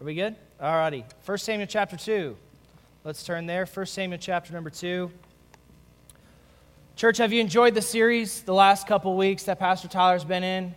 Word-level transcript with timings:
Are 0.00 0.06
we 0.06 0.14
good? 0.14 0.34
All 0.58 0.76
righty. 0.76 1.04
1 1.26 1.38
Samuel 1.38 1.66
chapter 1.66 1.94
2. 1.94 2.34
Let's 3.04 3.22
turn 3.22 3.44
there. 3.44 3.66
1 3.66 3.84
Samuel 3.84 4.18
chapter 4.18 4.50
number 4.54 4.70
2. 4.70 5.10
Church, 6.96 7.18
have 7.18 7.34
you 7.34 7.40
enjoyed 7.42 7.74
the 7.74 7.82
series 7.82 8.40
the 8.40 8.54
last 8.54 8.86
couple 8.86 9.14
weeks 9.14 9.42
that 9.42 9.58
Pastor 9.58 9.88
Tyler's 9.88 10.24
been 10.24 10.42
in? 10.42 10.74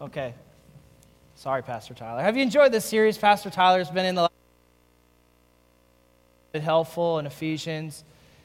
Okay. 0.00 0.32
Sorry, 1.34 1.64
Pastor 1.64 1.92
Tyler. 1.92 2.22
Have 2.22 2.36
you 2.36 2.44
enjoyed 2.44 2.70
this 2.70 2.84
series 2.84 3.18
Pastor 3.18 3.50
Tyler's 3.50 3.90
been 3.90 4.06
in 4.06 4.14
the 4.14 4.22
last 4.22 4.30
helpful 6.62 7.18
in 7.18 7.26
Ephesians, 7.26 8.04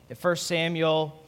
in 0.09 0.15
1 0.15 0.35
Samuel, 0.37 1.18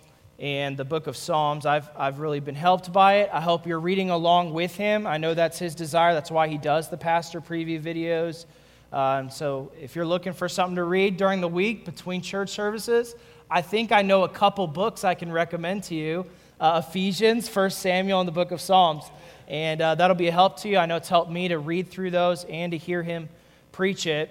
and 0.41 0.75
the 0.75 0.83
book 0.83 1.05
of 1.05 1.15
Psalms. 1.15 1.67
I've, 1.67 1.87
I've 1.95 2.17
really 2.17 2.39
been 2.39 2.55
helped 2.55 2.91
by 2.91 3.17
it. 3.17 3.29
I 3.31 3.39
hope 3.39 3.67
you're 3.67 3.79
reading 3.79 4.09
along 4.09 4.53
with 4.53 4.75
him. 4.75 5.05
I 5.05 5.19
know 5.19 5.35
that's 5.35 5.59
his 5.59 5.75
desire. 5.75 6.15
That's 6.15 6.31
why 6.31 6.47
he 6.47 6.57
does 6.57 6.89
the 6.89 6.97
pastor 6.97 7.39
preview 7.39 7.79
videos. 7.79 8.45
Um, 8.91 9.29
so 9.29 9.71
if 9.79 9.95
you're 9.95 10.05
looking 10.05 10.33
for 10.33 10.49
something 10.49 10.75
to 10.77 10.83
read 10.83 11.15
during 11.15 11.41
the 11.41 11.47
week 11.47 11.85
between 11.85 12.23
church 12.23 12.49
services, 12.49 13.13
I 13.51 13.61
think 13.61 13.91
I 13.91 14.01
know 14.01 14.23
a 14.23 14.29
couple 14.29 14.65
books 14.65 15.03
I 15.03 15.13
can 15.13 15.31
recommend 15.31 15.83
to 15.85 15.95
you 15.95 16.25
uh, 16.59 16.81
Ephesians, 16.87 17.53
1 17.53 17.69
Samuel, 17.69 18.21
and 18.21 18.27
the 18.27 18.33
book 18.33 18.51
of 18.51 18.61
Psalms. 18.61 19.03
And 19.47 19.79
uh, 19.79 19.95
that'll 19.95 20.15
be 20.15 20.27
a 20.27 20.31
help 20.31 20.57
to 20.61 20.69
you. 20.69 20.77
I 20.77 20.87
know 20.87 20.95
it's 20.95 21.09
helped 21.09 21.31
me 21.31 21.49
to 21.49 21.59
read 21.59 21.89
through 21.89 22.11
those 22.11 22.45
and 22.45 22.71
to 22.71 22.77
hear 22.77 23.03
him 23.03 23.29
preach 23.71 24.07
it. 24.07 24.29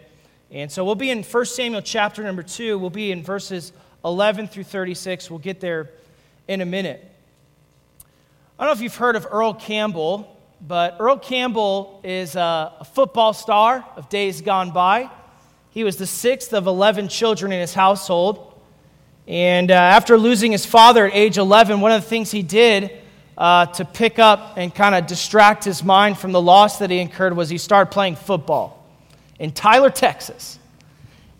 And 0.50 0.72
so 0.72 0.84
we'll 0.84 0.96
be 0.96 1.10
in 1.10 1.22
1 1.22 1.44
Samuel 1.46 1.82
chapter 1.82 2.24
number 2.24 2.42
2. 2.42 2.78
We'll 2.78 2.90
be 2.90 3.12
in 3.12 3.22
verses 3.22 3.72
11 4.04 4.48
through 4.48 4.64
36. 4.64 5.30
We'll 5.30 5.38
get 5.38 5.60
there 5.60 5.90
in 6.48 6.60
a 6.60 6.66
minute. 6.66 7.06
I 8.58 8.64
don't 8.64 8.74
know 8.74 8.76
if 8.76 8.82
you've 8.82 8.96
heard 8.96 9.16
of 9.16 9.26
Earl 9.30 9.54
Campbell, 9.54 10.36
but 10.66 10.96
Earl 11.00 11.18
Campbell 11.18 12.00
is 12.04 12.36
a, 12.36 12.86
football 12.92 13.32
star 13.32 13.84
of 13.96 14.08
days 14.08 14.40
gone 14.42 14.70
by. 14.70 15.10
He 15.70 15.84
was 15.84 15.96
the 15.96 16.06
sixth 16.06 16.52
of 16.52 16.66
11 16.66 17.08
children 17.08 17.52
in 17.52 17.60
his 17.60 17.72
household. 17.72 18.60
And 19.26 19.70
uh, 19.70 19.74
after 19.74 20.18
losing 20.18 20.52
his 20.52 20.66
father 20.66 21.06
at 21.06 21.14
age 21.14 21.38
11, 21.38 21.80
one 21.80 21.92
of 21.92 22.02
the 22.02 22.08
things 22.08 22.30
he 22.30 22.42
did 22.42 22.90
uh, 23.38 23.66
to 23.66 23.84
pick 23.84 24.18
up 24.18 24.58
and 24.58 24.74
kind 24.74 24.94
of 24.94 25.06
distract 25.06 25.64
his 25.64 25.82
mind 25.82 26.18
from 26.18 26.32
the 26.32 26.40
loss 26.40 26.78
that 26.80 26.90
he 26.90 26.98
incurred 26.98 27.34
was 27.34 27.48
he 27.48 27.58
started 27.58 27.90
playing 27.90 28.16
football 28.16 28.86
in 29.38 29.50
Tyler, 29.50 29.90
Texas. 29.90 30.58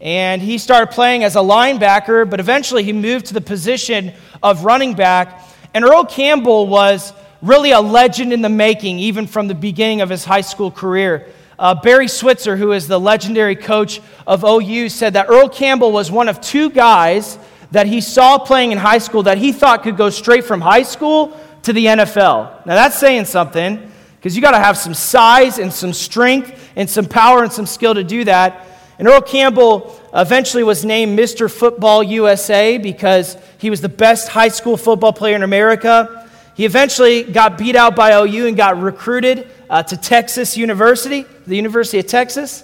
And 0.01 0.41
he 0.41 0.57
started 0.57 0.93
playing 0.93 1.25
as 1.25 1.37
a 1.37 1.41
linebacker, 1.41 2.29
but 2.29 2.41
eventually 2.41 2.83
he 2.83 2.93
moved 2.93 3.27
to 3.27 3.35
the 3.35 3.41
position 3.41 4.13
of 4.43 4.65
running 4.65 4.95
back. 4.95 5.45
And 5.75 5.85
Earl 5.85 6.05
Campbell 6.05 6.67
was 6.67 7.13
really 7.43 7.73
a 7.73 7.81
legend 7.81 8.33
in 8.33 8.43
the 8.43 8.49
making, 8.49 8.99
even 8.99 9.27
from 9.27 9.47
the 9.49 9.55
beginning 9.55 10.01
of 10.01 10.09
his 10.09 10.25
high 10.25 10.41
school 10.41 10.71
career. 10.71 11.29
Uh, 11.59 11.75
Barry 11.75 12.09
Switzer, 12.09 12.57
who 12.57 12.73
is 12.73 12.89
the 12.89 12.99
legendary 12.99 13.57
coach 13.57 14.01
of 14.27 14.45
OU, 14.45 14.89
said 14.89 15.13
that 15.13 15.29
Earl 15.29 15.49
Campbell 15.49 15.93
was 15.93 16.11
one 16.11 16.29
of 16.29 16.41
two 16.41 16.71
guys 16.71 17.39
that 17.71 17.87
he 17.87 18.01
saw 18.01 18.39
playing 18.39 18.73
in 18.73 18.79
high 18.79 18.99
school 18.99 19.25
that 19.25 19.37
he 19.39 19.53
thought 19.53 19.83
could 19.83 19.97
go 19.97 20.09
straight 20.09 20.45
from 20.45 20.63
high 20.63 20.83
school 20.83 21.39
to 21.63 21.73
the 21.75 21.87
NFL. 21.87 22.65
Now, 22.67 22.75
that's 22.75 22.99
saying 22.99 23.27
something 23.27 23.91
because 24.17 24.35
you 24.35 24.43
got 24.43 24.53
to 24.53 24.59
have 24.59 24.77
some 24.77 24.95
size 24.95 25.59
and 25.59 25.73
some 25.73 25.93
strength 25.93 26.59
and 26.77 26.89
some 26.89 27.05
power 27.05 27.43
and 27.43 27.53
some 27.53 27.67
skill 27.67 27.95
to 27.95 28.03
do 28.03 28.25
that. 28.25 28.67
And 29.01 29.09
Earl 29.09 29.23
Campbell 29.23 29.99
eventually 30.13 30.63
was 30.63 30.85
named 30.85 31.19
Mr. 31.19 31.51
Football 31.51 32.03
USA 32.03 32.77
because 32.77 33.35
he 33.57 33.71
was 33.71 33.81
the 33.81 33.89
best 33.89 34.29
high 34.29 34.49
school 34.49 34.77
football 34.77 35.15
player 35.15 35.35
in 35.35 35.43
America. 35.43 36.29
He 36.55 36.67
eventually 36.67 37.23
got 37.23 37.57
beat 37.57 37.77
out 37.77 37.97
by 37.97 38.13
OU 38.13 38.49
and 38.49 38.57
got 38.59 38.79
recruited 38.79 39.49
uh, 39.71 39.83
to 39.85 39.97
Texas 39.97 40.55
University, 40.59 41.25
the 41.47 41.57
University 41.57 41.99
of 41.99 42.09
Texas. 42.09 42.63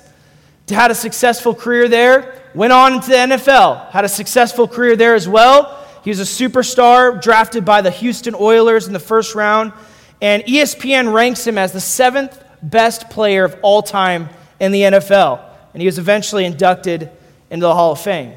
Had 0.69 0.91
a 0.91 0.95
successful 0.95 1.55
career 1.55 1.89
there. 1.89 2.43
Went 2.55 2.75
on 2.75 2.93
into 2.93 3.09
the 3.09 3.17
NFL, 3.17 3.91
had 3.91 4.05
a 4.05 4.09
successful 4.09 4.69
career 4.69 4.95
there 4.95 5.15
as 5.15 5.27
well. 5.27 5.87
He 6.05 6.11
was 6.11 6.21
a 6.21 6.25
superstar 6.25 7.23
drafted 7.23 7.65
by 7.65 7.81
the 7.81 7.91
Houston 7.91 8.34
Oilers 8.34 8.87
in 8.87 8.93
the 8.93 8.99
first 8.99 9.34
round. 9.34 9.72
And 10.21 10.43
ESPN 10.43 11.15
ranks 11.15 11.47
him 11.47 11.56
as 11.56 11.72
the 11.72 11.81
seventh 11.81 12.44
best 12.62 13.09
player 13.09 13.44
of 13.44 13.56
all 13.62 13.81
time 13.81 14.28
in 14.60 14.71
the 14.71 14.83
NFL. 14.83 15.46
And 15.76 15.82
he 15.82 15.87
was 15.87 15.98
eventually 15.98 16.47
inducted 16.47 17.10
into 17.50 17.66
the 17.66 17.75
Hall 17.75 17.92
of 17.92 18.00
Fame. 18.00 18.32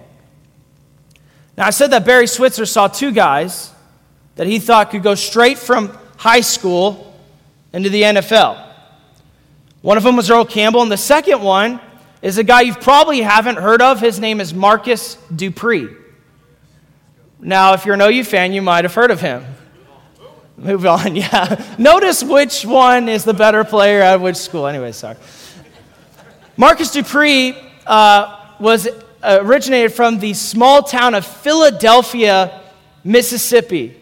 Now, 1.57 1.67
I 1.67 1.69
said 1.69 1.91
that 1.91 2.03
Barry 2.05 2.27
Switzer 2.27 2.66
saw 2.66 2.89
two 2.89 3.13
guys 3.13 3.72
that 4.35 4.45
he 4.45 4.59
thought 4.59 4.89
could 4.89 5.03
go 5.03 5.16
straight 5.16 5.57
from 5.57 5.97
high 6.17 6.41
school 6.41 7.17
into 7.72 7.88
the 7.88 8.01
NFL. 8.01 8.61
One 9.81 9.95
of 9.95 10.03
them 10.03 10.17
was 10.17 10.29
Earl 10.29 10.44
Campbell, 10.44 10.81
and 10.81 10.91
the 10.91 10.97
second 10.97 11.41
one 11.41 11.79
is 12.22 12.38
a 12.38 12.44
guy 12.44 12.59
you 12.59 12.73
probably 12.73 13.22
haven't 13.22 13.55
heard 13.55 13.81
of. 13.81 14.01
His 14.01 14.19
name 14.19 14.41
is 14.41 14.53
Marcus 14.53 15.16
Dupree. 15.33 15.88
Now, 17.39 17.72
if 17.72 17.85
you're 17.85 17.95
an 17.95 18.01
OU 18.01 18.25
fan, 18.25 18.51
you 18.51 18.61
might 18.61 18.83
have 18.83 18.94
heard 18.94 19.11
of 19.11 19.22
him. 19.22 19.45
Move 20.57 20.85
on, 20.85 21.16
yeah. 21.16 21.63
Notice 21.78 22.22
which 22.22 22.66
one 22.66 23.07
is 23.07 23.23
the 23.23 23.33
better 23.33 23.63
player 23.63 24.01
at 24.01 24.19
which 24.19 24.35
school. 24.35 24.67
Anyway, 24.67 24.91
sorry. 24.91 25.16
Marcus 26.59 26.92
Dupree 26.92 27.56
uh, 27.88 28.38
was 28.59 28.86
originated 29.24 29.94
from 29.94 30.20
the 30.20 30.34
small 30.34 30.84
town 30.84 31.16
of 31.16 31.25
Philadelphia, 31.25 32.59
Mississippi. 33.02 33.96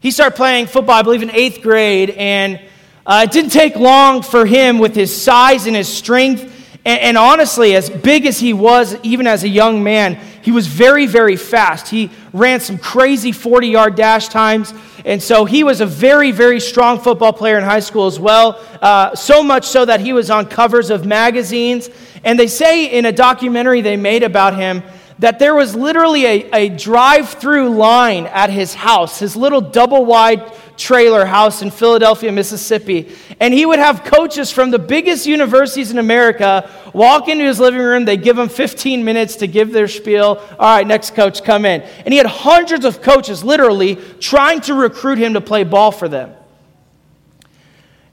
He 0.00 0.10
started 0.10 0.36
playing 0.36 0.66
football, 0.66 0.96
I 0.96 1.02
believe, 1.02 1.22
in 1.22 1.30
eighth 1.30 1.62
grade, 1.62 2.10
and 2.10 2.60
uh, 3.06 3.22
it 3.24 3.32
didn't 3.32 3.52
take 3.52 3.76
long 3.76 4.20
for 4.20 4.44
him 4.44 4.78
with 4.78 4.94
his 4.94 5.16
size 5.16 5.66
and 5.66 5.74
his 5.74 5.88
strength 5.88 6.42
and, 6.86 7.00
and, 7.00 7.16
honestly, 7.16 7.74
as 7.74 7.88
big 7.88 8.26
as 8.26 8.38
he 8.38 8.52
was, 8.52 8.94
even 9.02 9.26
as 9.26 9.42
a 9.42 9.48
young 9.48 9.82
man, 9.82 10.16
he 10.42 10.52
was 10.52 10.66
very, 10.66 11.06
very 11.06 11.36
fast. 11.36 11.88
He 11.88 12.10
ran 12.34 12.60
some 12.60 12.76
crazy 12.76 13.32
40 13.32 13.68
yard 13.68 13.94
dash 13.94 14.28
times. 14.28 14.74
And 15.04 15.22
so 15.22 15.44
he 15.44 15.64
was 15.64 15.80
a 15.80 15.86
very, 15.86 16.30
very 16.30 16.60
strong 16.60 16.98
football 16.98 17.32
player 17.32 17.58
in 17.58 17.64
high 17.64 17.80
school 17.80 18.06
as 18.06 18.18
well. 18.18 18.58
Uh, 18.80 19.14
so 19.14 19.42
much 19.42 19.66
so 19.66 19.84
that 19.84 20.00
he 20.00 20.12
was 20.12 20.30
on 20.30 20.46
covers 20.46 20.90
of 20.90 21.04
magazines. 21.04 21.90
And 22.24 22.38
they 22.38 22.46
say 22.46 22.86
in 22.86 23.04
a 23.04 23.12
documentary 23.12 23.82
they 23.82 23.96
made 23.96 24.22
about 24.22 24.56
him 24.56 24.82
that 25.18 25.38
there 25.38 25.54
was 25.54 25.76
literally 25.76 26.24
a, 26.26 26.50
a 26.52 26.68
drive 26.70 27.28
through 27.28 27.70
line 27.76 28.26
at 28.26 28.50
his 28.50 28.74
house, 28.74 29.18
his 29.18 29.36
little 29.36 29.60
double 29.60 30.04
wide 30.04 30.50
trailer 30.76 31.24
house 31.24 31.62
in 31.62 31.70
Philadelphia, 31.70 32.32
Mississippi. 32.32 33.12
And 33.40 33.54
he 33.54 33.66
would 33.66 33.78
have 33.78 34.04
coaches 34.04 34.50
from 34.50 34.70
the 34.70 34.78
biggest 34.78 35.26
universities 35.26 35.90
in 35.90 35.98
America 35.98 36.70
walk 36.92 37.28
into 37.28 37.44
his 37.44 37.60
living 37.60 37.80
room. 37.80 38.04
They 38.04 38.16
give 38.16 38.38
him 38.38 38.48
15 38.48 39.04
minutes 39.04 39.36
to 39.36 39.46
give 39.46 39.72
their 39.72 39.88
spiel. 39.88 40.40
All 40.58 40.76
right, 40.76 40.86
next 40.86 41.14
coach, 41.14 41.44
come 41.44 41.64
in. 41.64 41.82
And 41.82 42.12
he 42.12 42.18
had 42.18 42.26
hundreds 42.26 42.84
of 42.84 43.02
coaches 43.02 43.44
literally 43.44 43.96
trying 44.20 44.60
to 44.62 44.74
recruit 44.74 45.18
him 45.18 45.34
to 45.34 45.40
play 45.40 45.64
ball 45.64 45.92
for 45.92 46.08
them. 46.08 46.34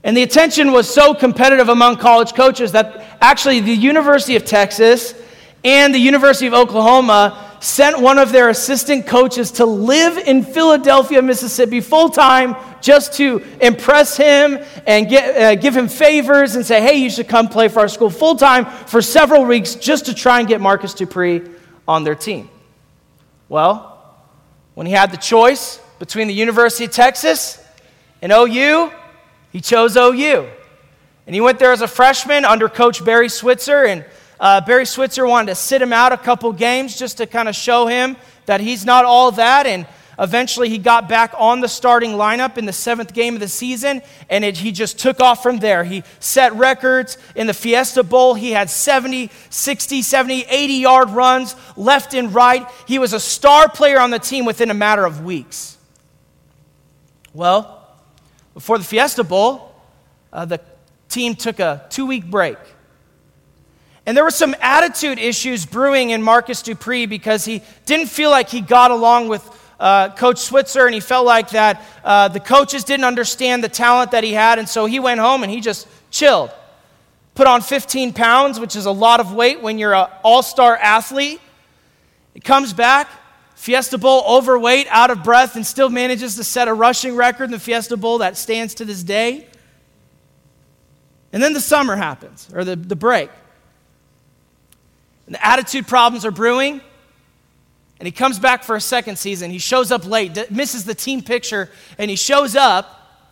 And 0.04 0.18
the 0.18 0.24
attention 0.24 0.72
was 0.72 0.92
so 0.92 1.14
competitive 1.14 1.70
among 1.70 1.98
college 1.98 2.34
coaches 2.34 2.72
that 2.72 3.18
actually 3.22 3.60
the 3.60 3.74
University 3.74 4.36
of 4.36 4.46
Texas 4.46 5.14
and 5.64 5.94
the 5.94 6.00
University 6.00 6.48
of 6.48 6.54
Oklahoma 6.54 7.52
sent 7.60 8.00
one 8.00 8.18
of 8.18 8.32
their 8.32 8.50
assistant 8.50 9.06
coaches 9.06 9.52
to 9.52 9.66
live 9.66 10.18
in 10.18 10.44
Philadelphia, 10.44 11.22
Mississippi 11.22 11.80
full 11.80 12.10
time 12.10 12.56
just 12.82 13.14
to 13.14 13.44
impress 13.62 14.18
him 14.18 14.60
and 14.88 15.08
get, 15.08 15.38
uh, 15.38 15.56
give 15.56 15.78
him 15.78 15.88
favors 15.88 16.56
and 16.56 16.66
say, 16.66 16.82
hey, 16.82 16.96
you 16.96 17.10
should 17.10 17.28
come 17.28 17.48
play 17.48 17.68
for 17.68 17.80
our 17.82 17.88
school 17.88 18.10
full 18.10 18.36
time 18.36 18.66
for 18.66 19.02
several 19.02 19.46
weeks 19.46 19.76
just 19.76 20.08
to 20.08 20.16
try 20.16 20.40
and 20.40 20.48
get 20.48 20.60
Marcus 20.60 20.96
Dupree 20.96 21.44
on 21.88 22.04
their 22.04 22.16
team. 22.16 22.50
Well, 23.48 23.88
when 24.74 24.88
he 24.88 24.94
had 24.94 25.12
the 25.12 25.18
choice 25.18 25.80
between 26.00 26.28
the 26.28 26.34
University 26.34 26.86
of 26.86 26.92
Texas 26.92 27.64
and 28.24 28.32
OU, 28.32 28.92
he 29.52 29.62
chose 29.62 29.96
OU. 29.96 30.50
And 31.28 31.36
he 31.36 31.42
went 31.42 31.60
there 31.60 31.72
as 31.72 31.82
a 31.82 31.88
freshman 31.88 32.46
under 32.46 32.68
Coach 32.68 33.06
Barry 33.06 33.30
Switzer 33.30 33.86
and 33.86 34.04
uh, 34.42 34.60
Barry 34.60 34.88
Switzer 34.88 35.26
wanted 35.28 35.50
to 35.50 35.56
sit 35.56 35.84
him 35.84 35.94
out 35.94 36.12
a 36.12 36.18
couple 36.18 36.52
games 36.52 36.98
just 36.98 37.18
to 37.18 37.28
kind 37.28 37.48
of 37.48 37.56
show 37.56 37.86
him 37.86 38.18
that 38.48 38.60
he's 38.60 38.84
not 38.84 39.06
all 39.06 39.32
that. 39.34 39.68
And 39.68 39.86
eventually 40.18 40.68
he 40.68 40.80
got 40.80 41.08
back 41.08 41.36
on 41.38 41.62
the 41.62 41.68
starting 41.68 42.14
lineup 42.14 42.58
in 42.58 42.66
the 42.66 42.74
seventh 42.74 43.14
game 43.14 43.36
of 43.36 43.40
the 43.40 43.48
season, 43.48 44.02
and 44.32 44.44
it, 44.44 44.58
he 44.58 44.72
just 44.72 44.98
took 44.98 45.20
off 45.20 45.44
from 45.44 45.60
there. 45.60 45.84
He 45.84 46.04
set 46.20 46.54
records 46.54 47.20
in 47.36 47.46
the 47.46 47.54
Fiesta 47.54 48.02
Bowl. 48.02 48.34
He 48.34 48.50
had 48.50 48.72
70, 48.72 49.30
60, 49.52 50.02
70, 50.02 50.42
80 50.50 50.74
yard 50.74 51.10
runs 51.12 51.56
left 51.78 52.16
and 52.16 52.34
right. 52.34 52.68
He 52.88 52.98
was 52.98 53.14
a 53.14 53.20
star 53.20 53.70
player 53.70 54.00
on 54.00 54.10
the 54.10 54.20
team 54.20 54.46
within 54.46 54.72
a 54.72 54.76
matter 54.76 55.06
of 55.06 55.24
weeks. 55.24 55.78
Well, 57.32 57.88
before 58.56 58.80
the 58.80 58.84
Fiesta 58.84 59.24
Bowl, 59.24 59.76
uh, 60.34 60.46
the 60.46 60.60
team 61.10 61.36
took 61.36 61.60
a 61.60 61.86
two 61.92 62.08
week 62.08 62.26
break. 62.26 62.58
And 64.06 64.18
there 64.18 64.24
were 64.24 64.32
some 64.32 64.56
attitude 64.62 65.20
issues 65.20 65.66
brewing 65.66 66.10
in 66.10 66.24
Marcus 66.24 66.62
Dupree 66.62 67.06
because 67.06 67.46
he 67.46 67.62
didn't 67.86 68.08
feel 68.08 68.32
like 68.32 68.50
he 68.50 68.62
got 68.62 68.92
along 68.92 69.28
with 69.28 69.48
uh, 69.80 70.10
Coach 70.10 70.40
Switzer, 70.40 70.86
and 70.86 70.94
he 70.94 71.00
felt 71.00 71.26
like 71.26 71.50
that 71.52 71.84
uh, 72.04 72.28
the 72.28 72.40
coaches 72.40 72.84
didn't 72.84 73.06
understand 73.06 73.64
the 73.64 73.70
talent 73.70 74.12
that 74.12 74.24
he 74.24 74.34
had, 74.34 74.60
and 74.60 74.70
so 74.70 74.86
he 74.86 75.00
went 75.00 75.20
home 75.20 75.44
and 75.44 75.52
he 75.52 75.60
just 75.60 75.88
chilled. 76.12 76.52
Put 77.34 77.48
on 77.48 77.62
15 77.62 78.14
pounds, 78.14 78.60
which 78.60 78.76
is 78.76 78.86
a 78.86 78.92
lot 78.92 79.20
of 79.20 79.34
weight 79.34 79.62
when 79.62 79.80
you're 79.80 79.96
an 79.96 80.08
all 80.24 80.44
star 80.44 80.76
athlete. 80.78 81.42
He 82.34 82.40
comes 82.40 82.74
back, 82.74 83.10
Fiesta 83.56 83.98
Bowl 83.98 84.24
overweight, 84.28 84.88
out 84.90 85.10
of 85.10 85.24
breath, 85.24 85.56
and 85.56 85.66
still 85.66 85.90
manages 85.90 86.36
to 86.36 86.44
set 86.44 86.68
a 86.68 86.74
rushing 86.74 87.16
record 87.16 87.46
in 87.46 87.52
the 87.52 87.60
Fiesta 87.60 87.98
Bowl 87.98 88.20
that 88.20 88.38
stands 88.38 88.76
to 88.76 88.86
this 88.86 89.02
day. 89.02 89.48
And 91.34 91.42
then 91.42 91.54
the 91.54 91.62
summer 91.62 91.96
happens, 91.96 92.50
or 92.54 92.64
the, 92.64 92.76
the 92.76 92.96
break. 92.96 93.30
And 95.32 95.36
the 95.38 95.48
attitude 95.48 95.88
problems 95.88 96.26
are 96.26 96.32
brewing. 96.32 96.82
And 98.00 98.06
he 98.06 98.12
comes 98.12 98.38
back 98.38 98.66
for 98.66 98.76
a 98.76 98.82
second 98.82 99.18
season. 99.18 99.50
He 99.50 99.60
shows 99.60 99.90
up 99.90 100.06
late, 100.06 100.52
misses 100.52 100.84
the 100.84 100.94
team 100.94 101.22
picture, 101.22 101.70
and 101.98 102.10
he 102.10 102.18
shows 102.18 102.54
up. 102.54 103.32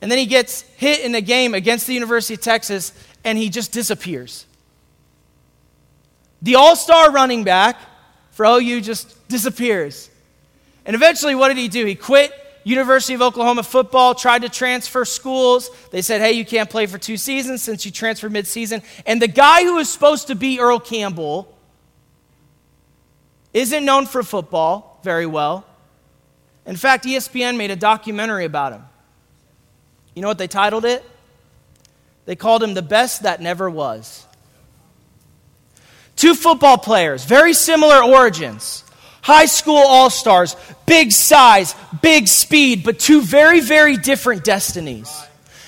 And 0.00 0.08
then 0.08 0.20
he 0.20 0.26
gets 0.26 0.60
hit 0.76 1.00
in 1.00 1.16
a 1.16 1.20
game 1.20 1.52
against 1.52 1.88
the 1.88 1.94
University 1.94 2.34
of 2.34 2.42
Texas, 2.42 2.92
and 3.24 3.36
he 3.36 3.48
just 3.48 3.72
disappears. 3.72 4.46
The 6.42 6.54
all 6.54 6.76
star 6.76 7.10
running 7.10 7.42
back 7.42 7.76
for 8.30 8.46
OU 8.46 8.82
just 8.82 9.26
disappears. 9.26 10.08
And 10.86 10.94
eventually, 10.94 11.34
what 11.34 11.48
did 11.48 11.56
he 11.56 11.66
do? 11.66 11.86
He 11.86 11.96
quit 11.96 12.32
University 12.68 13.14
of 13.14 13.22
Oklahoma 13.22 13.62
football, 13.62 14.14
tried 14.14 14.42
to 14.42 14.50
transfer 14.50 15.06
schools. 15.06 15.70
They 15.90 16.02
said, 16.02 16.20
hey, 16.20 16.32
you 16.32 16.44
can't 16.44 16.68
play 16.68 16.84
for 16.84 16.98
two 16.98 17.16
seasons 17.16 17.62
since 17.62 17.86
you 17.86 17.90
transferred 17.90 18.30
midseason. 18.30 18.84
And 19.06 19.22
the 19.22 19.28
guy 19.28 19.64
who 19.64 19.76
was 19.76 19.88
supposed 19.88 20.26
to 20.26 20.34
be 20.34 20.60
Earl 20.60 20.78
Campbell 20.78 21.56
isn't 23.54 23.84
known 23.84 24.04
for 24.04 24.22
football 24.22 25.00
very 25.02 25.24
well. 25.24 25.64
In 26.66 26.76
fact, 26.76 27.06
ESPN 27.06 27.56
made 27.56 27.70
a 27.70 27.76
documentary 27.76 28.44
about 28.44 28.74
him. 28.74 28.84
You 30.14 30.20
know 30.20 30.28
what 30.28 30.36
they 30.36 30.46
titled 30.46 30.84
it? 30.84 31.02
They 32.26 32.36
called 32.36 32.62
him 32.62 32.74
the 32.74 32.82
best 32.82 33.22
that 33.22 33.40
never 33.40 33.70
was. 33.70 34.26
Two 36.16 36.34
football 36.34 36.76
players, 36.76 37.24
very 37.24 37.54
similar 37.54 38.04
origins. 38.04 38.84
High 39.28 39.44
school 39.44 39.76
all 39.76 40.08
stars, 40.08 40.56
big 40.86 41.12
size, 41.12 41.74
big 42.00 42.28
speed, 42.28 42.82
but 42.82 42.98
two 42.98 43.20
very, 43.20 43.60
very 43.60 43.98
different 43.98 44.42
destinies. 44.42 45.22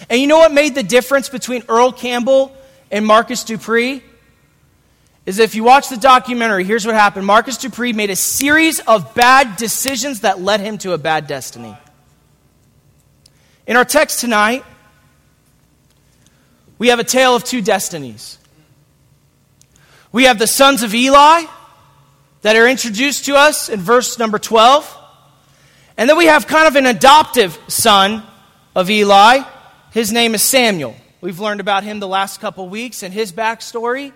And 0.08 0.18
you 0.18 0.26
know 0.26 0.38
what 0.38 0.50
made 0.50 0.74
the 0.74 0.82
difference 0.82 1.28
between 1.28 1.64
Earl 1.68 1.92
Campbell 1.92 2.56
and 2.90 3.04
Marcus 3.04 3.44
Dupree? 3.44 4.02
Is 5.26 5.38
if 5.38 5.54
you 5.54 5.62
watch 5.62 5.90
the 5.90 5.98
documentary, 5.98 6.64
here's 6.64 6.86
what 6.86 6.94
happened 6.94 7.26
Marcus 7.26 7.58
Dupree 7.58 7.92
made 7.92 8.08
a 8.08 8.16
series 8.16 8.80
of 8.80 9.14
bad 9.14 9.58
decisions 9.58 10.20
that 10.20 10.40
led 10.40 10.60
him 10.60 10.78
to 10.78 10.94
a 10.94 10.98
bad 10.98 11.26
destiny. 11.26 11.76
In 13.66 13.76
our 13.76 13.84
text 13.84 14.20
tonight, 14.20 14.64
we 16.78 16.88
have 16.88 16.98
a 16.98 17.04
tale 17.04 17.36
of 17.36 17.44
two 17.44 17.60
destinies. 17.60 18.38
We 20.12 20.24
have 20.24 20.38
the 20.38 20.46
sons 20.46 20.82
of 20.82 20.94
Eli 20.94 21.44
that 22.42 22.56
are 22.56 22.66
introduced 22.68 23.26
to 23.26 23.34
us 23.34 23.68
in 23.68 23.80
verse 23.80 24.18
number 24.18 24.38
12. 24.38 24.96
And 25.96 26.08
then 26.08 26.16
we 26.16 26.26
have 26.26 26.46
kind 26.46 26.66
of 26.66 26.76
an 26.76 26.86
adoptive 26.86 27.58
son 27.68 28.22
of 28.74 28.88
Eli. 28.88 29.40
His 29.92 30.12
name 30.12 30.34
is 30.34 30.42
Samuel. 30.42 30.96
We've 31.20 31.40
learned 31.40 31.60
about 31.60 31.84
him 31.84 32.00
the 32.00 32.08
last 32.08 32.40
couple 32.40 32.68
weeks 32.68 33.02
and 33.02 33.12
his 33.12 33.32
backstory. 33.32 34.12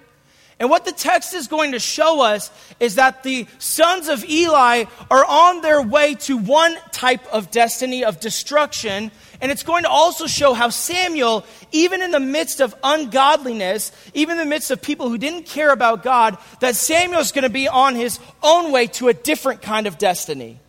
And 0.61 0.71
what 0.71 0.85
the 0.85 0.93
text 0.93 1.35
is 1.35 1.49
going 1.49 1.73
to 1.73 1.81
show 1.81 2.23
us 2.23 2.51
is 2.79 2.95
that 2.95 3.25
the 3.25 3.47
sons 3.59 4.09
of 4.09 4.25
Eli 4.25 4.85
are 5.11 5.25
on 5.25 5.63
their 5.63 5.83
way 5.83 6.15
to 6.15 6.37
one 6.37 6.77
type 6.93 7.27
of 7.33 7.51
destiny 7.51 8.05
of 8.05 8.21
destruction. 8.21 9.11
And 9.41 9.51
it's 9.51 9.65
going 9.65 9.83
to 9.83 9.89
also 9.89 10.29
show 10.29 10.55
how 10.55 10.69
Samuel, 10.69 11.45
even 11.73 12.03
in 12.03 12.13
the 12.13 12.21
midst 12.21 12.61
of 12.61 12.75
ungodliness, 12.85 13.91
even 14.15 14.39
in 14.39 14.45
the 14.45 14.51
midst 14.51 14.71
of 14.71 14.81
people 14.81 15.09
who 15.09 15.19
didn't 15.19 15.47
care 15.47 15.73
about 15.73 16.05
God, 16.05 16.39
that 16.61 16.77
Samuel 16.77 17.21
is 17.21 17.33
going 17.33 17.43
to 17.43 17.51
be 17.51 17.67
on 17.67 17.97
his 17.97 18.21
own 18.43 18.71
way 18.71 18.87
to 18.87 19.09
a 19.09 19.15
different 19.15 19.61
kind 19.61 19.89
of 19.89 19.99
destiny. 19.99 20.61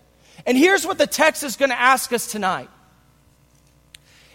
And 0.47 0.57
here's 0.57 0.85
what 0.85 0.97
the 0.97 1.07
text 1.07 1.43
is 1.43 1.57
going 1.57 1.71
to 1.71 1.79
ask 1.79 2.11
us 2.11 2.31
tonight 2.31 2.69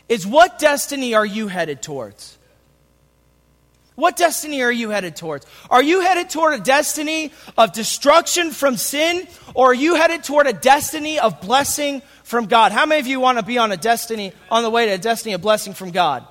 is 0.09 0.27
what 0.27 0.59
destiny 0.59 1.15
are 1.15 1.27
you 1.27 1.47
headed 1.47 1.83
towards? 1.83 2.37
What 4.01 4.17
destiny 4.17 4.63
are 4.63 4.73
you 4.73 4.89
headed 4.89 5.15
towards? 5.15 5.45
Are 5.69 5.83
you 5.83 6.01
headed 6.01 6.31
toward 6.31 6.55
a 6.55 6.63
destiny 6.63 7.33
of 7.59 7.75
destruction 7.75 8.51
from 8.51 8.79
sin, 8.79 9.29
or 9.55 9.73
are 9.73 9.75
you 9.75 9.95
headed 9.95 10.25
toward 10.25 10.47
a 10.47 10.55
destiny 10.55 11.19
of 11.19 11.43
blessing 11.43 12.01
from 12.25 12.47
God? 12.47 12.73
How 12.73 12.87
many 12.87 13.01
of 13.01 13.07
you 13.07 13.21
want 13.21 13.37
to 13.37 13.45
be 13.45 13.59
on 13.59 13.73
a 13.73 13.77
destiny, 13.77 14.33
on 14.51 14.63
the 14.63 14.71
way 14.71 14.87
to 14.87 14.93
a 14.93 14.99
destiny 14.99 15.35
of 15.35 15.43
blessing 15.43 15.75
from 15.75 15.91
God? 15.91 16.27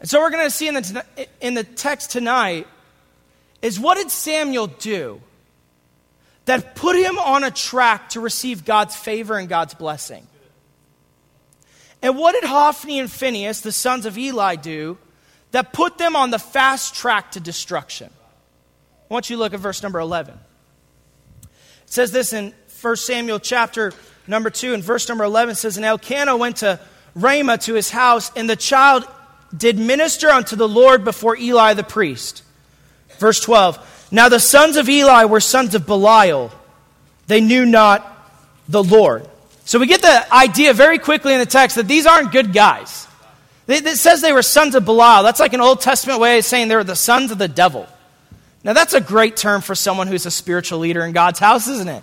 And 0.00 0.08
so 0.08 0.18
we're 0.18 0.30
going 0.30 0.46
to 0.46 0.50
see 0.50 0.66
in 0.66 0.74
the, 0.74 1.04
in 1.42 1.52
the 1.52 1.64
text 1.64 2.10
tonight 2.10 2.66
is 3.60 3.78
what 3.78 3.96
did 3.98 4.10
Samuel 4.10 4.68
do 4.68 5.20
that 6.46 6.74
put 6.74 6.96
him 6.96 7.18
on 7.18 7.44
a 7.44 7.50
track 7.50 8.08
to 8.10 8.20
receive 8.20 8.64
God's 8.64 8.96
favor 8.96 9.36
and 9.36 9.46
God's 9.46 9.74
blessing? 9.74 10.26
And 12.00 12.16
what 12.16 12.32
did 12.32 12.44
Hophni 12.44 12.98
and 12.98 13.10
Phinehas, 13.10 13.60
the 13.60 13.72
sons 13.72 14.06
of 14.06 14.16
Eli, 14.16 14.56
do 14.56 14.96
that 15.52 15.72
put 15.72 15.98
them 15.98 16.16
on 16.16 16.30
the 16.30 16.38
fast 16.38 16.94
track 16.94 17.32
to 17.32 17.40
destruction. 17.40 18.10
I 19.10 19.14
want 19.14 19.30
you 19.30 19.36
to 19.36 19.40
look 19.40 19.54
at 19.54 19.60
verse 19.60 19.82
number 19.82 20.00
11. 20.00 20.34
It 21.42 21.48
says 21.86 22.10
this 22.10 22.32
in 22.32 22.52
1 22.80 22.96
Samuel 22.96 23.38
chapter 23.38 23.92
number 24.26 24.50
2 24.50 24.74
and 24.74 24.82
verse 24.82 25.08
number 25.08 25.24
11 25.24 25.54
says, 25.54 25.76
And 25.76 25.86
Elkanah 25.86 26.36
went 26.36 26.56
to 26.58 26.80
Ramah 27.14 27.58
to 27.58 27.74
his 27.74 27.90
house, 27.90 28.30
and 28.36 28.50
the 28.50 28.56
child 28.56 29.06
did 29.56 29.78
minister 29.78 30.28
unto 30.28 30.56
the 30.56 30.68
Lord 30.68 31.04
before 31.04 31.36
Eli 31.36 31.74
the 31.74 31.84
priest. 31.84 32.42
Verse 33.18 33.40
12. 33.40 34.08
Now 34.10 34.28
the 34.28 34.40
sons 34.40 34.76
of 34.76 34.88
Eli 34.88 35.24
were 35.24 35.40
sons 35.40 35.74
of 35.74 35.86
Belial. 35.86 36.50
They 37.26 37.40
knew 37.40 37.64
not 37.64 38.12
the 38.68 38.82
Lord. 38.82 39.28
So 39.64 39.78
we 39.78 39.86
get 39.86 40.02
the 40.02 40.34
idea 40.34 40.74
very 40.74 40.98
quickly 40.98 41.32
in 41.32 41.40
the 41.40 41.46
text 41.46 41.76
that 41.76 41.88
these 41.88 42.06
aren't 42.06 42.32
good 42.32 42.52
guys. 42.52 43.05
It 43.68 43.98
says 43.98 44.20
they 44.20 44.32
were 44.32 44.42
sons 44.42 44.74
of 44.74 44.84
Belial. 44.84 45.22
That's 45.22 45.40
like 45.40 45.52
an 45.52 45.60
Old 45.60 45.80
Testament 45.80 46.20
way 46.20 46.38
of 46.38 46.44
saying 46.44 46.68
they 46.68 46.76
were 46.76 46.84
the 46.84 46.94
sons 46.94 47.30
of 47.32 47.38
the 47.38 47.48
devil. 47.48 47.86
Now, 48.62 48.72
that's 48.72 48.94
a 48.94 49.00
great 49.00 49.36
term 49.36 49.60
for 49.60 49.74
someone 49.74 50.06
who's 50.06 50.26
a 50.26 50.30
spiritual 50.30 50.80
leader 50.80 51.04
in 51.04 51.12
God's 51.12 51.38
house, 51.38 51.68
isn't 51.68 51.88
it? 51.88 52.02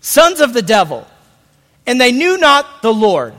Sons 0.00 0.40
of 0.40 0.52
the 0.52 0.62
devil. 0.62 1.06
And 1.86 2.00
they 2.00 2.12
knew 2.12 2.38
not 2.38 2.82
the 2.82 2.92
Lord. 2.92 3.34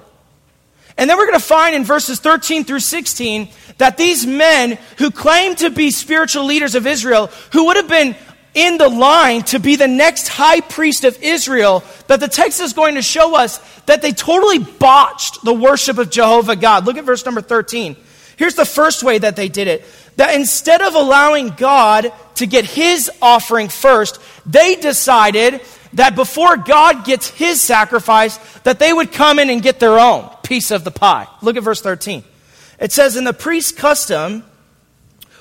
And 0.98 1.10
then 1.10 1.18
we're 1.18 1.28
going 1.28 1.40
to 1.40 1.46
find 1.46 1.76
in 1.76 1.84
verses 1.84 2.20
13 2.20 2.66
through 2.66 2.80
16 2.80 3.50
that 3.78 3.98
these 3.98 4.26
men 4.26 4.80
who 4.98 5.12
claimed 5.12 5.60
to 5.60 5.70
be 5.70 5.92
spiritual 5.92 6.46
leaders 6.46 6.74
of 6.74 6.88
Israel, 6.88 7.28
who 7.54 7.66
would 7.66 7.78
have 7.78 7.88
been 7.88 8.16
in 8.58 8.80
the 8.80 8.90
line 8.90 9.44
to 9.44 9.60
be 9.60 9.76
the 9.76 9.88
next 9.88 10.28
high 10.28 10.62
priest 10.62 11.04
of 11.04 11.22
Israel, 11.22 11.84
that 12.08 12.20
the 12.20 12.28
text 12.28 12.60
is 12.60 12.74
going 12.74 12.96
to 12.96 13.04
show 13.04 13.36
us 13.36 13.60
that 13.86 14.02
they 14.02 14.12
totally 14.12 14.58
botched 14.58 15.44
the 15.44 15.54
worship 15.54 16.00
of 16.00 16.10
Jehovah 16.10 16.56
God. 16.56 16.86
Look 16.86 16.98
at 16.98 17.04
verse 17.04 17.24
number 17.24 17.42
13. 17.42 17.96
Here's 18.36 18.56
the 18.56 18.66
first 18.66 19.04
way 19.04 19.20
that 19.20 19.36
they 19.36 19.48
did 19.48 19.68
it 19.68 19.86
that 20.16 20.34
instead 20.34 20.82
of 20.82 20.96
allowing 20.96 21.50
God 21.50 22.12
to 22.36 22.48
get 22.48 22.66
his 22.66 23.12
offering 23.22 23.70
first, 23.70 24.20
they 24.48 24.76
decided 24.76 25.62
that 25.94 26.16
before 26.16 26.58
God 26.58 27.06
gets 27.06 27.30
his 27.30 27.62
sacrifice, 27.62 28.38
that 28.62 28.80
they 28.80 28.92
would 28.92 29.12
come 29.12 29.38
in 29.38 29.52
and 29.52 29.62
get 29.62 29.80
their 29.80 30.00
own 30.00 30.28
piece 30.42 30.72
of 30.72 30.84
the 30.84 30.90
pie. 30.90 31.28
Look 31.44 31.56
at 31.56 31.64
verse 31.64 31.82
13. 31.82 32.24
It 32.80 32.92
says, 32.92 33.16
In 33.16 33.24
the 33.24 33.34
priest's 33.34 33.72
custom, 33.72 34.44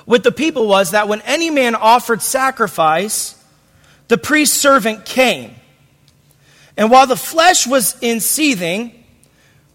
with 0.07 0.23
the 0.23 0.33
people 0.33 0.67
was 0.67 0.93
that 0.93 1.09
when 1.09 1.21
any 1.23 1.51
man 1.51 1.75
offered 1.75 2.23
sacrifice, 2.23 3.35
the 4.09 4.17
priest's 4.17 4.57
servant 4.57 5.05
came. 5.05 5.55
And 6.77 6.91
while 6.91 7.07
the 7.07 7.17
flesh 7.17 7.67
was 7.67 7.97
in 8.01 8.21
seething, 8.21 8.93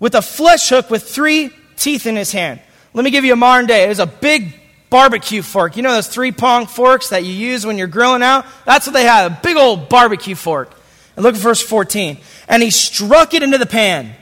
with 0.02 0.16
a 0.16 0.22
flesh 0.22 0.68
hook 0.70 0.90
with 0.90 1.04
three 1.04 1.52
teeth 1.78 2.08
in 2.08 2.18
his 2.18 2.32
hand. 2.32 2.60
Let 2.94 3.06
me 3.06 3.12
give 3.12 3.24
you 3.24 3.34
a 3.34 3.38
modern 3.38 3.68
day. 3.68 3.86
It 3.86 3.90
was 3.90 4.00
a 4.00 4.08
big 4.08 4.60
barbecue 4.90 5.44
fork. 5.44 5.78
You 5.78 5.84
know 5.84 5.94
those 5.94 6.08
three 6.08 6.32
prong 6.32 6.66
forks 6.66 7.10
that 7.10 7.24
you 7.24 7.32
use 7.32 7.66
when 7.66 7.78
you're 7.78 7.88
grilling 7.88 8.24
out? 8.24 8.46
That's 8.66 8.88
what 8.88 8.94
they 8.94 9.04
had, 9.04 9.32
a 9.32 9.40
big 9.42 9.56
old 9.56 9.88
barbecue 9.88 10.36
fork. 10.36 10.74
And 11.16 11.24
look 11.24 11.36
at 11.36 11.40
verse 11.40 11.62
14. 11.62 12.18
And 12.50 12.64
he 12.64 12.72
struck 12.72 13.36
it 13.36 13.44
into 13.44 13.60
the 13.60 13.68
pan, 13.68 14.14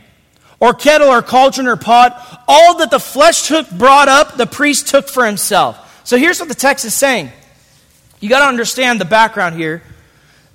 or 0.59 0.73
kettle, 0.73 1.07
or 1.07 1.21
cauldron, 1.21 1.67
or 1.67 1.77
pot. 1.77 2.43
All 2.45 2.77
that 2.79 2.91
the 2.91 2.99
flesh 2.99 3.47
hook 3.47 3.71
brought 3.71 4.09
up, 4.09 4.35
the 4.35 4.45
priest 4.45 4.89
took 4.89 5.07
for 5.07 5.25
himself. 5.25 5.85
So 6.09 6.17
here's 6.17 6.39
what 6.39 6.49
the 6.49 6.55
text 6.55 6.85
is 6.85 6.95
saying. 6.95 7.31
You 8.19 8.29
got 8.29 8.39
to 8.39 8.47
understand 8.47 8.99
the 8.99 9.05
background 9.05 9.55
here 9.55 9.83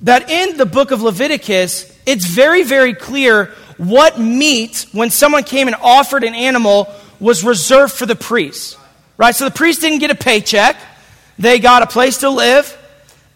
that 0.02 0.28
in 0.28 0.56
the 0.56 0.66
book 0.66 0.90
of 0.90 1.00
Leviticus, 1.00 1.96
it's 2.04 2.26
very, 2.26 2.64
very 2.64 2.92
clear 2.92 3.54
what 3.76 4.18
meat, 4.18 4.86
when 4.90 5.10
someone 5.10 5.44
came 5.44 5.68
and 5.68 5.76
offered 5.80 6.24
an 6.24 6.34
animal, 6.34 6.92
was 7.20 7.44
reserved 7.44 7.92
for 7.92 8.04
the 8.04 8.16
priest. 8.16 8.76
Right? 9.16 9.32
So 9.32 9.44
the 9.44 9.52
priest 9.52 9.80
didn't 9.80 10.00
get 10.00 10.10
a 10.10 10.16
paycheck, 10.16 10.74
they 11.38 11.60
got 11.60 11.84
a 11.84 11.86
place 11.86 12.18
to 12.18 12.30
live, 12.30 12.76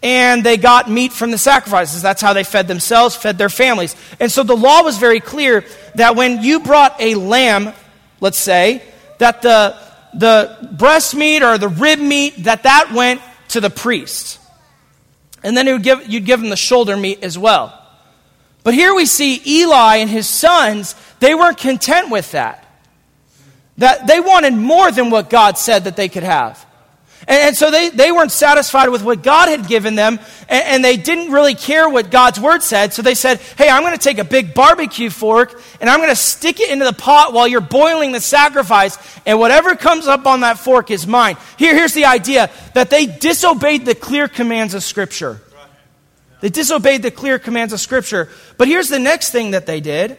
and 0.02 0.42
they 0.42 0.56
got 0.56 0.90
meat 0.90 1.12
from 1.12 1.30
the 1.30 1.38
sacrifices. 1.38 2.02
That's 2.02 2.20
how 2.20 2.32
they 2.32 2.42
fed 2.42 2.66
themselves, 2.66 3.14
fed 3.14 3.38
their 3.38 3.48
families. 3.48 3.94
And 4.18 4.28
so 4.28 4.42
the 4.42 4.56
law 4.56 4.82
was 4.82 4.98
very 4.98 5.20
clear 5.20 5.64
that 5.94 6.16
when 6.16 6.42
you 6.42 6.58
brought 6.58 7.00
a 7.00 7.14
lamb, 7.14 7.72
let's 8.20 8.38
say, 8.38 8.82
that 9.18 9.42
the 9.42 9.87
the 10.14 10.68
breast 10.72 11.14
meat 11.14 11.42
or 11.42 11.58
the 11.58 11.68
rib 11.68 11.98
meat, 11.98 12.44
that 12.44 12.62
that 12.64 12.92
went 12.92 13.20
to 13.48 13.60
the 13.60 13.70
priest. 13.70 14.38
And 15.42 15.56
then 15.56 15.66
would 15.66 15.82
give, 15.82 16.08
you'd 16.08 16.24
give 16.24 16.40
them 16.40 16.50
the 16.50 16.56
shoulder 16.56 16.96
meat 16.96 17.22
as 17.22 17.38
well. 17.38 17.74
But 18.64 18.74
here 18.74 18.94
we 18.94 19.06
see 19.06 19.40
Eli 19.46 19.96
and 19.96 20.10
his 20.10 20.28
sons, 20.28 20.94
they 21.20 21.34
weren't 21.34 21.58
content 21.58 22.10
with 22.10 22.32
that. 22.32 22.64
That 23.78 24.06
they 24.06 24.20
wanted 24.20 24.54
more 24.54 24.90
than 24.90 25.10
what 25.10 25.30
God 25.30 25.56
said 25.56 25.84
that 25.84 25.96
they 25.96 26.08
could 26.08 26.24
have. 26.24 26.66
And, 27.26 27.48
and 27.48 27.56
so 27.56 27.70
they, 27.70 27.88
they 27.90 28.12
weren't 28.12 28.32
satisfied 28.32 28.88
with 28.88 29.02
what 29.02 29.22
God 29.22 29.48
had 29.48 29.66
given 29.66 29.94
them, 29.94 30.18
and, 30.48 30.64
and 30.64 30.84
they 30.84 30.96
didn't 30.96 31.32
really 31.32 31.54
care 31.54 31.88
what 31.88 32.10
God's 32.10 32.40
word 32.40 32.62
said. 32.62 32.92
So 32.92 33.02
they 33.02 33.14
said, 33.14 33.38
Hey, 33.56 33.68
I'm 33.68 33.82
going 33.82 33.96
to 33.96 34.02
take 34.02 34.18
a 34.18 34.24
big 34.24 34.54
barbecue 34.54 35.10
fork, 35.10 35.60
and 35.80 35.90
I'm 35.90 35.98
going 35.98 36.10
to 36.10 36.16
stick 36.16 36.60
it 36.60 36.70
into 36.70 36.84
the 36.84 36.92
pot 36.92 37.32
while 37.32 37.48
you're 37.48 37.60
boiling 37.60 38.12
the 38.12 38.20
sacrifice, 38.20 38.98
and 39.26 39.38
whatever 39.38 39.74
comes 39.74 40.06
up 40.06 40.26
on 40.26 40.40
that 40.40 40.58
fork 40.58 40.90
is 40.90 41.06
mine. 41.06 41.36
Here, 41.58 41.74
here's 41.74 41.94
the 41.94 42.04
idea 42.04 42.50
that 42.74 42.90
they 42.90 43.06
disobeyed 43.06 43.84
the 43.84 43.94
clear 43.94 44.28
commands 44.28 44.74
of 44.74 44.82
Scripture. 44.82 45.40
They 46.40 46.50
disobeyed 46.50 47.02
the 47.02 47.10
clear 47.10 47.38
commands 47.38 47.72
of 47.72 47.80
Scripture. 47.80 48.28
But 48.56 48.68
here's 48.68 48.88
the 48.88 48.98
next 48.98 49.30
thing 49.30 49.52
that 49.52 49.66
they 49.66 49.80
did 49.80 50.16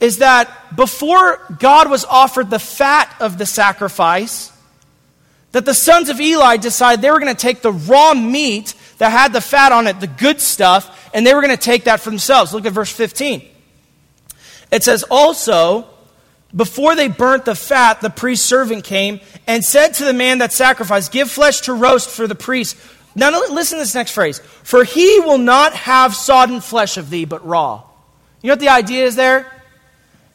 is 0.00 0.18
that 0.18 0.76
before 0.76 1.40
God 1.58 1.88
was 1.90 2.04
offered 2.04 2.50
the 2.50 2.58
fat 2.58 3.14
of 3.20 3.38
the 3.38 3.46
sacrifice, 3.46 4.50
that 5.54 5.64
the 5.64 5.72
sons 5.72 6.08
of 6.08 6.20
Eli 6.20 6.56
decided 6.56 7.00
they 7.00 7.12
were 7.12 7.20
going 7.20 7.32
to 7.32 7.40
take 7.40 7.62
the 7.62 7.70
raw 7.70 8.12
meat 8.12 8.74
that 8.98 9.10
had 9.10 9.32
the 9.32 9.40
fat 9.40 9.70
on 9.70 9.86
it, 9.86 10.00
the 10.00 10.08
good 10.08 10.40
stuff, 10.40 11.08
and 11.14 11.24
they 11.24 11.32
were 11.32 11.40
going 11.40 11.56
to 11.56 11.62
take 11.62 11.84
that 11.84 12.00
for 12.00 12.10
themselves. 12.10 12.52
Look 12.52 12.66
at 12.66 12.72
verse 12.72 12.90
15. 12.90 13.40
It 14.72 14.82
says, 14.82 15.04
Also, 15.04 15.86
before 16.56 16.96
they 16.96 17.06
burnt 17.06 17.44
the 17.44 17.54
fat, 17.54 18.00
the 18.00 18.10
priest 18.10 18.46
servant 18.46 18.82
came 18.82 19.20
and 19.46 19.64
said 19.64 19.94
to 19.94 20.04
the 20.04 20.12
man 20.12 20.38
that 20.38 20.52
sacrificed, 20.52 21.12
Give 21.12 21.30
flesh 21.30 21.60
to 21.62 21.72
roast 21.72 22.10
for 22.10 22.26
the 22.26 22.34
priest. 22.34 22.76
Now, 23.14 23.30
listen 23.30 23.78
to 23.78 23.84
this 23.84 23.94
next 23.94 24.10
phrase. 24.10 24.40
For 24.64 24.82
he 24.82 25.20
will 25.20 25.38
not 25.38 25.72
have 25.74 26.16
sodden 26.16 26.62
flesh 26.62 26.96
of 26.96 27.10
thee, 27.10 27.26
but 27.26 27.46
raw. 27.46 27.84
You 28.42 28.48
know 28.48 28.54
what 28.54 28.60
the 28.60 28.70
idea 28.70 29.04
is 29.04 29.14
there? 29.14 29.52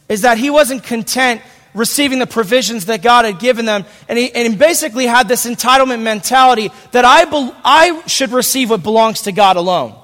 is 0.10 0.22
that 0.22 0.40
he 0.40 0.50
wasn't 0.50 0.84
content 0.84 1.42
receiving 1.74 2.20
the 2.20 2.28
provisions 2.28 2.86
that 2.86 3.02
God 3.02 3.26
had 3.26 3.40
given 3.40 3.66
them. 3.66 3.86
And 4.08 4.18
he, 4.18 4.34
and 4.34 4.52
he 4.52 4.58
basically 4.58 5.06
had 5.06 5.28
this 5.28 5.46
entitlement 5.46 6.02
mentality 6.02 6.72
that 6.92 7.06
I, 7.06 7.26
be, 7.26 7.52
I 7.64 8.08
should 8.08 8.32
receive 8.32 8.70
what 8.70 8.84
belongs 8.84 9.24
to 9.24 9.32
God 9.32 9.58
alone. 9.58 9.96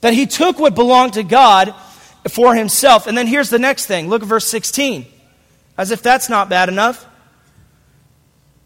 That 0.00 0.14
he 0.14 0.26
took 0.26 0.58
what 0.58 0.74
belonged 0.74 1.14
to 1.14 1.22
God 1.22 1.74
for 2.28 2.54
himself. 2.54 3.06
And 3.06 3.16
then 3.16 3.26
here's 3.26 3.50
the 3.50 3.58
next 3.58 3.86
thing 3.86 4.08
look 4.08 4.22
at 4.22 4.28
verse 4.28 4.46
16. 4.46 5.06
As 5.78 5.90
if 5.90 6.02
that's 6.02 6.28
not 6.28 6.48
bad 6.48 6.68
enough. 6.68 7.06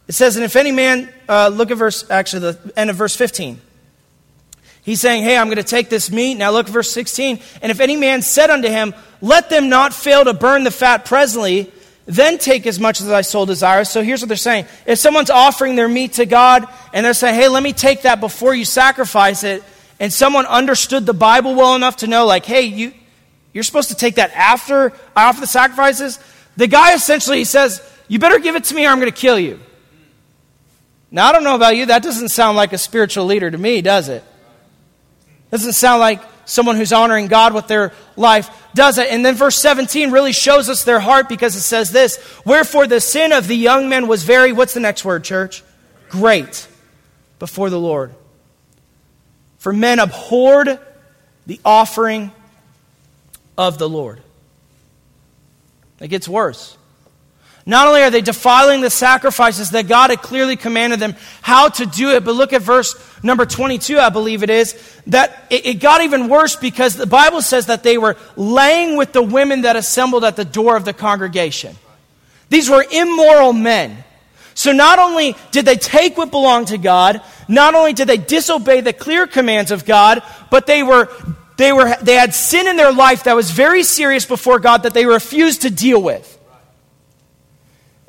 It 0.07 0.15
says, 0.15 0.37
and 0.37 0.45
if 0.45 0.57
any 0.57 0.73
man, 0.73 1.13
uh, 1.29 1.49
look 1.49 1.71
at 1.71 1.77
verse, 1.77 2.09
actually, 2.11 2.53
the 2.53 2.73
end 2.77 2.91
of 2.91 2.97
verse 2.97 3.15
15. 3.15 3.61
He's 4.83 5.01
saying, 5.01 5.23
Hey, 5.23 5.37
I'm 5.37 5.47
going 5.47 5.57
to 5.57 5.63
take 5.63 5.89
this 5.89 6.11
meat. 6.11 6.35
Now 6.35 6.51
look 6.51 6.67
at 6.67 6.73
verse 6.73 6.91
16. 6.91 7.41
And 7.63 7.71
if 7.71 7.81
any 7.81 7.97
man 7.97 8.23
said 8.23 8.51
unto 8.51 8.69
him, 8.69 8.95
Let 9.21 9.51
them 9.51 9.69
not 9.69 9.93
fail 9.95 10.25
to 10.25 10.35
burn 10.35 10.65
the 10.65 10.71
fat 10.71 11.05
presently, 11.05 11.73
then 12.11 12.39
take 12.39 12.67
as 12.67 12.81
much 12.81 13.01
as 13.01 13.07
thy 13.07 13.21
soul 13.21 13.47
desires. 13.47 13.89
So 13.89 14.03
here's 14.03 14.21
what 14.21 14.29
they're 14.29 14.37
saying. 14.37 14.67
If 14.87 14.99
someone's 14.99 15.31
offering 15.31 15.77
their 15.77 15.89
meat 15.89 16.15
to 16.15 16.27
God 16.27 16.67
and 16.93 17.05
they're 17.07 17.15
saying, 17.15 17.37
Hey, 17.37 17.49
let 17.49 17.63
me 17.63 17.73
take 17.73 18.03
that 18.03 18.21
before 18.21 18.55
you 18.55 18.65
sacrifice 18.65 19.45
it, 19.45 19.63
and 20.01 20.13
someone 20.13 20.47
understood 20.47 21.05
the 21.05 21.15
Bible 21.15 21.55
well 21.55 21.77
enough 21.77 21.99
to 21.99 22.07
know, 22.07 22.25
like, 22.25 22.47
hey, 22.47 22.63
you, 22.63 22.93
you're 23.53 23.63
supposed 23.63 23.91
to 23.91 23.95
take 23.95 24.15
that 24.15 24.33
after 24.33 24.93
I 25.15 25.29
offer 25.29 25.41
the 25.41 25.47
sacrifices, 25.47 26.19
the 26.57 26.67
guy 26.67 26.95
essentially 26.95 27.45
says, 27.45 27.83
You 28.09 28.19
better 28.19 28.39
give 28.39 28.57
it 28.57 28.65
to 28.65 28.75
me 28.75 28.87
or 28.87 28.91
I'm 28.91 28.99
going 28.99 29.13
to 29.13 29.17
kill 29.17 29.39
you. 29.39 29.61
Now, 31.11 31.29
I 31.29 31.33
don't 31.33 31.45
know 31.45 31.57
about 31.57 31.77
you, 31.77 31.87
that 31.87 32.03
doesn't 32.03 32.29
sound 32.29 32.57
like 32.57 32.73
a 32.73 32.79
spiritual 32.79 33.27
leader 33.27 33.51
to 33.51 33.59
me, 33.59 33.83
does 33.83 34.09
it? 34.09 34.25
Doesn't 35.51 35.73
sound 35.73 36.01
like 36.01 36.23
someone 36.51 36.77
who's 36.77 36.93
honoring 36.93 37.29
God 37.29 37.55
with 37.55 37.69
their 37.69 37.93
life 38.17 38.51
does 38.75 38.99
it. 38.99 39.09
And 39.11 39.25
then 39.25 39.35
verse 39.35 39.57
17 39.57 40.11
really 40.11 40.33
shows 40.33 40.69
us 40.69 40.85
their 40.85 41.01
heart 41.01 41.29
because 41.29 41.55
it 41.57 41.61
says 41.61 41.93
this 41.93 42.19
Wherefore 42.45 42.87
the 42.87 43.01
sin 43.01 43.33
of 43.33 43.47
the 43.47 43.57
young 43.57 43.89
men 43.89 44.09
was 44.09 44.25
very, 44.25 44.53
what's 44.53 44.75
the 44.75 44.81
next 44.81 45.05
word, 45.05 45.25
church? 45.25 45.63
Great 46.09 46.67
before 47.39 47.71
the 47.71 47.79
Lord. 47.79 48.15
For 49.59 49.73
men 49.73 49.99
abhorred 49.99 50.79
the 51.47 51.61
offering 51.65 52.33
of 53.57 53.79
the 53.79 53.89
Lord. 53.89 54.21
It 56.01 56.09
gets 56.09 56.29
worse. 56.29 56.77
Not 57.71 57.87
only 57.87 58.03
are 58.03 58.11
they 58.11 58.21
defiling 58.21 58.81
the 58.81 58.91
sacrifices 58.91 59.71
that 59.71 59.87
God 59.87 60.11
had 60.11 60.21
clearly 60.21 60.57
commanded 60.57 60.99
them 60.99 61.15
how 61.41 61.69
to 61.69 61.87
do 61.87 62.11
it, 62.11 62.25
but 62.25 62.35
look 62.35 62.53
at 62.53 62.63
verse 62.63 62.97
number 63.23 63.47
22, 63.47 63.97
I 63.97 64.09
believe 64.09 64.43
it 64.43 64.51
is, 64.51 64.75
that 65.07 65.45
it, 65.51 65.67
it, 65.67 65.75
got 65.75 66.01
even 66.01 66.29
worse 66.29 66.57
because 66.57 66.97
the 66.97 67.07
Bible 67.07 67.41
says 67.41 67.67
that 67.67 67.85
they 67.85 67.97
were 67.97 68.17
laying 68.35 68.97
with 68.97 69.13
the 69.13 69.23
women 69.23 69.61
that 69.61 69.77
assembled 69.77 70.25
at 70.25 70.35
the 70.35 70.45
door 70.45 70.75
of 70.75 70.85
the 70.85 70.93
congregation. 70.93 71.77
These 72.49 72.69
were 72.69 72.85
immoral 72.91 73.53
men. 73.53 74.03
So 74.55 74.73
not 74.73 74.99
only 74.99 75.37
did 75.53 75.65
they 75.65 75.77
take 75.77 76.19
what 76.19 76.33
belonged 76.33 76.69
to 76.69 76.77
God, 76.77 77.23
not 77.47 77.77
only 77.77 77.93
did 77.93 78.09
they 78.09 78.17
disobey 78.17 78.81
the 78.81 78.93
clear 78.93 79.29
commands 79.29 79.71
of 79.71 79.85
God, 79.85 80.25
but 80.51 80.67
they 80.67 80.83
were 80.83 81.09
they 81.57 81.73
were 81.73 81.95
they 82.03 82.15
had 82.15 82.35
sin 82.35 82.67
in 82.67 82.77
their 82.77 82.93
life 82.93 83.23
that 83.25 83.37
was 83.37 83.53
very 83.53 83.85
serious 83.85 84.27
before 84.27 84.59
God 84.59 84.83
that 84.83 84.93
they 84.93 85.07
refused 85.07 85.63
to 85.63 85.71
deal 85.71 86.03
with. 86.03 86.39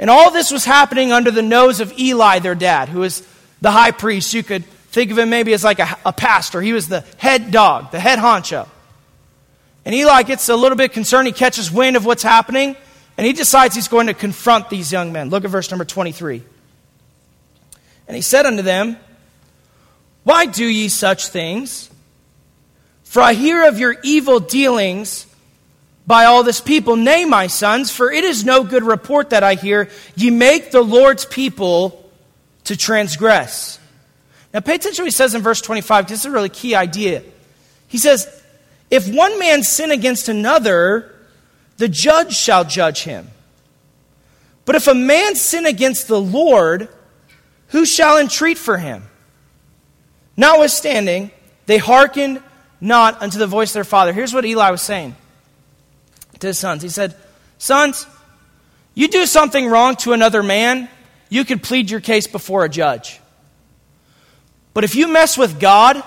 And 0.01 0.09
all 0.09 0.31
this 0.31 0.49
was 0.49 0.65
happening 0.65 1.11
under 1.11 1.29
the 1.29 1.43
nose 1.43 1.79
of 1.79 1.97
Eli, 1.97 2.39
their 2.39 2.55
dad, 2.55 2.89
who 2.89 2.99
was 3.01 3.25
the 3.61 3.69
high 3.69 3.91
priest. 3.91 4.33
You 4.33 4.41
could 4.41 4.65
think 4.65 5.11
of 5.11 5.19
him 5.19 5.29
maybe 5.29 5.53
as 5.53 5.63
like 5.63 5.77
a, 5.77 5.95
a 6.03 6.11
pastor. 6.11 6.59
He 6.59 6.73
was 6.73 6.87
the 6.87 7.05
head 7.17 7.51
dog, 7.51 7.91
the 7.91 7.99
head 7.99 8.17
honcho. 8.17 8.67
And 9.85 9.93
Eli 9.93 10.23
gets 10.23 10.49
a 10.49 10.55
little 10.55 10.75
bit 10.75 10.91
concerned. 10.91 11.27
He 11.27 11.33
catches 11.33 11.71
wind 11.71 11.95
of 11.95 12.03
what's 12.03 12.23
happening, 12.23 12.75
and 13.15 13.27
he 13.27 13.33
decides 13.33 13.75
he's 13.75 13.87
going 13.87 14.07
to 14.07 14.15
confront 14.15 14.71
these 14.71 14.91
young 14.91 15.11
men. 15.11 15.29
Look 15.29 15.45
at 15.45 15.51
verse 15.51 15.69
number 15.69 15.85
23. 15.85 16.41
And 18.07 18.15
he 18.15 18.23
said 18.23 18.47
unto 18.47 18.63
them, 18.63 18.97
Why 20.23 20.47
do 20.47 20.65
ye 20.65 20.89
such 20.89 21.27
things? 21.27 21.91
For 23.03 23.21
I 23.21 23.33
hear 23.33 23.67
of 23.67 23.77
your 23.77 23.97
evil 24.03 24.39
dealings 24.39 25.27
by 26.05 26.25
all 26.25 26.43
this 26.43 26.61
people. 26.61 26.95
Nay, 26.95 27.25
my 27.25 27.47
sons, 27.47 27.91
for 27.91 28.11
it 28.11 28.23
is 28.23 28.43
no 28.43 28.63
good 28.63 28.83
report 28.83 29.31
that 29.31 29.43
I 29.43 29.55
hear. 29.55 29.89
Ye 30.15 30.29
make 30.29 30.71
the 30.71 30.81
Lord's 30.81 31.25
people 31.25 32.09
to 32.65 32.75
transgress. 32.75 33.79
Now, 34.53 34.59
pay 34.59 34.75
attention 34.75 35.05
he 35.05 35.11
says 35.11 35.33
in 35.33 35.41
verse 35.41 35.61
25, 35.61 36.05
because 36.05 36.11
this 36.11 36.19
is 36.21 36.25
a 36.25 36.31
really 36.31 36.49
key 36.49 36.75
idea. 36.75 37.23
He 37.87 37.97
says, 37.97 38.27
If 38.89 39.07
one 39.07 39.39
man 39.39 39.63
sin 39.63 39.91
against 39.91 40.27
another, 40.29 41.15
the 41.77 41.87
judge 41.87 42.35
shall 42.35 42.65
judge 42.65 43.03
him. 43.03 43.29
But 44.65 44.75
if 44.75 44.87
a 44.87 44.93
man 44.93 45.35
sin 45.35 45.65
against 45.65 46.07
the 46.07 46.19
Lord, 46.21 46.89
who 47.67 47.85
shall 47.85 48.17
entreat 48.17 48.57
for 48.57 48.77
him? 48.77 49.03
Notwithstanding, 50.37 51.31
they 51.65 51.77
hearkened 51.77 52.41
not 52.79 53.21
unto 53.21 53.37
the 53.37 53.47
voice 53.47 53.69
of 53.71 53.75
their 53.75 53.83
father. 53.83 54.13
Here's 54.13 54.33
what 54.33 54.45
Eli 54.45 54.71
was 54.71 54.81
saying 54.81 55.15
to 56.41 56.47
his 56.47 56.59
sons. 56.59 56.81
He 56.83 56.89
said, 56.89 57.15
Sons, 57.57 58.05
you 58.93 59.07
do 59.07 59.25
something 59.25 59.67
wrong 59.67 59.95
to 59.97 60.13
another 60.13 60.43
man, 60.43 60.89
you 61.29 61.45
can 61.45 61.59
plead 61.59 61.89
your 61.89 62.01
case 62.01 62.27
before 62.27 62.65
a 62.65 62.69
judge. 62.69 63.19
But 64.73 64.83
if 64.83 64.95
you 64.95 65.07
mess 65.07 65.37
with 65.37 65.59
God, 65.59 66.03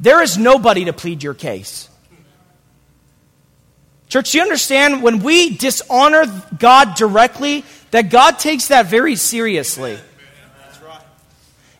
there 0.00 0.22
is 0.22 0.38
nobody 0.38 0.84
to 0.84 0.92
plead 0.92 1.22
your 1.22 1.34
case. 1.34 1.88
Church, 4.08 4.34
you 4.34 4.40
understand 4.40 5.02
when 5.02 5.20
we 5.20 5.56
dishonor 5.56 6.24
God 6.58 6.94
directly, 6.94 7.64
that 7.90 8.10
God 8.10 8.38
takes 8.38 8.68
that 8.68 8.86
very 8.86 9.16
seriously. 9.16 9.98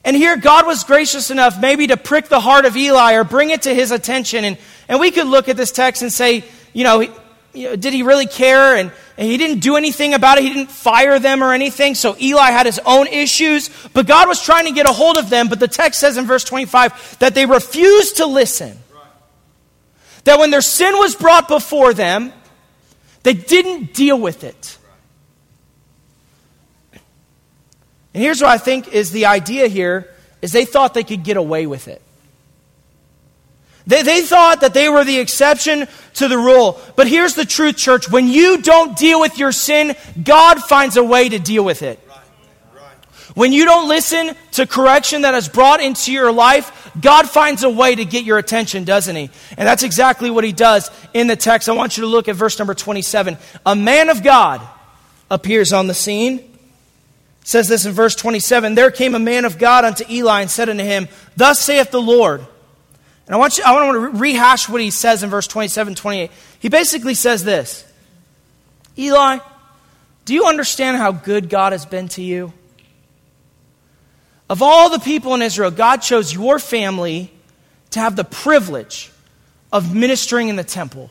And 0.04 0.16
here, 0.16 0.36
God 0.36 0.66
was 0.66 0.84
gracious 0.84 1.30
enough 1.30 1.60
maybe 1.60 1.86
to 1.88 1.96
prick 1.96 2.28
the 2.28 2.40
heart 2.40 2.64
of 2.64 2.76
Eli 2.76 3.14
or 3.14 3.24
bring 3.24 3.50
it 3.50 3.62
to 3.62 3.74
his 3.74 3.90
attention. 3.90 4.44
And, 4.44 4.58
and 4.88 5.00
we 5.00 5.10
could 5.10 5.26
look 5.26 5.48
at 5.48 5.56
this 5.56 5.72
text 5.72 6.02
and 6.02 6.12
say, 6.12 6.44
you 6.72 6.84
know, 6.84 7.14
you 7.58 7.70
know, 7.70 7.76
did 7.76 7.92
he 7.92 8.02
really 8.02 8.26
care? 8.26 8.76
And, 8.76 8.92
and 9.16 9.28
he 9.28 9.36
didn't 9.36 9.60
do 9.60 9.76
anything 9.76 10.14
about 10.14 10.38
it. 10.38 10.44
He 10.44 10.52
didn't 10.52 10.70
fire 10.70 11.18
them 11.18 11.42
or 11.42 11.52
anything. 11.52 11.96
So 11.96 12.16
Eli 12.20 12.50
had 12.50 12.66
his 12.66 12.80
own 12.86 13.08
issues. 13.08 13.68
But 13.92 14.06
God 14.06 14.28
was 14.28 14.40
trying 14.40 14.66
to 14.66 14.72
get 14.72 14.88
a 14.88 14.92
hold 14.92 15.16
of 15.16 15.28
them. 15.28 15.48
But 15.48 15.58
the 15.58 15.68
text 15.68 15.98
says 15.98 16.16
in 16.16 16.24
verse 16.24 16.44
25 16.44 17.18
that 17.18 17.34
they 17.34 17.46
refused 17.46 18.18
to 18.18 18.26
listen. 18.26 18.78
That 20.24 20.38
when 20.38 20.50
their 20.50 20.60
sin 20.60 20.94
was 20.98 21.16
brought 21.16 21.48
before 21.48 21.92
them, 21.94 22.32
they 23.24 23.34
didn't 23.34 23.92
deal 23.92 24.18
with 24.18 24.44
it. 24.44 24.78
And 28.14 28.22
here's 28.22 28.40
what 28.40 28.50
I 28.50 28.58
think 28.58 28.88
is 28.88 29.10
the 29.10 29.26
idea 29.26 29.68
here 29.68 30.14
is 30.42 30.52
they 30.52 30.64
thought 30.64 30.94
they 30.94 31.04
could 31.04 31.24
get 31.24 31.36
away 31.36 31.66
with 31.66 31.88
it. 31.88 32.02
They, 33.88 34.02
they 34.02 34.20
thought 34.20 34.60
that 34.60 34.74
they 34.74 34.90
were 34.90 35.02
the 35.02 35.18
exception 35.18 35.88
to 36.14 36.28
the 36.28 36.36
rule. 36.36 36.78
But 36.94 37.08
here's 37.08 37.34
the 37.34 37.46
truth, 37.46 37.78
church. 37.78 38.10
When 38.10 38.28
you 38.28 38.60
don't 38.60 38.96
deal 38.96 39.18
with 39.18 39.38
your 39.38 39.50
sin, 39.50 39.96
God 40.22 40.60
finds 40.60 40.98
a 40.98 41.02
way 41.02 41.30
to 41.30 41.38
deal 41.38 41.64
with 41.64 41.82
it. 41.82 41.98
When 43.34 43.52
you 43.52 43.64
don't 43.64 43.88
listen 43.88 44.36
to 44.52 44.66
correction 44.66 45.22
that 45.22 45.32
is 45.34 45.48
brought 45.48 45.80
into 45.80 46.12
your 46.12 46.30
life, 46.32 46.90
God 47.00 47.30
finds 47.30 47.62
a 47.62 47.70
way 47.70 47.94
to 47.94 48.04
get 48.04 48.24
your 48.24 48.36
attention, 48.36 48.84
doesn't 48.84 49.16
He? 49.16 49.30
And 49.56 49.66
that's 49.66 49.82
exactly 49.82 50.28
what 50.28 50.44
He 50.44 50.52
does 50.52 50.90
in 51.14 51.26
the 51.26 51.36
text. 51.36 51.68
I 51.68 51.72
want 51.72 51.96
you 51.96 52.02
to 52.02 52.08
look 52.08 52.28
at 52.28 52.36
verse 52.36 52.58
number 52.58 52.74
27. 52.74 53.38
A 53.64 53.76
man 53.76 54.10
of 54.10 54.22
God 54.22 54.60
appears 55.30 55.72
on 55.72 55.86
the 55.86 55.94
scene. 55.94 56.40
It 56.40 56.48
says 57.44 57.68
this 57.68 57.86
in 57.86 57.92
verse 57.92 58.14
27 58.16 58.74
There 58.74 58.90
came 58.90 59.14
a 59.14 59.20
man 59.20 59.46
of 59.46 59.56
God 59.56 59.86
unto 59.86 60.04
Eli 60.10 60.42
and 60.42 60.50
said 60.50 60.68
unto 60.68 60.84
him, 60.84 61.08
Thus 61.36 61.58
saith 61.58 61.90
the 61.90 62.02
Lord. 62.02 62.44
And 63.28 63.34
I 63.34 63.38
want, 63.38 63.58
you, 63.58 63.64
I 63.66 63.72
want 63.72 64.14
to 64.14 64.18
rehash 64.18 64.70
what 64.70 64.80
he 64.80 64.90
says 64.90 65.22
in 65.22 65.28
verse 65.28 65.46
27 65.46 65.94
28. 65.94 66.30
He 66.60 66.70
basically 66.70 67.12
says 67.12 67.44
this 67.44 67.84
Eli, 68.96 69.38
do 70.24 70.32
you 70.32 70.46
understand 70.46 70.96
how 70.96 71.12
good 71.12 71.50
God 71.50 71.72
has 71.72 71.84
been 71.84 72.08
to 72.08 72.22
you? 72.22 72.54
Of 74.48 74.62
all 74.62 74.88
the 74.88 74.98
people 74.98 75.34
in 75.34 75.42
Israel, 75.42 75.70
God 75.70 75.98
chose 75.98 76.32
your 76.32 76.58
family 76.58 77.30
to 77.90 78.00
have 78.00 78.16
the 78.16 78.24
privilege 78.24 79.12
of 79.70 79.94
ministering 79.94 80.48
in 80.48 80.56
the 80.56 80.64
temple. 80.64 81.10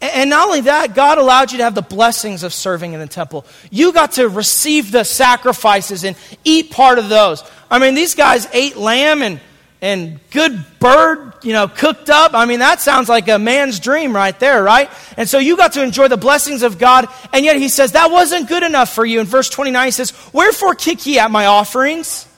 And 0.00 0.30
not 0.30 0.48
only 0.48 0.62
that, 0.62 0.96
God 0.96 1.18
allowed 1.18 1.52
you 1.52 1.58
to 1.58 1.64
have 1.64 1.76
the 1.76 1.80
blessings 1.80 2.42
of 2.42 2.52
serving 2.52 2.92
in 2.92 2.98
the 2.98 3.06
temple. 3.06 3.46
You 3.70 3.92
got 3.92 4.12
to 4.12 4.28
receive 4.28 4.90
the 4.90 5.04
sacrifices 5.04 6.02
and 6.02 6.16
eat 6.42 6.72
part 6.72 6.98
of 6.98 7.08
those. 7.08 7.44
I 7.70 7.78
mean, 7.78 7.94
these 7.94 8.16
guys 8.16 8.48
ate 8.52 8.76
lamb 8.76 9.22
and 9.22 9.40
and 9.82 10.20
good 10.30 10.64
bird, 10.78 11.34
you 11.42 11.52
know, 11.52 11.66
cooked 11.66 12.08
up. 12.08 12.34
I 12.34 12.46
mean, 12.46 12.60
that 12.60 12.80
sounds 12.80 13.08
like 13.08 13.28
a 13.28 13.38
man's 13.38 13.80
dream 13.80 14.14
right 14.14 14.38
there, 14.38 14.62
right? 14.62 14.88
And 15.16 15.28
so 15.28 15.38
you 15.38 15.56
got 15.56 15.72
to 15.72 15.82
enjoy 15.82 16.06
the 16.06 16.16
blessings 16.16 16.62
of 16.62 16.78
God, 16.78 17.08
and 17.32 17.44
yet 17.44 17.56
he 17.56 17.68
says 17.68 17.92
that 17.92 18.12
wasn't 18.12 18.48
good 18.48 18.62
enough 18.62 18.94
for 18.94 19.04
you. 19.04 19.18
In 19.18 19.26
verse 19.26 19.50
29, 19.50 19.84
he 19.84 19.90
says, 19.90 20.12
Wherefore 20.32 20.76
kick 20.76 21.04
ye 21.04 21.18
at 21.18 21.32
my 21.32 21.46
offerings? 21.46 22.28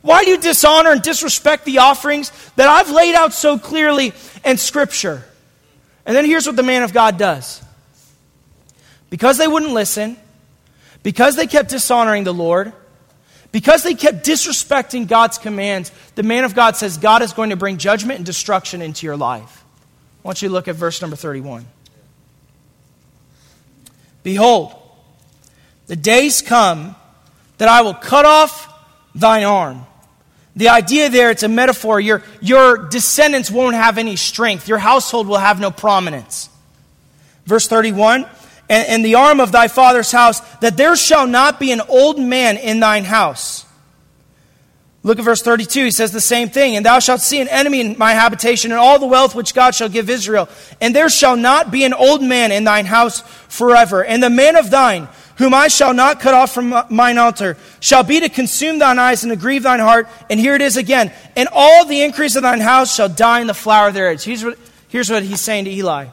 Why 0.00 0.24
do 0.24 0.30
you 0.30 0.38
dishonor 0.38 0.92
and 0.92 1.02
disrespect 1.02 1.64
the 1.64 1.78
offerings 1.78 2.30
that 2.54 2.68
I've 2.68 2.90
laid 2.90 3.14
out 3.14 3.34
so 3.34 3.58
clearly 3.58 4.14
in 4.44 4.56
Scripture? 4.56 5.24
And 6.06 6.16
then 6.16 6.24
here's 6.24 6.46
what 6.46 6.56
the 6.56 6.62
man 6.62 6.84
of 6.84 6.92
God 6.92 7.18
does. 7.18 7.62
Because 9.10 9.38
they 9.38 9.48
wouldn't 9.48 9.72
listen, 9.72 10.16
because 11.02 11.34
they 11.34 11.48
kept 11.48 11.68
dishonoring 11.68 12.24
the 12.24 12.32
Lord, 12.32 12.72
because 13.52 13.82
they 13.82 13.94
kept 13.94 14.24
disrespecting 14.24 15.08
God's 15.08 15.38
commands, 15.38 15.90
the 16.14 16.22
man 16.22 16.44
of 16.44 16.54
God 16.54 16.76
says 16.76 16.96
God 16.96 17.22
is 17.22 17.32
going 17.32 17.50
to 17.50 17.56
bring 17.56 17.78
judgment 17.78 18.18
and 18.18 18.26
destruction 18.26 18.80
into 18.80 19.06
your 19.06 19.16
life. 19.16 19.64
I 20.24 20.28
want 20.28 20.42
you 20.42 20.48
to 20.48 20.52
look 20.52 20.68
at 20.68 20.76
verse 20.76 21.00
number 21.00 21.16
31. 21.16 21.66
Behold, 24.22 24.74
the 25.86 25.96
days 25.96 26.42
come 26.42 26.94
that 27.58 27.68
I 27.68 27.82
will 27.82 27.94
cut 27.94 28.24
off 28.24 28.72
thine 29.14 29.44
arm. 29.44 29.86
The 30.54 30.68
idea 30.68 31.08
there, 31.08 31.30
it's 31.30 31.42
a 31.42 31.48
metaphor. 31.48 32.00
Your, 32.00 32.22
your 32.40 32.88
descendants 32.88 33.50
won't 33.50 33.74
have 33.74 33.98
any 33.98 34.16
strength, 34.16 34.68
your 34.68 34.78
household 34.78 35.26
will 35.26 35.38
have 35.38 35.58
no 35.58 35.70
prominence. 35.70 36.48
Verse 37.46 37.66
31 37.66 38.26
and, 38.70 38.88
and 38.88 39.04
the 39.04 39.16
arm 39.16 39.40
of 39.40 39.52
thy 39.52 39.68
father's 39.68 40.12
house, 40.12 40.40
that 40.58 40.76
there 40.76 40.96
shall 40.96 41.26
not 41.26 41.58
be 41.60 41.72
an 41.72 41.82
old 41.82 42.18
man 42.18 42.56
in 42.56 42.80
thine 42.80 43.04
house. 43.04 43.66
Look 45.02 45.18
at 45.18 45.24
verse 45.24 45.42
32. 45.42 45.84
He 45.86 45.90
says 45.90 46.12
the 46.12 46.20
same 46.20 46.50
thing. 46.50 46.76
And 46.76 46.86
thou 46.86 46.98
shalt 47.00 47.20
see 47.20 47.40
an 47.40 47.48
enemy 47.48 47.80
in 47.80 47.98
my 47.98 48.12
habitation, 48.12 48.70
and 48.70 48.78
all 48.78 48.98
the 48.98 49.06
wealth 49.06 49.34
which 49.34 49.54
God 49.54 49.74
shall 49.74 49.88
give 49.88 50.08
Israel. 50.08 50.48
And 50.80 50.94
there 50.94 51.08
shall 51.08 51.36
not 51.36 51.70
be 51.70 51.84
an 51.84 51.94
old 51.94 52.22
man 52.22 52.52
in 52.52 52.64
thine 52.64 52.86
house 52.86 53.22
forever. 53.48 54.04
And 54.04 54.22
the 54.22 54.30
man 54.30 54.56
of 54.56 54.70
thine, 54.70 55.08
whom 55.38 55.52
I 55.52 55.68
shall 55.68 55.94
not 55.94 56.20
cut 56.20 56.34
off 56.34 56.52
from 56.52 56.84
mine 56.90 57.18
altar, 57.18 57.56
shall 57.80 58.04
be 58.04 58.20
to 58.20 58.28
consume 58.28 58.78
thine 58.78 58.98
eyes 58.98 59.24
and 59.24 59.32
to 59.32 59.36
grieve 59.36 59.64
thine 59.64 59.80
heart. 59.80 60.06
And 60.28 60.38
here 60.38 60.54
it 60.54 60.62
is 60.62 60.76
again. 60.76 61.12
And 61.34 61.48
all 61.50 61.86
the 61.86 62.02
increase 62.02 62.36
of 62.36 62.42
thine 62.42 62.60
house 62.60 62.94
shall 62.94 63.08
die 63.08 63.40
in 63.40 63.48
the 63.48 63.54
flower 63.54 63.90
thereof. 63.90 64.22
Here's 64.22 64.44
what, 64.44 64.58
here's 64.88 65.10
what 65.10 65.24
he's 65.24 65.40
saying 65.40 65.64
to 65.64 65.70
Eli. 65.70 66.08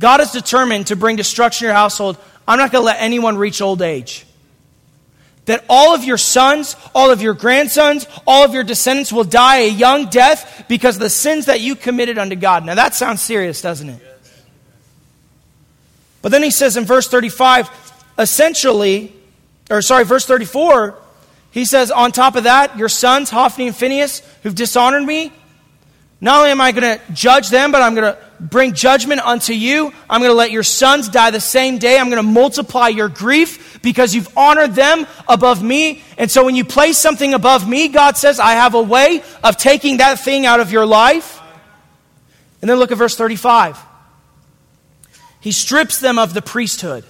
God 0.00 0.20
is 0.20 0.32
determined 0.32 0.88
to 0.88 0.96
bring 0.96 1.16
destruction 1.16 1.60
to 1.60 1.64
your 1.66 1.74
household. 1.74 2.16
I'm 2.48 2.58
not 2.58 2.72
going 2.72 2.82
to 2.82 2.86
let 2.86 3.00
anyone 3.00 3.36
reach 3.36 3.60
old 3.60 3.82
age. 3.82 4.26
That 5.44 5.64
all 5.68 5.94
of 5.94 6.04
your 6.04 6.16
sons, 6.16 6.74
all 6.94 7.10
of 7.10 7.20
your 7.20 7.34
grandsons, 7.34 8.06
all 8.26 8.44
of 8.44 8.54
your 8.54 8.64
descendants 8.64 9.12
will 9.12 9.24
die 9.24 9.58
a 9.58 9.68
young 9.68 10.06
death 10.06 10.64
because 10.68 10.96
of 10.96 11.02
the 11.02 11.10
sins 11.10 11.46
that 11.46 11.60
you 11.60 11.76
committed 11.76 12.18
unto 12.18 12.34
God. 12.34 12.64
Now 12.64 12.74
that 12.74 12.94
sounds 12.94 13.20
serious, 13.20 13.60
doesn't 13.60 13.90
it? 13.90 14.02
But 16.22 16.32
then 16.32 16.42
he 16.42 16.50
says 16.50 16.76
in 16.76 16.84
verse 16.84 17.06
35, 17.08 17.70
essentially, 18.18 19.12
or 19.70 19.82
sorry, 19.82 20.04
verse 20.04 20.24
34, 20.24 20.96
he 21.50 21.64
says, 21.64 21.90
on 21.90 22.12
top 22.12 22.36
of 22.36 22.44
that, 22.44 22.78
your 22.78 22.88
sons, 22.88 23.28
Hophni 23.28 23.66
and 23.66 23.76
Phinehas, 23.76 24.22
who've 24.42 24.54
dishonored 24.54 25.02
me, 25.02 25.32
not 26.20 26.38
only 26.38 26.50
am 26.50 26.60
I 26.60 26.72
going 26.72 26.98
to 26.98 27.12
judge 27.12 27.48
them, 27.50 27.72
but 27.72 27.82
I'm 27.82 27.94
going 27.94 28.14
to 28.14 28.29
bring 28.40 28.72
judgment 28.72 29.20
unto 29.20 29.52
you. 29.52 29.92
I'm 30.08 30.20
going 30.20 30.30
to 30.30 30.36
let 30.36 30.50
your 30.50 30.62
sons 30.62 31.08
die 31.08 31.30
the 31.30 31.40
same 31.40 31.78
day. 31.78 31.98
I'm 31.98 32.10
going 32.10 32.16
to 32.16 32.22
multiply 32.22 32.88
your 32.88 33.08
grief 33.08 33.80
because 33.82 34.14
you've 34.14 34.36
honored 34.36 34.74
them 34.74 35.06
above 35.28 35.62
me. 35.62 36.02
And 36.16 36.30
so 36.30 36.44
when 36.44 36.56
you 36.56 36.64
place 36.64 36.98
something 36.98 37.34
above 37.34 37.68
me, 37.68 37.88
God 37.88 38.16
says, 38.16 38.40
I 38.40 38.52
have 38.52 38.74
a 38.74 38.82
way 38.82 39.22
of 39.44 39.56
taking 39.56 39.98
that 39.98 40.20
thing 40.20 40.46
out 40.46 40.60
of 40.60 40.72
your 40.72 40.86
life. 40.86 41.40
And 42.60 42.70
then 42.70 42.78
look 42.78 42.92
at 42.92 42.98
verse 42.98 43.16
35. 43.16 43.78
He 45.40 45.52
strips 45.52 46.00
them 46.00 46.18
of 46.18 46.34
the 46.34 46.42
priesthood. 46.42 47.04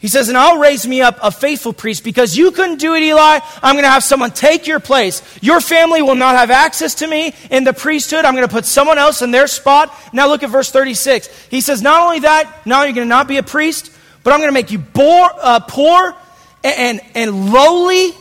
He 0.00 0.08
says, 0.08 0.28
And 0.30 0.36
I'll 0.36 0.58
raise 0.58 0.86
me 0.86 1.02
up 1.02 1.18
a 1.22 1.30
faithful 1.30 1.74
priest 1.74 2.04
because 2.04 2.36
you 2.36 2.50
couldn't 2.52 2.78
do 2.78 2.94
it, 2.94 3.02
Eli. 3.02 3.38
I'm 3.62 3.74
going 3.74 3.84
to 3.84 3.90
have 3.90 4.02
someone 4.02 4.30
take 4.30 4.66
your 4.66 4.80
place. 4.80 5.22
Your 5.42 5.60
family 5.60 6.00
will 6.00 6.14
not 6.14 6.36
have 6.36 6.50
access 6.50 6.96
to 6.96 7.06
me 7.06 7.34
in 7.50 7.64
the 7.64 7.74
priesthood. 7.74 8.24
I'm 8.24 8.34
going 8.34 8.48
to 8.48 8.52
put 8.52 8.64
someone 8.64 8.96
else 8.96 9.20
in 9.20 9.30
their 9.30 9.46
spot. 9.46 9.94
Now 10.14 10.26
look 10.26 10.42
at 10.42 10.48
verse 10.48 10.70
36. 10.70 11.28
He 11.48 11.60
says, 11.60 11.82
Not 11.82 12.02
only 12.02 12.20
that, 12.20 12.66
now 12.66 12.84
you're 12.84 12.94
going 12.94 13.06
to 13.06 13.10
not 13.10 13.28
be 13.28 13.36
a 13.36 13.42
priest, 13.42 13.92
but 14.24 14.32
I'm 14.32 14.40
going 14.40 14.48
to 14.48 14.54
make 14.54 14.70
you 14.70 14.78
poor, 14.78 15.30
uh, 15.38 15.60
poor 15.60 16.16
and, 16.64 17.00
and, 17.00 17.00
and 17.14 17.52
lowly, 17.52 18.12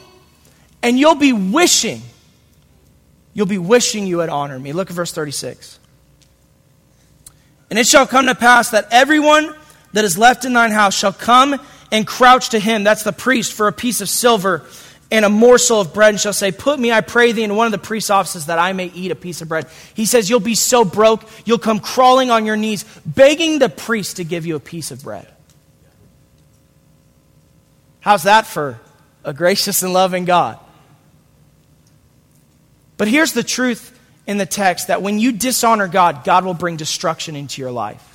and 0.83 0.99
you'll 0.99 1.15
be 1.15 1.31
wishing, 1.31 2.01
you'll 3.33 3.45
be 3.45 3.57
wishing 3.57 4.05
you 4.05 4.19
had 4.19 4.29
honored 4.29 4.61
me. 4.61 4.73
Look 4.73 4.89
at 4.89 4.95
verse 4.95 5.13
36. 5.13 5.79
And 7.69 7.79
it 7.79 7.87
shall 7.87 8.05
come 8.05 8.25
to 8.25 8.35
pass 8.35 8.71
that 8.71 8.89
everyone 8.91 9.55
that 9.93 10.05
is 10.05 10.17
left 10.17 10.45
in 10.45 10.53
thine 10.53 10.71
house 10.71 10.95
shall 10.95 11.13
come 11.13 11.59
and 11.91 12.05
crouch 12.05 12.49
to 12.49 12.59
him, 12.59 12.83
that's 12.83 13.03
the 13.03 13.11
priest, 13.11 13.53
for 13.53 13.67
a 13.67 13.73
piece 13.73 14.01
of 14.01 14.09
silver 14.09 14.63
and 15.11 15.25
a 15.25 15.29
morsel 15.29 15.81
of 15.81 15.93
bread, 15.93 16.09
and 16.09 16.19
shall 16.19 16.33
say, 16.33 16.51
Put 16.51 16.79
me, 16.79 16.91
I 16.91 17.01
pray 17.01 17.31
thee, 17.31 17.43
in 17.43 17.55
one 17.55 17.65
of 17.65 17.71
the 17.71 17.79
priest's 17.79 18.11
offices 18.11 18.45
that 18.45 18.59
I 18.59 18.73
may 18.73 18.87
eat 18.87 19.09
a 19.09 19.15
piece 19.15 19.41
of 19.41 19.47
bread. 19.47 19.67
He 19.95 20.05
says, 20.05 20.29
You'll 20.29 20.39
be 20.39 20.55
so 20.55 20.85
broke, 20.85 21.23
you'll 21.45 21.57
come 21.57 21.79
crawling 21.79 22.29
on 22.29 22.45
your 22.45 22.57
knees, 22.57 22.85
begging 23.05 23.59
the 23.59 23.69
priest 23.69 24.17
to 24.17 24.23
give 24.23 24.45
you 24.45 24.55
a 24.55 24.59
piece 24.59 24.91
of 24.91 25.01
bread. 25.01 25.27
How's 28.01 28.23
that 28.23 28.45
for 28.45 28.79
a 29.23 29.33
gracious 29.33 29.81
and 29.81 29.93
loving 29.93 30.25
God? 30.25 30.59
But 32.97 33.07
here's 33.07 33.33
the 33.33 33.43
truth 33.43 33.97
in 34.27 34.37
the 34.37 34.45
text 34.45 34.87
that 34.87 35.01
when 35.01 35.19
you 35.19 35.31
dishonor 35.31 35.87
God, 35.87 36.23
God 36.23 36.45
will 36.45 36.53
bring 36.53 36.77
destruction 36.77 37.35
into 37.35 37.61
your 37.61 37.71
life. 37.71 38.08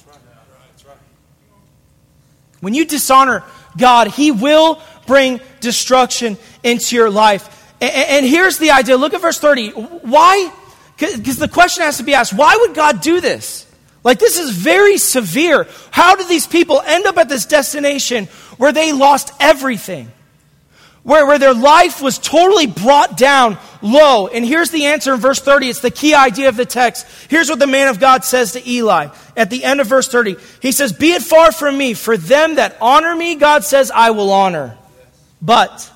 When 2.64 2.74
you 2.74 2.85
dishonor 2.85 3.44
God, 3.77 4.09
He 4.09 4.31
will 4.31 4.81
bring 5.07 5.40
destruction 5.61 6.38
into 6.62 6.96
your 6.96 7.11
life. 7.11 7.74
And, 7.81 7.92
and 7.92 8.27
here's 8.27 8.59
the 8.59 8.70
idea. 8.70 8.96
Look 8.96 9.14
at 9.14 9.20
verse 9.20 9.38
30. 9.38 9.70
Why? 9.70 10.50
Because 10.96 11.38
the 11.38 11.48
question 11.48 11.85
has 11.85 11.98
to 11.98 12.03
be 12.03 12.14
asked 12.14 12.33
why 12.33 12.57
would 12.57 12.74
God 12.74 13.00
do 13.00 13.20
this? 13.20 13.66
Like, 14.03 14.18
this 14.18 14.38
is 14.38 14.50
very 14.50 14.98
severe. 14.98 15.66
How 15.90 16.14
did 16.14 16.29
these 16.29 16.46
people 16.46 16.81
end 16.81 17.07
up 17.07 17.16
at 17.16 17.29
this 17.29 17.46
destination 17.46 18.27
where 18.59 18.72
they 18.72 18.92
lost 18.92 19.33
everything? 19.40 20.12
Where, 21.04 21.26
where 21.26 21.38
their 21.38 21.54
life 21.54 22.02
was 22.02 22.18
totally 22.18 22.66
brought 22.66 23.16
down 23.16 23.58
low. 23.82 24.26
And 24.26 24.44
here's 24.44 24.70
the 24.70 24.86
answer 24.86 25.14
in 25.14 25.20
verse 25.20 25.38
30. 25.38 25.68
It's 25.68 25.80
the 25.80 25.90
key 25.90 26.14
idea 26.14 26.48
of 26.48 26.56
the 26.56 26.64
text. 26.64 27.06
Here's 27.28 27.50
what 27.50 27.58
the 27.58 27.66
man 27.66 27.88
of 27.88 28.00
God 28.00 28.24
says 28.24 28.52
to 28.52 28.68
Eli 28.68 29.08
at 29.36 29.50
the 29.50 29.62
end 29.62 29.80
of 29.80 29.86
verse 29.86 30.08
30. 30.08 30.36
He 30.60 30.72
says, 30.72 30.92
Be 30.94 31.12
it 31.12 31.22
far 31.22 31.52
from 31.52 31.76
me, 31.76 31.92
for 31.92 32.16
them 32.16 32.56
that 32.56 32.78
honor 32.80 33.14
me, 33.14 33.36
God 33.36 33.64
says, 33.64 33.90
I 33.90 34.10
will 34.10 34.32
honor. 34.32 34.78
But 35.42 35.92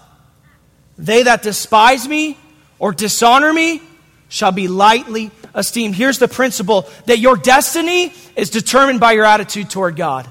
they 0.99 1.23
that 1.23 1.43
despise 1.43 2.07
me 2.07 2.37
or 2.79 2.93
dishonor 2.93 3.53
me 3.53 3.81
shall 4.29 4.53
be 4.53 4.69
lightly 4.69 5.31
esteemed. 5.55 5.95
Here's 5.95 6.19
the 6.19 6.29
principle 6.29 6.87
that 7.07 7.19
your 7.19 7.37
destiny 7.37 8.13
is 8.37 8.51
determined 8.51 9.01
by 9.01 9.13
your 9.13 9.25
attitude 9.25 9.71
toward 9.71 9.97
God. 9.97 10.31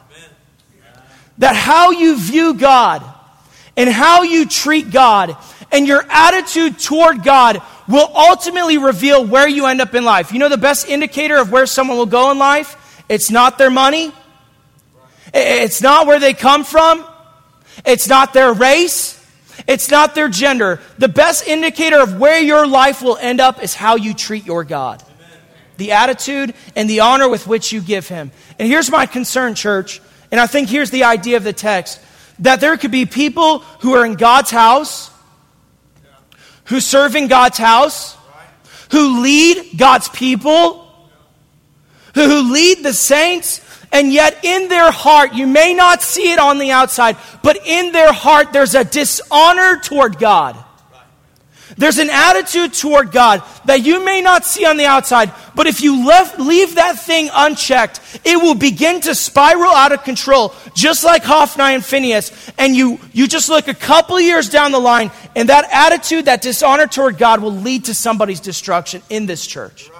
That 1.39 1.55
how 1.55 1.91
you 1.91 2.19
view 2.19 2.53
God 2.53 3.03
and 3.77 3.89
how 3.89 4.23
you 4.23 4.45
treat 4.45 4.91
God 4.91 5.37
and 5.71 5.87
your 5.87 6.03
attitude 6.09 6.79
toward 6.79 7.23
God 7.23 7.61
will 7.87 8.11
ultimately 8.13 8.77
reveal 8.77 9.25
where 9.25 9.47
you 9.47 9.67
end 9.67 9.79
up 9.79 9.95
in 9.95 10.03
life. 10.03 10.33
You 10.33 10.39
know 10.39 10.49
the 10.49 10.57
best 10.57 10.89
indicator 10.89 11.37
of 11.37 11.51
where 11.51 11.65
someone 11.65 11.97
will 11.97 12.05
go 12.05 12.31
in 12.31 12.39
life? 12.39 13.03
It's 13.07 13.31
not 13.31 13.57
their 13.57 13.69
money. 13.69 14.11
It's 15.33 15.81
not 15.81 16.07
where 16.07 16.19
they 16.19 16.33
come 16.33 16.63
from. 16.63 17.05
It's 17.85 18.07
not 18.07 18.33
their 18.33 18.51
race. 18.53 19.13
It's 19.67 19.89
not 19.89 20.15
their 20.15 20.29
gender. 20.29 20.79
The 20.97 21.07
best 21.07 21.47
indicator 21.47 21.99
of 21.99 22.19
where 22.19 22.39
your 22.39 22.67
life 22.67 23.01
will 23.01 23.17
end 23.17 23.39
up 23.39 23.63
is 23.63 23.73
how 23.73 23.95
you 23.95 24.13
treat 24.13 24.45
your 24.45 24.63
God. 24.63 25.03
The 25.77 25.91
attitude 25.91 26.53
and 26.75 26.89
the 26.89 27.01
honor 27.01 27.29
with 27.29 27.45
which 27.45 27.71
you 27.71 27.81
give 27.81 28.07
him. 28.07 28.31
And 28.57 28.67
here's 28.67 28.89
my 28.89 29.05
concern, 29.05 29.53
church, 29.53 30.01
and 30.31 30.41
I 30.41 30.47
think 30.47 30.69
here's 30.69 30.89
the 30.89 31.03
idea 31.03 31.37
of 31.37 31.43
the 31.43 31.53
text 31.53 32.01
that 32.39 32.59
there 32.59 32.77
could 32.77 32.91
be 32.91 33.05
people 33.05 33.59
who 33.79 33.93
are 33.93 34.05
in 34.05 34.15
God's 34.15 34.51
house, 34.51 35.11
who 36.65 36.79
serve 36.79 37.15
in 37.15 37.27
God's 37.27 37.57
house, 37.57 38.17
who 38.91 39.21
lead 39.21 39.77
God's 39.77 40.09
people, 40.09 40.87
who 42.13 42.53
lead 42.53 42.83
the 42.83 42.93
saints, 42.93 43.61
and 43.91 44.11
yet 44.11 44.43
in 44.43 44.67
their 44.67 44.91
heart, 44.91 45.33
you 45.33 45.47
may 45.47 45.73
not 45.73 46.01
see 46.01 46.31
it 46.31 46.39
on 46.39 46.57
the 46.57 46.71
outside, 46.71 47.17
but 47.41 47.65
in 47.65 47.91
their 47.91 48.11
heart, 48.11 48.53
there's 48.53 48.75
a 48.75 48.83
dishonor 48.83 49.79
toward 49.79 50.19
God. 50.19 50.61
There's 51.77 51.99
an 51.99 52.09
attitude 52.09 52.73
toward 52.73 53.11
God 53.11 53.43
that 53.65 53.85
you 53.85 54.03
may 54.03 54.21
not 54.21 54.45
see 54.45 54.65
on 54.65 54.77
the 54.77 54.85
outside, 54.85 55.31
but 55.53 55.67
if 55.67 55.81
you 55.81 56.07
left, 56.07 56.39
leave 56.39 56.75
that 56.75 56.99
thing 56.99 57.29
unchecked, 57.31 58.01
it 58.25 58.37
will 58.37 58.55
begin 58.55 58.99
to 59.01 59.13
spiral 59.13 59.71
out 59.71 59.91
of 59.91 60.03
control, 60.03 60.55
just 60.73 61.03
like 61.03 61.23
Hophni 61.23 61.75
and 61.75 61.85
Phinehas. 61.85 62.51
And 62.57 62.75
you, 62.75 62.99
you 63.13 63.27
just 63.27 63.47
look 63.47 63.67
a 63.67 63.75
couple 63.75 64.19
years 64.19 64.49
down 64.49 64.71
the 64.71 64.79
line, 64.79 65.11
and 65.35 65.49
that 65.49 65.67
attitude, 65.71 66.25
that 66.25 66.41
dishonor 66.41 66.87
toward 66.87 67.19
God 67.19 67.41
will 67.41 67.53
lead 67.53 67.85
to 67.85 67.93
somebody's 67.93 68.39
destruction 68.39 69.03
in 69.09 69.27
this 69.27 69.45
church. 69.45 69.91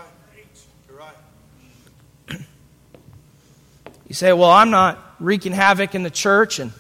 You 4.07 4.15
say, 4.15 4.33
well, 4.33 4.49
I'm 4.49 4.71
not 4.71 4.97
wreaking 5.19 5.51
havoc 5.51 5.93
in 5.93 6.01
the 6.01 6.09
church, 6.09 6.59
and 6.59 6.71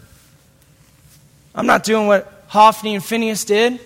I'm 1.53 1.67
not 1.67 1.83
doing 1.83 2.07
what 2.07 2.45
Hophni 2.47 2.95
and 2.95 3.03
Phinehas 3.03 3.45
did. 3.45 3.79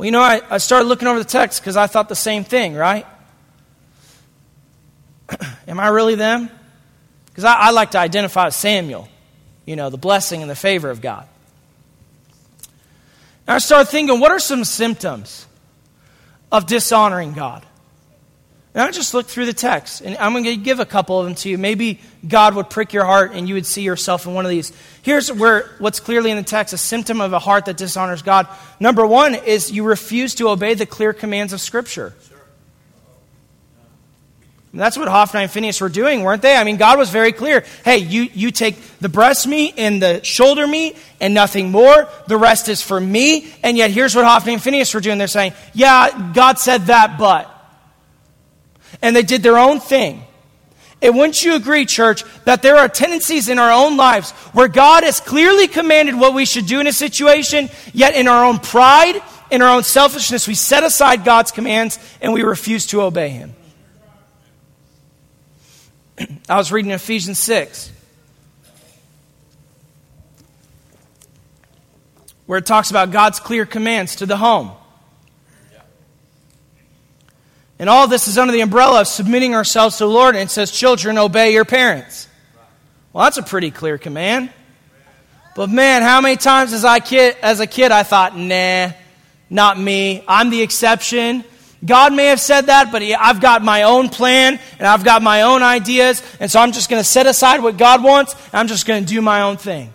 Well, 0.00 0.06
you 0.06 0.12
know, 0.12 0.22
I, 0.22 0.40
I 0.48 0.56
started 0.56 0.86
looking 0.86 1.08
over 1.08 1.18
the 1.18 1.26
text 1.26 1.60
because 1.60 1.76
I 1.76 1.86
thought 1.86 2.08
the 2.08 2.16
same 2.16 2.42
thing, 2.42 2.72
right? 2.72 3.06
Am 5.68 5.78
I 5.78 5.88
really 5.88 6.14
them? 6.14 6.48
Because 7.26 7.44
I, 7.44 7.52
I 7.52 7.70
like 7.72 7.90
to 7.90 7.98
identify 7.98 8.46
as 8.46 8.56
Samuel, 8.56 9.10
you 9.66 9.76
know, 9.76 9.90
the 9.90 9.98
blessing 9.98 10.40
and 10.40 10.50
the 10.50 10.56
favor 10.56 10.88
of 10.88 11.02
God. 11.02 11.28
And 13.46 13.56
I 13.56 13.58
started 13.58 13.90
thinking, 13.90 14.20
what 14.20 14.30
are 14.30 14.38
some 14.38 14.64
symptoms 14.64 15.46
of 16.50 16.64
dishonoring 16.64 17.34
God? 17.34 17.66
And 18.72 18.84
I 18.84 18.90
just 18.92 19.14
looked 19.14 19.30
through 19.30 19.46
the 19.46 19.52
text, 19.52 20.00
and 20.00 20.16
I'm 20.18 20.32
going 20.32 20.44
to 20.44 20.56
give 20.56 20.78
a 20.78 20.86
couple 20.86 21.18
of 21.18 21.26
them 21.26 21.34
to 21.36 21.48
you. 21.48 21.58
Maybe 21.58 21.98
God 22.26 22.54
would 22.54 22.70
prick 22.70 22.92
your 22.92 23.04
heart 23.04 23.32
and 23.34 23.48
you 23.48 23.54
would 23.54 23.66
see 23.66 23.82
yourself 23.82 24.26
in 24.26 24.34
one 24.34 24.44
of 24.44 24.50
these. 24.50 24.72
Here's 25.02 25.32
where 25.32 25.68
what's 25.78 25.98
clearly 25.98 26.30
in 26.30 26.36
the 26.36 26.44
text 26.44 26.72
a 26.72 26.78
symptom 26.78 27.20
of 27.20 27.32
a 27.32 27.40
heart 27.40 27.64
that 27.64 27.76
dishonors 27.76 28.22
God. 28.22 28.46
Number 28.78 29.04
one 29.04 29.34
is 29.34 29.72
you 29.72 29.82
refuse 29.82 30.36
to 30.36 30.48
obey 30.50 30.74
the 30.74 30.86
clear 30.86 31.12
commands 31.12 31.52
of 31.52 31.60
Scripture. 31.60 32.14
And 34.70 34.80
that's 34.80 34.96
what 34.96 35.08
Hophni 35.08 35.42
and 35.42 35.50
Phinehas 35.50 35.80
were 35.80 35.88
doing, 35.88 36.22
weren't 36.22 36.42
they? 36.42 36.54
I 36.54 36.62
mean, 36.62 36.76
God 36.76 36.96
was 36.96 37.10
very 37.10 37.32
clear. 37.32 37.64
Hey, 37.84 37.98
you, 37.98 38.28
you 38.32 38.52
take 38.52 38.80
the 39.00 39.08
breast 39.08 39.48
meat 39.48 39.74
and 39.78 40.00
the 40.00 40.22
shoulder 40.22 40.68
meat 40.68 40.96
and 41.20 41.34
nothing 41.34 41.72
more. 41.72 42.08
The 42.28 42.36
rest 42.36 42.68
is 42.68 42.80
for 42.80 43.00
me. 43.00 43.52
And 43.64 43.76
yet, 43.76 43.90
here's 43.90 44.14
what 44.14 44.24
Hophni 44.24 44.52
and 44.52 44.62
Phinehas 44.62 44.94
were 44.94 45.00
doing. 45.00 45.18
They're 45.18 45.26
saying, 45.26 45.54
yeah, 45.74 46.30
God 46.32 46.60
said 46.60 46.82
that, 46.82 47.18
but 47.18 47.56
and 49.02 49.14
they 49.14 49.22
did 49.22 49.42
their 49.42 49.58
own 49.58 49.80
thing. 49.80 50.24
And 51.02 51.16
wouldn't 51.16 51.42
you 51.42 51.54
agree, 51.54 51.86
church, 51.86 52.24
that 52.44 52.60
there 52.60 52.76
are 52.76 52.88
tendencies 52.88 53.48
in 53.48 53.58
our 53.58 53.70
own 53.70 53.96
lives 53.96 54.32
where 54.52 54.68
God 54.68 55.02
has 55.02 55.18
clearly 55.18 55.66
commanded 55.66 56.14
what 56.14 56.34
we 56.34 56.44
should 56.44 56.66
do 56.66 56.78
in 56.80 56.86
a 56.86 56.92
situation, 56.92 57.70
yet 57.94 58.14
in 58.14 58.28
our 58.28 58.44
own 58.44 58.58
pride, 58.58 59.22
in 59.50 59.62
our 59.62 59.74
own 59.74 59.82
selfishness, 59.82 60.46
we 60.46 60.54
set 60.54 60.84
aside 60.84 61.24
God's 61.24 61.52
commands 61.52 61.98
and 62.20 62.34
we 62.34 62.42
refuse 62.42 62.86
to 62.88 63.00
obey 63.00 63.30
Him? 63.30 63.54
I 66.48 66.56
was 66.56 66.70
reading 66.70 66.90
Ephesians 66.90 67.38
6, 67.38 67.90
where 72.44 72.58
it 72.58 72.66
talks 72.66 72.90
about 72.90 73.10
God's 73.10 73.40
clear 73.40 73.64
commands 73.64 74.16
to 74.16 74.26
the 74.26 74.36
home. 74.36 74.72
And 77.80 77.88
all 77.88 78.06
this 78.06 78.28
is 78.28 78.36
under 78.36 78.52
the 78.52 78.60
umbrella 78.60 79.00
of 79.00 79.08
submitting 79.08 79.54
ourselves 79.54 79.96
to 79.96 80.04
the 80.04 80.10
Lord. 80.10 80.36
And 80.36 80.44
it 80.44 80.52
says, 80.52 80.70
Children, 80.70 81.16
obey 81.16 81.54
your 81.54 81.64
parents. 81.64 82.28
Well, 83.14 83.24
that's 83.24 83.38
a 83.38 83.42
pretty 83.42 83.70
clear 83.70 83.96
command. 83.96 84.52
But 85.56 85.70
man, 85.70 86.02
how 86.02 86.20
many 86.20 86.36
times 86.36 86.74
as, 86.74 86.84
I 86.84 87.00
kid, 87.00 87.38
as 87.42 87.58
a 87.58 87.66
kid 87.66 87.90
I 87.90 88.02
thought, 88.02 88.36
nah, 88.36 88.90
not 89.48 89.80
me. 89.80 90.22
I'm 90.28 90.50
the 90.50 90.60
exception. 90.60 91.42
God 91.82 92.12
may 92.12 92.26
have 92.26 92.38
said 92.38 92.66
that, 92.66 92.92
but 92.92 93.02
I've 93.02 93.40
got 93.40 93.64
my 93.64 93.84
own 93.84 94.10
plan 94.10 94.60
and 94.78 94.86
I've 94.86 95.02
got 95.02 95.22
my 95.22 95.42
own 95.42 95.62
ideas. 95.62 96.22
And 96.38 96.50
so 96.50 96.60
I'm 96.60 96.72
just 96.72 96.90
going 96.90 97.00
to 97.00 97.08
set 97.08 97.26
aside 97.26 97.62
what 97.62 97.78
God 97.78 98.04
wants 98.04 98.34
and 98.34 98.56
I'm 98.56 98.68
just 98.68 98.84
going 98.84 99.02
to 99.02 99.08
do 99.08 99.22
my 99.22 99.40
own 99.40 99.56
thing. 99.56 99.94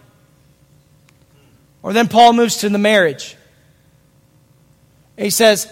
Or 1.83 1.93
then 1.93 2.07
Paul 2.07 2.33
moves 2.33 2.57
to 2.57 2.69
the 2.69 2.79
marriage. 2.79 3.37
He 5.17 5.29
says, 5.29 5.71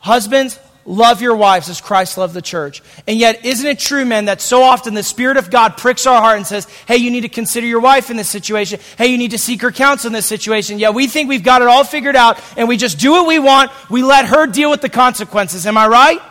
Husbands, 0.00 0.58
Love 0.88 1.20
your 1.20 1.34
wives 1.34 1.68
as 1.68 1.80
Christ 1.80 2.16
loved 2.16 2.32
the 2.32 2.40
church. 2.40 2.80
And 3.08 3.18
yet, 3.18 3.44
isn't 3.44 3.66
it 3.66 3.80
true, 3.80 4.04
men, 4.04 4.26
that 4.26 4.40
so 4.40 4.62
often 4.62 4.94
the 4.94 5.02
Spirit 5.02 5.36
of 5.36 5.50
God 5.50 5.76
pricks 5.76 6.06
our 6.06 6.20
heart 6.20 6.36
and 6.36 6.46
says, 6.46 6.66
hey, 6.86 6.96
you 6.98 7.10
need 7.10 7.22
to 7.22 7.28
consider 7.28 7.66
your 7.66 7.80
wife 7.80 8.08
in 8.08 8.16
this 8.16 8.28
situation. 8.28 8.78
Hey, 8.96 9.08
you 9.08 9.18
need 9.18 9.32
to 9.32 9.38
seek 9.38 9.62
her 9.62 9.72
counsel 9.72 10.06
in 10.06 10.12
this 10.12 10.26
situation. 10.26 10.78
Yeah, 10.78 10.90
we 10.90 11.08
think 11.08 11.28
we've 11.28 11.42
got 11.42 11.60
it 11.60 11.66
all 11.66 11.82
figured 11.82 12.14
out 12.14 12.40
and 12.56 12.68
we 12.68 12.76
just 12.76 13.00
do 13.00 13.10
what 13.10 13.26
we 13.26 13.40
want. 13.40 13.72
We 13.90 14.04
let 14.04 14.26
her 14.26 14.46
deal 14.46 14.70
with 14.70 14.80
the 14.80 14.88
consequences. 14.88 15.66
Am 15.66 15.76
I 15.76 15.88
right? 15.88 16.22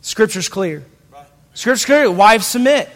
Scripture's 0.00 0.48
clear. 0.48 0.84
Scripture's 1.54 1.84
clear. 1.84 2.10
Wives 2.10 2.46
submit. 2.46 2.90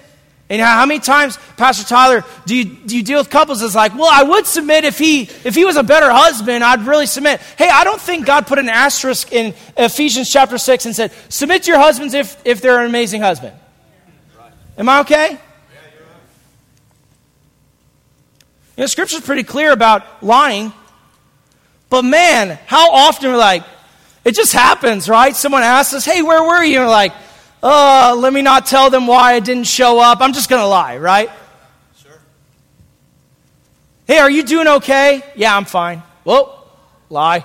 And 0.50 0.60
how 0.60 0.84
many 0.84 1.00
times, 1.00 1.38
Pastor 1.56 1.88
Tyler, 1.88 2.22
do 2.44 2.54
you, 2.54 2.64
do 2.64 2.96
you 2.96 3.02
deal 3.02 3.18
with 3.18 3.30
couples 3.30 3.60
that's 3.60 3.74
like, 3.74 3.94
well, 3.94 4.10
I 4.10 4.22
would 4.22 4.46
submit 4.46 4.84
if 4.84 4.98
he, 4.98 5.22
if 5.22 5.54
he 5.54 5.64
was 5.64 5.76
a 5.76 5.82
better 5.82 6.10
husband, 6.10 6.62
I'd 6.62 6.86
really 6.86 7.06
submit. 7.06 7.40
Hey, 7.56 7.70
I 7.70 7.82
don't 7.82 8.00
think 8.00 8.26
God 8.26 8.46
put 8.46 8.58
an 8.58 8.68
asterisk 8.68 9.32
in 9.32 9.54
Ephesians 9.76 10.30
chapter 10.30 10.58
6 10.58 10.84
and 10.84 10.94
said, 10.94 11.12
submit 11.30 11.62
to 11.62 11.70
your 11.70 11.80
husbands 11.80 12.12
if, 12.12 12.40
if 12.44 12.60
they're 12.60 12.78
an 12.80 12.86
amazing 12.86 13.22
husband. 13.22 13.54
Am 14.76 14.88
I 14.88 15.00
okay? 15.00 15.38
You 18.76 18.82
know, 18.82 18.86
Scripture's 18.86 19.22
pretty 19.22 19.44
clear 19.44 19.72
about 19.72 20.22
lying. 20.22 20.72
But 21.88 22.02
man, 22.02 22.58
how 22.66 22.90
often 22.90 23.30
we're 23.30 23.38
like, 23.38 23.62
it 24.24 24.34
just 24.34 24.52
happens, 24.52 25.08
right? 25.08 25.34
Someone 25.36 25.62
asks 25.62 25.94
us, 25.94 26.04
hey, 26.04 26.22
where 26.22 26.42
were 26.42 26.62
you? 26.64 26.78
And 26.78 26.86
we're 26.86 26.90
like, 26.90 27.12
oh, 27.64 28.18
let 28.20 28.32
me 28.32 28.42
not 28.42 28.66
tell 28.66 28.90
them 28.90 29.06
why 29.06 29.34
I 29.34 29.40
didn't 29.40 29.64
show 29.64 29.98
up. 29.98 30.20
I'm 30.20 30.34
just 30.34 30.48
going 30.50 30.60
to 30.60 30.66
lie, 30.66 30.98
right? 30.98 31.30
Sure. 31.96 32.12
Hey, 34.06 34.18
are 34.18 34.30
you 34.30 34.44
doing 34.44 34.68
okay? 34.68 35.24
Yeah, 35.34 35.56
I'm 35.56 35.64
fine. 35.64 36.02
Well, 36.24 36.68
lie. 37.08 37.44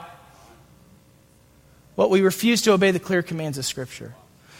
Well, 1.96 2.10
we 2.10 2.22
refuse 2.22 2.62
to 2.64 2.74
obey 2.74 2.92
the 2.92 3.00
clear 3.00 3.24
commands 3.24 3.58
of 3.58 3.66
Scripture. 3.66 4.14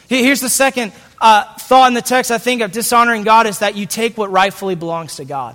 Here's 0.08 0.40
the 0.40 0.48
second 0.48 0.92
uh, 1.20 1.54
thought 1.54 1.86
in 1.86 1.94
the 1.94 2.02
text, 2.02 2.32
I 2.32 2.38
think, 2.38 2.62
of 2.62 2.72
dishonoring 2.72 3.22
God 3.22 3.46
is 3.46 3.60
that 3.60 3.76
you 3.76 3.86
take 3.86 4.18
what 4.18 4.32
rightfully 4.32 4.74
belongs 4.74 5.16
to 5.16 5.24
God. 5.24 5.54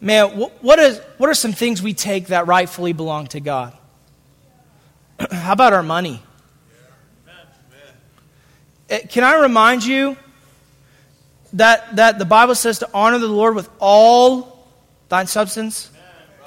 Man, 0.00 0.28
what, 0.60 0.78
is, 0.78 1.00
what 1.16 1.28
are 1.28 1.34
some 1.34 1.52
things 1.52 1.82
we 1.82 1.92
take 1.94 2.28
that 2.28 2.46
rightfully 2.46 2.92
belong 2.92 3.26
to 3.28 3.40
God? 3.40 3.76
How 5.30 5.54
about 5.54 5.72
our 5.72 5.82
money? 5.82 6.22
Eh, 8.94 9.06
can 9.08 9.24
I 9.24 9.40
remind 9.40 9.84
you 9.84 10.16
that, 11.54 11.96
that 11.96 12.18
the 12.20 12.24
Bible 12.24 12.54
says 12.54 12.78
to 12.78 12.88
honor 12.94 13.18
the 13.18 13.26
Lord 13.26 13.56
with 13.56 13.68
all 13.80 14.68
thine 15.08 15.26
substance 15.26 15.90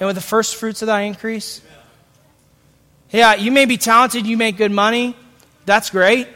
and 0.00 0.06
with 0.06 0.16
the 0.16 0.22
first 0.22 0.56
fruits 0.56 0.80
of 0.80 0.86
thy 0.86 1.02
increase? 1.02 1.60
Yeah, 3.10 3.34
you 3.34 3.52
may 3.52 3.66
be 3.66 3.76
talented, 3.76 4.26
you 4.26 4.38
make 4.38 4.56
good 4.56 4.72
money. 4.72 5.14
That's 5.66 5.90
great. 5.90 6.26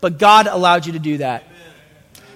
But 0.00 0.18
God 0.18 0.46
allowed 0.46 0.86
you 0.86 0.94
to 0.94 0.98
do 0.98 1.18
that. 1.18 1.44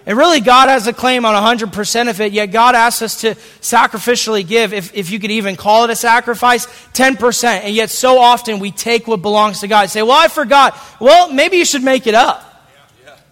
And 0.04 0.16
really, 0.16 0.40
God 0.40 0.68
has 0.68 0.86
a 0.86 0.92
claim 0.92 1.24
on 1.24 1.34
100% 1.34 2.10
of 2.10 2.20
it, 2.20 2.32
yet 2.32 2.46
God 2.46 2.74
asks 2.74 3.02
us 3.02 3.20
to 3.22 3.34
sacrificially 3.60 4.46
give, 4.46 4.72
if, 4.72 4.94
if 4.94 5.10
you 5.10 5.18
could 5.18 5.30
even 5.30 5.56
call 5.56 5.84
it 5.84 5.90
a 5.90 5.96
sacrifice, 5.96 6.66
10%. 6.92 7.44
And 7.44 7.74
yet, 7.74 7.90
so 7.90 8.18
often 8.18 8.58
we 8.58 8.70
take 8.72 9.06
what 9.06 9.20
belongs 9.20 9.60
to 9.60 9.68
God 9.68 9.82
and 9.82 9.90
say, 9.90 10.02
Well, 10.02 10.12
I 10.12 10.28
forgot. 10.28 10.78
Well, 10.98 11.30
maybe 11.30 11.58
you 11.58 11.66
should 11.66 11.82
make 11.82 12.06
it 12.06 12.14
up. 12.14 12.47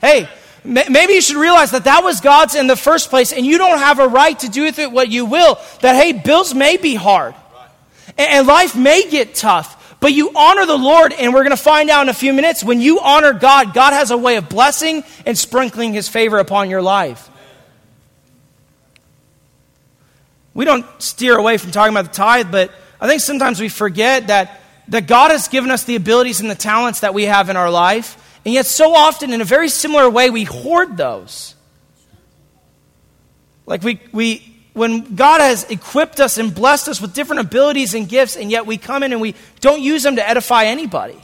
Hey, 0.00 0.28
maybe 0.64 1.14
you 1.14 1.20
should 1.20 1.36
realize 1.36 1.70
that 1.70 1.84
that 1.84 2.02
was 2.04 2.20
God's 2.20 2.54
in 2.54 2.66
the 2.66 2.76
first 2.76 3.10
place, 3.10 3.32
and 3.32 3.46
you 3.46 3.58
don't 3.58 3.78
have 3.78 3.98
a 3.98 4.08
right 4.08 4.38
to 4.40 4.48
do 4.48 4.64
with 4.64 4.78
it 4.78 4.90
what 4.90 5.08
you 5.08 5.24
will. 5.24 5.58
That, 5.80 5.96
hey, 5.96 6.12
bills 6.12 6.54
may 6.54 6.76
be 6.76 6.94
hard, 6.94 7.34
and 8.18 8.46
life 8.46 8.76
may 8.76 9.08
get 9.08 9.34
tough, 9.34 9.96
but 10.00 10.12
you 10.12 10.32
honor 10.34 10.66
the 10.66 10.76
Lord, 10.76 11.12
and 11.12 11.32
we're 11.32 11.44
going 11.44 11.56
to 11.56 11.62
find 11.62 11.88
out 11.90 12.02
in 12.02 12.08
a 12.08 12.14
few 12.14 12.32
minutes 12.32 12.62
when 12.62 12.80
you 12.80 13.00
honor 13.00 13.32
God, 13.32 13.74
God 13.74 13.92
has 13.92 14.10
a 14.10 14.16
way 14.16 14.36
of 14.36 14.48
blessing 14.48 15.04
and 15.24 15.36
sprinkling 15.36 15.92
His 15.92 16.08
favor 16.08 16.38
upon 16.38 16.70
your 16.70 16.82
life. 16.82 17.30
We 20.52 20.64
don't 20.64 20.86
steer 21.02 21.36
away 21.36 21.58
from 21.58 21.70
talking 21.70 21.92
about 21.92 22.06
the 22.06 22.16
tithe, 22.16 22.50
but 22.50 22.70
I 22.98 23.06
think 23.06 23.20
sometimes 23.20 23.60
we 23.60 23.68
forget 23.68 24.28
that, 24.28 24.62
that 24.88 25.06
God 25.06 25.30
has 25.30 25.48
given 25.48 25.70
us 25.70 25.84
the 25.84 25.96
abilities 25.96 26.40
and 26.40 26.50
the 26.50 26.54
talents 26.54 27.00
that 27.00 27.12
we 27.12 27.24
have 27.24 27.50
in 27.50 27.56
our 27.56 27.70
life. 27.70 28.22
And 28.46 28.54
yet, 28.54 28.64
so 28.64 28.94
often, 28.94 29.32
in 29.32 29.40
a 29.40 29.44
very 29.44 29.68
similar 29.68 30.08
way, 30.08 30.30
we 30.30 30.44
hoard 30.44 30.96
those. 30.96 31.56
Like, 33.66 33.82
we, 33.82 34.00
we, 34.12 34.56
when 34.72 35.16
God 35.16 35.40
has 35.40 35.64
equipped 35.64 36.20
us 36.20 36.38
and 36.38 36.54
blessed 36.54 36.86
us 36.86 37.00
with 37.00 37.12
different 37.12 37.40
abilities 37.40 37.92
and 37.94 38.08
gifts, 38.08 38.36
and 38.36 38.48
yet 38.48 38.64
we 38.64 38.78
come 38.78 39.02
in 39.02 39.10
and 39.10 39.20
we 39.20 39.34
don't 39.58 39.82
use 39.82 40.04
them 40.04 40.14
to 40.14 40.26
edify 40.26 40.66
anybody. 40.66 41.20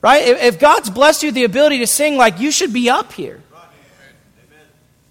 Right? 0.00 0.28
If 0.28 0.60
God's 0.60 0.90
blessed 0.90 1.24
you 1.24 1.32
the 1.32 1.42
ability 1.42 1.80
to 1.80 1.86
sing, 1.88 2.16
like, 2.16 2.38
you 2.38 2.52
should 2.52 2.72
be 2.72 2.88
up 2.88 3.12
here. 3.12 3.42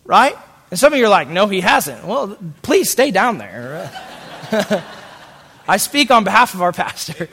Right? 0.06 0.38
And 0.70 0.80
some 0.80 0.94
of 0.94 1.00
you 1.00 1.08
are 1.08 1.10
like, 1.10 1.28
no, 1.28 1.48
he 1.48 1.60
hasn't. 1.60 2.06
Well, 2.06 2.38
please 2.62 2.90
stay 2.90 3.12
down 3.12 3.38
there. 3.38 3.92
I 5.68 5.76
speak 5.76 6.10
on 6.10 6.24
behalf 6.24 6.54
of 6.54 6.62
our 6.62 6.72
pastor. 6.72 7.28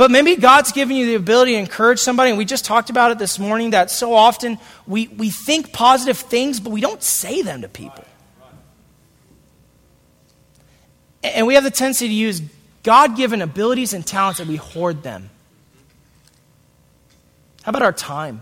But 0.00 0.10
maybe 0.10 0.34
God's 0.36 0.72
given 0.72 0.96
you 0.96 1.04
the 1.04 1.14
ability 1.16 1.52
to 1.52 1.58
encourage 1.58 1.98
somebody, 1.98 2.30
and 2.30 2.38
we 2.38 2.46
just 2.46 2.64
talked 2.64 2.88
about 2.88 3.10
it 3.10 3.18
this 3.18 3.38
morning 3.38 3.72
that 3.72 3.90
so 3.90 4.14
often 4.14 4.56
we, 4.86 5.08
we 5.08 5.28
think 5.28 5.74
positive 5.74 6.16
things, 6.16 6.58
but 6.58 6.70
we 6.70 6.80
don't 6.80 7.02
say 7.02 7.42
them 7.42 7.60
to 7.60 7.68
people. 7.68 8.02
And 11.22 11.46
we 11.46 11.52
have 11.52 11.64
the 11.64 11.70
tendency 11.70 12.08
to 12.08 12.14
use 12.14 12.40
God 12.82 13.14
given 13.14 13.42
abilities 13.42 13.92
and 13.92 14.06
talents 14.06 14.40
and 14.40 14.48
we 14.48 14.56
hoard 14.56 15.02
them. 15.02 15.28
How 17.62 17.68
about 17.68 17.82
our 17.82 17.92
time? 17.92 18.40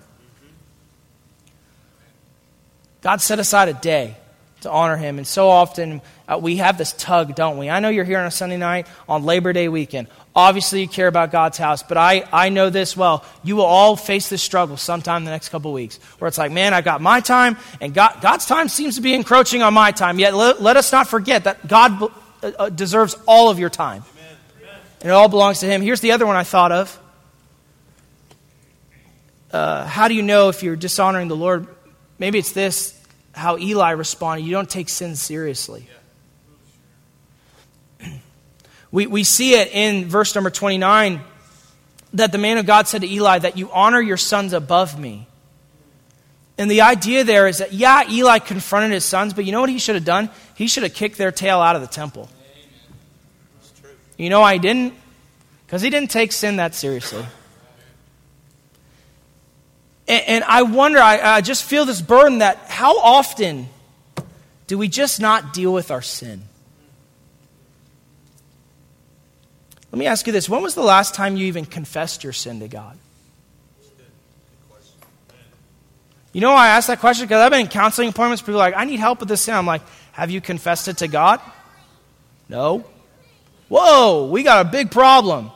God 3.00 3.20
set 3.20 3.40
aside 3.40 3.68
a 3.68 3.74
day 3.74 4.16
to 4.60 4.70
honor 4.70 4.96
him. 4.96 5.18
And 5.18 5.26
so 5.26 5.48
often 5.48 6.02
uh, 6.28 6.38
we 6.40 6.56
have 6.56 6.78
this 6.78 6.92
tug, 6.92 7.34
don't 7.34 7.58
we? 7.58 7.70
I 7.70 7.80
know 7.80 7.88
you're 7.88 8.04
here 8.04 8.18
on 8.18 8.26
a 8.26 8.30
Sunday 8.30 8.56
night 8.56 8.86
on 9.08 9.24
Labor 9.24 9.52
Day 9.52 9.68
weekend. 9.68 10.08
Obviously, 10.38 10.82
you 10.82 10.88
care 10.88 11.08
about 11.08 11.32
God's 11.32 11.58
house, 11.58 11.82
but 11.82 11.98
I, 11.98 12.22
I 12.32 12.48
know 12.48 12.70
this 12.70 12.96
well. 12.96 13.24
You 13.42 13.56
will 13.56 13.64
all 13.64 13.96
face 13.96 14.28
this 14.28 14.40
struggle 14.40 14.76
sometime 14.76 15.22
in 15.22 15.24
the 15.24 15.32
next 15.32 15.48
couple 15.48 15.72
weeks 15.72 15.98
where 16.20 16.28
it's 16.28 16.38
like, 16.38 16.52
man, 16.52 16.72
I 16.72 16.80
got 16.80 17.00
my 17.00 17.18
time, 17.18 17.56
and 17.80 17.92
God, 17.92 18.18
God's 18.20 18.46
time 18.46 18.68
seems 18.68 18.94
to 18.94 19.00
be 19.00 19.14
encroaching 19.14 19.62
on 19.62 19.74
my 19.74 19.90
time. 19.90 20.20
Yet 20.20 20.34
let, 20.34 20.62
let 20.62 20.76
us 20.76 20.92
not 20.92 21.08
forget 21.08 21.42
that 21.42 21.66
God 21.66 22.00
uh, 22.40 22.52
uh, 22.56 22.68
deserves 22.68 23.16
all 23.26 23.50
of 23.50 23.58
your 23.58 23.68
time. 23.68 24.04
Amen. 24.16 24.80
And 25.00 25.10
it 25.10 25.12
all 25.12 25.28
belongs 25.28 25.58
to 25.58 25.66
Him. 25.66 25.82
Here's 25.82 26.02
the 26.02 26.12
other 26.12 26.24
one 26.24 26.36
I 26.36 26.44
thought 26.44 26.70
of. 26.70 27.00
Uh, 29.50 29.86
how 29.86 30.06
do 30.06 30.14
you 30.14 30.22
know 30.22 30.50
if 30.50 30.62
you're 30.62 30.76
dishonoring 30.76 31.26
the 31.26 31.34
Lord? 31.34 31.66
Maybe 32.20 32.38
it's 32.38 32.52
this 32.52 32.96
how 33.32 33.58
Eli 33.58 33.90
responded. 33.90 34.44
You 34.46 34.52
don't 34.52 34.70
take 34.70 34.88
sin 34.88 35.16
seriously. 35.16 35.88
We, 38.90 39.06
we 39.06 39.24
see 39.24 39.54
it 39.54 39.70
in 39.72 40.06
verse 40.06 40.34
number 40.34 40.50
29 40.50 41.20
that 42.14 42.32
the 42.32 42.38
man 42.38 42.58
of 42.58 42.66
God 42.66 42.88
said 42.88 43.02
to 43.02 43.08
Eli 43.08 43.40
that 43.40 43.58
you 43.58 43.70
honor 43.70 44.00
your 44.00 44.16
sons 44.16 44.52
above 44.52 44.98
me. 44.98 45.26
And 46.56 46.70
the 46.70 46.80
idea 46.80 47.22
there 47.22 47.46
is 47.46 47.58
that, 47.58 47.72
yeah, 47.72 48.10
Eli 48.10 48.38
confronted 48.38 48.90
his 48.90 49.04
sons, 49.04 49.34
but 49.34 49.44
you 49.44 49.52
know 49.52 49.60
what 49.60 49.70
he 49.70 49.78
should 49.78 49.94
have 49.94 50.04
done? 50.04 50.30
He 50.56 50.66
should 50.66 50.82
have 50.82 50.94
kicked 50.94 51.18
their 51.18 51.30
tail 51.30 51.60
out 51.60 51.76
of 51.76 51.82
the 51.82 51.88
temple. 51.88 52.28
You 54.16 54.30
know 54.30 54.40
why 54.40 54.54
he 54.54 54.58
didn't? 54.58 54.94
Because 55.66 55.82
he 55.82 55.90
didn't 55.90 56.10
take 56.10 56.32
sin 56.32 56.56
that 56.56 56.74
seriously. 56.74 57.24
And, 60.08 60.24
and 60.26 60.44
I 60.44 60.62
wonder, 60.62 60.98
I, 60.98 61.36
I 61.36 61.40
just 61.42 61.62
feel 61.62 61.84
this 61.84 62.00
burden 62.00 62.38
that 62.38 62.56
how 62.66 62.98
often 62.98 63.68
do 64.66 64.78
we 64.78 64.88
just 64.88 65.20
not 65.20 65.52
deal 65.52 65.72
with 65.72 65.92
our 65.92 66.02
sin? 66.02 66.47
Let 69.90 69.98
me 69.98 70.06
ask 70.06 70.26
you 70.26 70.32
this 70.32 70.48
when 70.48 70.62
was 70.62 70.74
the 70.74 70.82
last 70.82 71.14
time 71.14 71.36
you 71.36 71.46
even 71.46 71.64
confessed 71.64 72.24
your 72.24 72.32
sin 72.32 72.60
to 72.60 72.68
God? 72.68 72.98
You 76.32 76.42
know 76.42 76.52
I 76.52 76.68
ask 76.68 76.88
that 76.88 77.00
question? 77.00 77.26
Because 77.26 77.40
I've 77.40 77.50
been 77.50 77.62
in 77.62 77.68
counseling 77.68 78.10
appointments, 78.10 78.42
people 78.42 78.56
are 78.56 78.58
like, 78.58 78.76
I 78.76 78.84
need 78.84 79.00
help 79.00 79.20
with 79.20 79.28
this 79.28 79.40
sin. 79.42 79.54
I'm 79.54 79.66
like, 79.66 79.82
have 80.12 80.30
you 80.30 80.40
confessed 80.40 80.86
it 80.88 80.98
to 80.98 81.08
God? 81.08 81.40
No. 82.48 82.84
Whoa, 83.68 84.26
we 84.26 84.42
got 84.42 84.66
a 84.66 84.68
big 84.68 84.90
problem. 84.90 85.50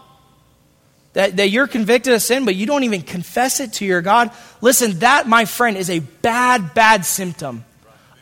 That, 1.12 1.37
that 1.37 1.51
you're 1.51 1.66
convicted 1.66 2.14
of 2.14 2.23
sin, 2.23 2.47
but 2.47 2.55
you 2.55 2.64
don't 2.64 2.85
even 2.85 3.03
confess 3.03 3.61
it 3.61 3.75
to 3.75 3.85
your 3.85 4.01
God. 4.01 4.31
Listen, 4.62 4.99
that, 5.01 5.29
my 5.29 5.45
friend, 5.45 5.77
is 5.77 5.90
a 5.90 5.99
bad, 5.99 6.73
bad 6.73 7.05
symptom 7.05 7.66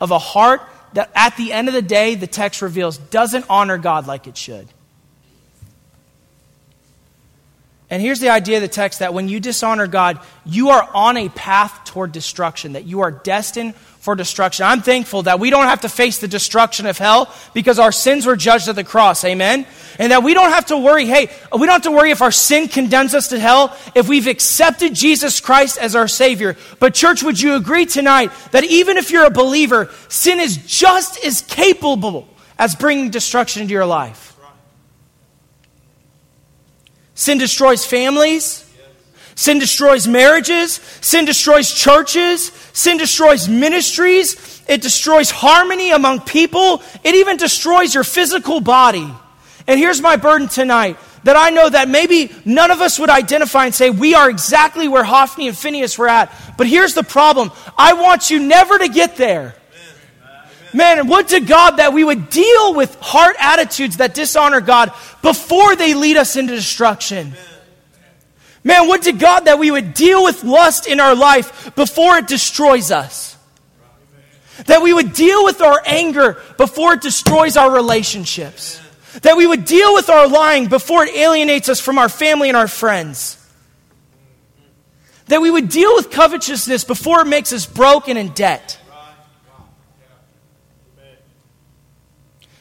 of 0.01 0.11
a 0.11 0.19
heart 0.19 0.61
that 0.95 1.11
at 1.15 1.37
the 1.37 1.53
end 1.53 1.69
of 1.69 1.75
the 1.75 1.83
day, 1.83 2.17
the 2.17 2.27
text 2.27 2.63
reveals, 2.63 2.99
doesn't 2.99 3.47
honor 3.49 3.79
God 3.79 4.09
like 4.09 4.27
it 4.27 4.37
should. 4.37 4.67
And 7.91 8.01
here's 8.01 8.21
the 8.21 8.29
idea 8.29 8.59
of 8.59 8.63
the 8.63 8.69
text 8.69 9.01
that 9.01 9.13
when 9.13 9.29
you 9.29 9.41
dishonor 9.41 9.89
God, 9.89 10.21
you 10.47 10.71
are 10.71 10.89
on 10.95 11.17
a 11.17 11.29
path 11.29 11.85
toward 11.85 12.13
destruction, 12.13 12.75
that 12.75 12.85
you 12.85 13.01
are 13.01 13.11
destined 13.11 13.75
for 13.75 14.15
destruction. 14.15 14.65
I'm 14.65 14.81
thankful 14.81 15.25
that 15.25 15.41
we 15.41 15.51
don't 15.51 15.67
have 15.67 15.81
to 15.81 15.89
face 15.89 16.19
the 16.19 16.29
destruction 16.29 16.87
of 16.87 16.97
hell 16.97 17.35
because 17.53 17.81
our 17.81 17.91
sins 17.91 18.27
were 18.27 18.37
judged 18.37 18.69
at 18.69 18.77
the 18.77 18.85
cross. 18.85 19.25
Amen? 19.25 19.67
And 19.99 20.13
that 20.13 20.23
we 20.23 20.35
don't 20.35 20.51
have 20.51 20.67
to 20.67 20.79
worry, 20.79 21.05
hey, 21.05 21.31
we 21.53 21.67
don't 21.67 21.69
have 21.69 21.83
to 21.83 21.91
worry 21.91 22.13
if 22.13 22.23
our 22.23 22.31
sin 22.31 22.69
condemns 22.69 23.13
us 23.13 23.29
to 23.29 23.41
hell 23.41 23.77
if 23.97 24.09
we've 24.09 24.29
accepted 24.29 24.95
Jesus 24.95 25.41
Christ 25.41 25.77
as 25.77 25.97
our 25.97 26.09
Savior. 26.09 26.57
But, 26.79 26.95
church, 26.95 27.25
would 27.25 27.41
you 27.41 27.57
agree 27.57 27.87
tonight 27.87 28.31
that 28.53 28.65
even 28.65 28.99
if 28.99 29.11
you're 29.11 29.27
a 29.27 29.31
believer, 29.31 29.91
sin 30.09 30.39
is 30.39 30.59
just 30.59 31.23
as 31.25 31.43
capable 31.43 32.29
as 32.57 32.77
bringing 32.77 33.11
destruction 33.11 33.63
into 33.63 33.75
your 33.75 33.85
life? 33.85 34.30
Sin 37.21 37.37
destroys 37.37 37.85
families. 37.85 38.65
Sin 39.35 39.59
destroys 39.59 40.09
marriages. 40.09 40.81
Sin 41.03 41.27
destroys 41.27 41.71
churches. 41.71 42.51
Sin 42.73 42.97
destroys 42.97 43.47
ministries. 43.47 44.63
It 44.67 44.81
destroys 44.81 45.31
harmony 45.31 45.91
among 45.91 46.21
people. 46.21 46.83
It 47.05 47.15
even 47.17 47.37
destroys 47.37 47.95
your 47.95 48.05
physical 48.05 48.63
body. 48.63 49.07
And 49.67 49.79
here's 49.79 50.01
my 50.01 50.17
burden 50.17 50.49
tonight 50.49 50.97
that 51.25 51.37
I 51.37 51.51
know 51.51 51.69
that 51.69 51.91
maybe 51.91 52.33
none 52.47 52.71
of 52.71 52.81
us 52.81 52.99
would 52.99 53.11
identify 53.11 53.67
and 53.67 53.75
say, 53.75 53.91
we 53.91 54.15
are 54.15 54.31
exactly 54.31 54.89
where 54.89 55.05
Hophni 55.05 55.47
and 55.47 55.57
Phinehas 55.59 55.99
were 55.99 56.09
at. 56.09 56.33
But 56.57 56.69
here's 56.69 56.95
the 56.95 57.05
problem 57.05 57.53
I 57.77 57.93
want 57.93 58.31
you 58.31 58.39
never 58.39 58.79
to 58.79 58.89
get 58.89 59.19
there. 59.19 59.55
Man, 60.73 61.09
would 61.09 61.29
to 61.29 61.41
God 61.41 61.79
that 61.79 61.93
we 61.93 62.05
would 62.05 62.31
deal 62.31 62.75
with 62.75 62.95
heart 63.01 63.37
attitudes 63.39 63.97
that 63.97 64.15
dishonor 64.15 64.61
God 64.61 64.93
before 65.23 65.75
they 65.77 65.95
lead 65.95 66.17
us 66.17 66.37
into 66.37 66.55
destruction. 66.55 67.35
Man, 68.63 68.89
would 68.89 69.03
to 69.03 69.13
God 69.13 69.47
that 69.47 69.59
we 69.59 69.71
would 69.71 69.95
deal 69.95 70.23
with 70.23 70.45
lust 70.45 70.87
in 70.87 71.01
our 71.01 71.15
life 71.15 71.75
before 71.75 72.19
it 72.19 72.27
destroys 72.27 72.91
us. 72.91 73.37
That 74.67 74.83
we 74.83 74.93
would 74.93 75.15
deal 75.15 75.45
with 75.45 75.63
our 75.63 75.83
anger 75.87 76.41
before 76.59 76.95
it 76.95 77.01
destroys 77.01 77.57
our 77.57 77.71
relationships. 77.71 78.81
That 79.23 79.37
we 79.37 79.47
would 79.47 79.65
deal 79.65 79.95
with 79.95 80.11
our 80.11 80.29
lying 80.29 80.69
before 80.69 81.05
it 81.05 81.17
alienates 81.17 81.69
us 81.69 81.81
from 81.81 81.99
our 81.99 82.09
family 82.09 82.49
and 82.49 82.57
our 82.57 82.69
friends. 82.69 83.37
That 85.27 85.41
we 85.41 85.51
would 85.51 85.69
deal 85.69 85.95
with 85.95 86.11
covetousness 86.11 86.85
before 86.85 87.21
it 87.21 87.27
makes 87.27 87.53
us 87.53 87.65
broken 87.65 88.17
in 88.17 88.29
debt. 88.31 88.80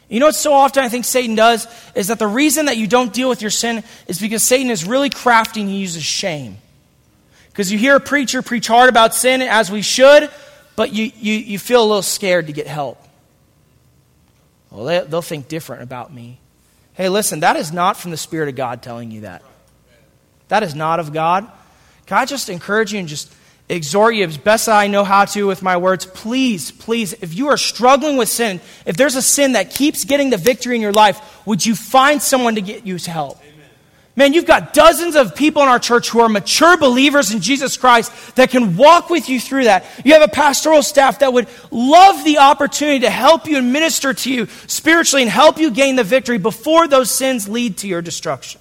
You 0.10 0.19
know 0.19 0.26
what 0.26 0.36
so 0.36 0.54
often 0.54 0.84
I 0.84 0.89
think 0.89 1.06
Satan 1.06 1.36
does 1.36 1.67
is 1.93 2.08
that 2.08 2.17
the 2.17 2.28
reason 2.28 2.65
that 2.65 2.78
you 2.78 2.88
don't 2.88 3.13
deal 3.13 3.30
with 3.30 3.41
your 3.41 3.52
sin 3.52 3.84
is 4.08 4.19
because 4.19 4.43
Satan 4.43 4.72
is 4.72 4.84
really 4.84 5.12
crafty 5.12 5.62
and 5.62 5.69
he 5.69 5.78
uses 5.78 6.04
shame. 6.04 6.58
Because 7.50 7.72
you 7.72 7.78
hear 7.78 7.95
a 7.95 8.00
preacher 8.00 8.41
preach 8.41 8.67
hard 8.67 8.89
about 8.89 9.13
sin 9.13 9.41
as 9.41 9.69
we 9.69 9.84
should, 9.84 10.32
but 10.76 10.91
you, 10.93 11.12
you, 11.19 11.34
you 11.34 11.60
feel 11.60 11.84
a 11.84 11.86
little 11.86 12.02
scared 12.02 12.48
to 12.48 12.54
get 12.54 12.65
help. 12.65 12.98
Well, 14.72 14.86
they, 14.86 15.00
they'll 15.02 15.22
think 15.22 15.48
different 15.48 15.84
about 15.84 16.13
me. 16.13 16.39
Hey, 16.93 17.10
listen, 17.10 17.41
that 17.41 17.56
is 17.56 17.72
not 17.72 17.95
from 17.95 18.12
the 18.12 18.17
Spirit 18.17 18.50
of 18.50 18.56
God 18.56 18.82
telling 18.82 19.12
you 19.12 19.22
that. 19.22 19.43
That 20.48 20.63
is 20.63 20.74
not 20.74 21.00
of 21.00 21.13
God. 21.13 21.50
Can 22.08 22.17
I 22.17 22.26
just 22.26 22.50
encourage 22.50 22.93
you 22.93 23.00
and 23.00 23.08
just 23.08 23.32
exhort 23.69 24.15
you 24.15 24.25
as 24.25 24.38
best 24.38 24.67
I 24.67 24.88
know 24.88 25.03
how 25.03 25.25
to 25.25 25.47
with 25.47 25.62
my 25.62 25.77
words. 25.77 26.05
Please, 26.05 26.71
please, 26.71 27.13
if 27.13 27.36
you 27.36 27.49
are 27.49 27.58
struggling 27.58 28.17
with 28.17 28.27
sin, 28.27 28.60
if 28.86 28.97
there's 28.97 29.15
a 29.15 29.21
sin 29.21 29.53
that 29.53 29.69
keeps 29.69 30.03
getting 30.03 30.32
the 30.32 30.38
victory 30.38 30.75
in 30.75 30.82
your 30.82 30.91
life, 30.91 31.21
would 31.45 31.65
you 31.65 31.75
find 31.75 32.21
someone 32.21 32.55
to 32.55 32.62
get 32.62 32.86
you 32.86 32.97
help? 32.97 33.39
Amen. 33.39 33.49
Man, 34.15 34.34
you've 34.34 34.45
got 34.45 34.73
dozens 34.73 35.15
of 35.15 35.36
people 35.36 35.62
in 35.62 35.69
our 35.69 35.79
church 35.79 36.10
who 36.10 36.19
are 36.19 36.27
mature 36.27 36.75
believers 36.75 37.32
in 37.32 37.39
Jesus 37.39 37.77
Christ 37.77 38.36
that 38.36 38.49
can 38.49 38.75
walk 38.75 39.10
with 39.10 39.29
you 39.29 39.39
through 39.39 39.65
that. 39.65 39.86
You 40.03 40.13
have 40.13 40.23
a 40.23 40.27
pastoral 40.27 40.84
staff 40.84 41.19
that 41.19 41.32
would 41.32 41.47
love 41.71 42.25
the 42.25 42.39
opportunity 42.39 42.99
to 43.01 43.10
help 43.10 43.47
you 43.47 43.58
and 43.58 43.71
minister 43.71 44.13
to 44.13 44.34
you 44.34 44.47
spiritually 44.67 45.21
and 45.21 45.32
help 45.32 45.58
you 45.58 45.71
gain 45.71 45.95
the 45.95 46.03
victory 46.03 46.38
before 46.38 46.88
those 46.88 47.10
sins 47.10 47.47
lead 47.47 47.77
to 47.77 47.88
your 47.88 48.01
destruction. 48.01 48.60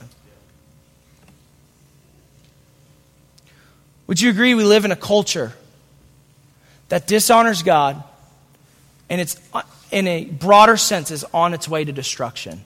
Would 4.08 4.20
you 4.20 4.30
agree 4.30 4.54
we 4.54 4.64
live 4.64 4.84
in 4.84 4.90
a 4.90 4.96
culture 4.96 5.52
that 6.88 7.06
dishonors 7.06 7.62
God 7.62 8.02
and 9.08 9.20
it's, 9.20 9.40
in 9.90 10.08
a 10.08 10.24
broader 10.24 10.76
sense, 10.76 11.10
is 11.10 11.24
on 11.32 11.54
its 11.54 11.68
way 11.68 11.84
to 11.84 11.92
destruction? 11.92 12.64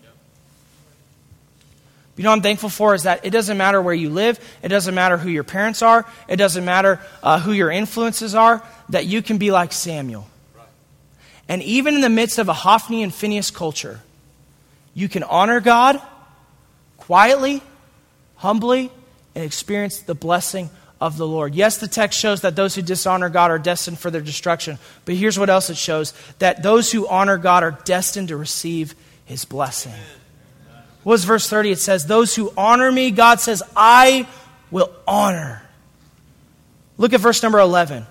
You 2.17 2.25
know 2.25 2.31
what 2.31 2.37
I'm 2.37 2.43
thankful 2.43 2.69
for 2.69 2.95
is 2.95 3.03
that 3.03 3.25
it 3.25 3.31
doesn't 3.31 3.59
matter 3.59 3.83
where 3.83 3.95
you 3.95 4.09
live, 4.09 4.39
it 4.63 4.69
doesn't 4.69 4.95
matter 4.95 5.17
who 5.17 5.29
your 5.29 5.43
parents 5.43 5.83
are, 5.83 6.07
it 6.29 6.37
doesn't 6.37 6.65
matter 6.65 7.01
uh, 7.23 7.41
who 7.41 7.53
your 7.53 7.71
influences 7.71 8.35
are, 8.35 8.63
that 8.91 9.07
you 9.07 9.23
can 9.23 9.39
be 9.39 9.51
like 9.51 9.73
Samuel. 9.73 10.29
And 11.49 11.63
even 11.63 11.97
in 11.97 12.01
the 12.01 12.09
midst 12.09 12.39
of 12.39 12.49
a 12.49 12.53
Hophni 12.53 13.03
and 13.03 13.13
Phinehas 13.13 13.51
culture, 13.51 14.01
you 14.95 15.09
can 15.09 15.25
honor 15.25 15.59
God 15.59 16.01
quietly, 16.99 17.63
humbly, 18.37 18.93
and 19.35 19.43
experience 19.43 20.01
the 20.01 20.15
blessing 20.15 20.71
of 21.03 21.17
the 21.17 21.27
Lord. 21.27 21.57
Yes, 21.57 21.79
the 21.79 21.89
text 21.89 22.17
shows 22.17 22.43
that 22.43 22.55
those 22.55 22.77
who 22.77 22.81
dishonor 22.81 23.29
God 23.29 23.51
are 23.51 23.59
destined 23.59 23.99
for 23.99 24.09
their 24.09 24.21
destruction, 24.21 24.79
but 25.05 25.17
here's 25.17 25.37
what 25.37 25.51
else 25.51 25.69
it 25.69 25.77
shows 25.77 26.15
that 26.39 26.63
those 26.63 26.93
who 26.93 27.09
honor 27.09 27.39
God 27.39 27.65
are 27.65 27.77
destined 27.85 28.29
to 28.29 28.37
receive 28.37 28.95
his 29.25 29.45
blessing. 29.45 29.93
What 31.03 31.15
was 31.15 31.25
verse 31.25 31.49
30? 31.49 31.73
It 31.73 31.81
says, 31.81 32.07
Those 32.07 32.37
who 32.37 32.53
honor 32.57 32.93
me, 32.93 33.11
God 33.11 33.41
says, 33.41 33.65
I 33.75 34.29
will 34.71 34.93
honor. 35.05 35.65
Look 36.99 37.13
at 37.13 37.21
verse 37.21 37.43
number 37.43 37.59
11. 37.59 38.07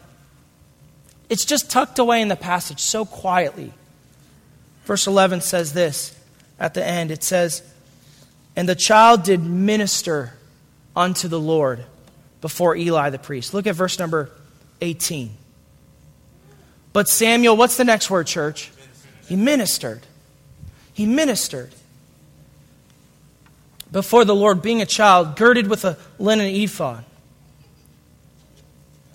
It's 1.30 1.46
just 1.46 1.72
tucked 1.72 1.98
away 1.98 2.22
in 2.22 2.28
the 2.28 2.36
passage 2.36 2.82
so 2.82 3.06
quietly. 3.06 3.72
Verse 4.84 5.08
11 5.08 5.40
says 5.40 5.72
this 5.72 6.14
at 6.60 6.74
the 6.74 6.86
end 6.86 7.10
it 7.10 7.24
says, 7.24 7.64
And 8.58 8.68
the 8.68 8.76
child 8.76 9.24
did 9.24 9.42
minister 9.42 10.34
unto 10.94 11.30
the 11.30 11.40
Lord 11.40 11.86
before 12.42 12.76
Eli 12.76 13.10
the 13.10 13.20
priest. 13.20 13.54
Look 13.54 13.68
at 13.68 13.76
verse 13.76 13.98
number 14.00 14.30
18. 14.82 15.32
But 16.94 17.08
Samuel, 17.08 17.56
what's 17.56 17.78
the 17.78 17.86
next 17.86 18.10
word, 18.10 18.28
church? 18.28 18.72
He 19.28 19.36
ministered. 19.36 20.02
He 20.94 21.06
ministered 21.06 21.72
before 23.92 24.26
the 24.26 24.36
Lord, 24.36 24.62
being 24.62 24.82
a 24.82 24.86
child, 24.86 25.36
girded 25.36 25.68
with 25.68 25.86
a 25.86 25.98
linen 26.18 26.54
ephod. 26.54 27.04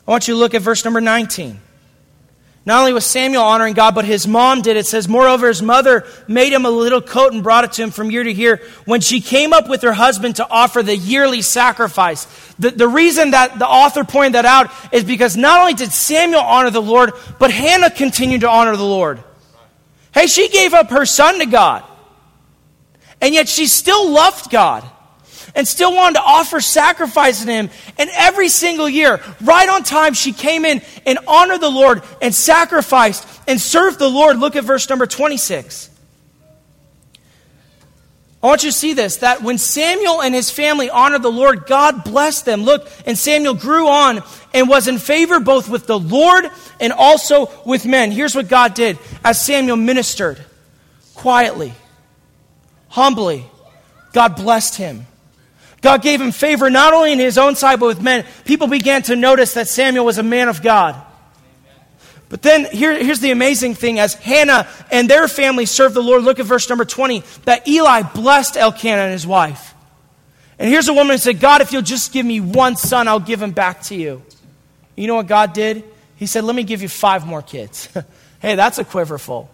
I 0.06 0.10
want 0.10 0.28
you 0.28 0.34
to 0.34 0.38
look 0.38 0.54
at 0.54 0.62
verse 0.62 0.84
number 0.84 1.00
19. 1.00 1.60
Not 2.66 2.80
only 2.80 2.92
was 2.92 3.06
Samuel 3.06 3.44
honoring 3.44 3.74
God, 3.74 3.94
but 3.94 4.04
his 4.04 4.26
mom 4.26 4.60
did. 4.60 4.76
It 4.76 4.86
says, 4.86 5.08
Moreover, 5.08 5.46
his 5.46 5.62
mother 5.62 6.04
made 6.26 6.52
him 6.52 6.66
a 6.66 6.70
little 6.70 7.00
coat 7.00 7.32
and 7.32 7.40
brought 7.40 7.62
it 7.62 7.70
to 7.72 7.82
him 7.84 7.92
from 7.92 8.10
year 8.10 8.24
to 8.24 8.32
year 8.32 8.60
when 8.84 9.00
she 9.00 9.20
came 9.20 9.52
up 9.52 9.68
with 9.68 9.82
her 9.82 9.92
husband 9.92 10.36
to 10.36 10.48
offer 10.48 10.82
the 10.82 10.96
yearly 10.96 11.42
sacrifice. 11.42 12.24
The, 12.58 12.72
the 12.72 12.88
reason 12.88 13.30
that 13.30 13.60
the 13.60 13.68
author 13.68 14.02
pointed 14.02 14.34
that 14.34 14.46
out 14.46 14.72
is 14.92 15.04
because 15.04 15.36
not 15.36 15.60
only 15.60 15.74
did 15.74 15.92
Samuel 15.92 16.40
honor 16.40 16.70
the 16.70 16.82
Lord, 16.82 17.12
but 17.38 17.52
Hannah 17.52 17.90
continued 17.90 18.40
to 18.40 18.50
honor 18.50 18.74
the 18.74 18.84
Lord. 18.84 19.22
Hey, 20.12 20.26
she 20.26 20.48
gave 20.48 20.74
up 20.74 20.90
her 20.90 21.06
son 21.06 21.38
to 21.38 21.46
God. 21.46 21.84
And 23.20 23.32
yet 23.32 23.48
she 23.48 23.68
still 23.68 24.10
loved 24.10 24.50
God 24.50 24.82
and 25.56 25.66
still 25.66 25.92
wanted 25.92 26.18
to 26.18 26.22
offer 26.22 26.60
sacrifice 26.60 27.44
to 27.44 27.50
Him. 27.50 27.70
And 27.98 28.08
every 28.14 28.48
single 28.48 28.88
year, 28.88 29.20
right 29.40 29.68
on 29.68 29.82
time, 29.82 30.14
she 30.14 30.32
came 30.32 30.64
in 30.64 30.82
and 31.04 31.18
honored 31.26 31.60
the 31.60 31.70
Lord 31.70 32.04
and 32.22 32.32
sacrificed 32.32 33.26
and 33.48 33.60
served 33.60 33.98
the 33.98 34.08
Lord. 34.08 34.38
Look 34.38 34.54
at 34.54 34.62
verse 34.62 34.88
number 34.88 35.06
26. 35.06 35.90
I 38.40 38.46
want 38.46 38.62
you 38.62 38.70
to 38.70 38.76
see 38.76 38.92
this 38.92 39.16
that 39.16 39.42
when 39.42 39.58
Samuel 39.58 40.22
and 40.22 40.32
his 40.32 40.50
family 40.52 40.88
honored 40.88 41.22
the 41.22 41.32
Lord, 41.32 41.66
God 41.66 42.04
blessed 42.04 42.44
them. 42.44 42.62
Look, 42.62 42.88
and 43.04 43.18
Samuel 43.18 43.54
grew 43.54 43.88
on 43.88 44.22
and 44.54 44.68
was 44.68 44.86
in 44.86 44.98
favor 44.98 45.40
both 45.40 45.68
with 45.68 45.88
the 45.88 45.98
Lord 45.98 46.44
and 46.78 46.92
also 46.92 47.50
with 47.64 47.84
men. 47.86 48.12
Here's 48.12 48.36
what 48.36 48.46
God 48.46 48.74
did 48.74 48.98
as 49.24 49.44
Samuel 49.44 49.76
ministered 49.76 50.38
quietly 51.14 51.72
humbly, 52.96 53.44
God 54.14 54.36
blessed 54.36 54.76
him. 54.76 55.06
God 55.82 56.02
gave 56.02 56.20
him 56.20 56.32
favor 56.32 56.70
not 56.70 56.94
only 56.94 57.12
in 57.12 57.18
his 57.18 57.38
own 57.38 57.54
sight, 57.54 57.78
but 57.78 57.86
with 57.86 58.02
men. 58.02 58.24
People 58.44 58.66
began 58.66 59.02
to 59.02 59.16
notice 59.16 59.54
that 59.54 59.68
Samuel 59.68 60.04
was 60.04 60.18
a 60.18 60.22
man 60.22 60.48
of 60.48 60.62
God. 60.62 61.00
But 62.28 62.42
then 62.42 62.64
here, 62.64 62.92
here's 63.02 63.20
the 63.20 63.30
amazing 63.30 63.74
thing 63.74 63.98
as 63.98 64.14
Hannah 64.14 64.66
and 64.90 65.08
their 65.08 65.28
family 65.28 65.64
served 65.64 65.94
the 65.94 66.02
Lord, 66.02 66.24
look 66.24 66.40
at 66.40 66.46
verse 66.46 66.68
number 66.68 66.84
20, 66.84 67.22
that 67.44 67.68
Eli 67.68 68.02
blessed 68.02 68.56
Elkanah 68.56 69.02
and 69.02 69.12
his 69.12 69.26
wife. 69.26 69.74
And 70.58 70.68
here's 70.68 70.88
a 70.88 70.94
woman 70.94 71.14
who 71.14 71.18
said, 71.18 71.38
God, 71.38 71.60
if 71.60 71.72
you'll 71.72 71.82
just 71.82 72.12
give 72.12 72.26
me 72.26 72.40
one 72.40 72.76
son, 72.76 73.06
I'll 73.06 73.20
give 73.20 73.40
him 73.40 73.52
back 73.52 73.82
to 73.82 73.94
you. 73.94 74.22
You 74.96 75.06
know 75.06 75.14
what 75.14 75.26
God 75.26 75.52
did? 75.52 75.84
He 76.16 76.26
said, 76.26 76.44
Let 76.44 76.56
me 76.56 76.64
give 76.64 76.82
you 76.82 76.88
five 76.88 77.26
more 77.26 77.42
kids. 77.42 77.88
hey, 78.40 78.54
that's 78.54 78.78
a 78.78 78.84
quiverful. 78.84 79.50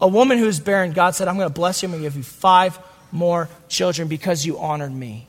A 0.00 0.08
woman 0.08 0.38
who's 0.38 0.60
barren, 0.60 0.92
God 0.92 1.14
said, 1.14 1.28
I'm 1.28 1.36
going 1.36 1.48
to 1.48 1.54
bless 1.54 1.82
you. 1.82 1.88
I'm 1.88 1.92
going 1.92 2.02
to 2.02 2.06
give 2.08 2.16
you 2.16 2.22
five 2.22 2.78
more 3.12 3.48
children 3.68 4.08
because 4.08 4.44
you 4.44 4.58
honored 4.58 4.92
me. 4.92 5.26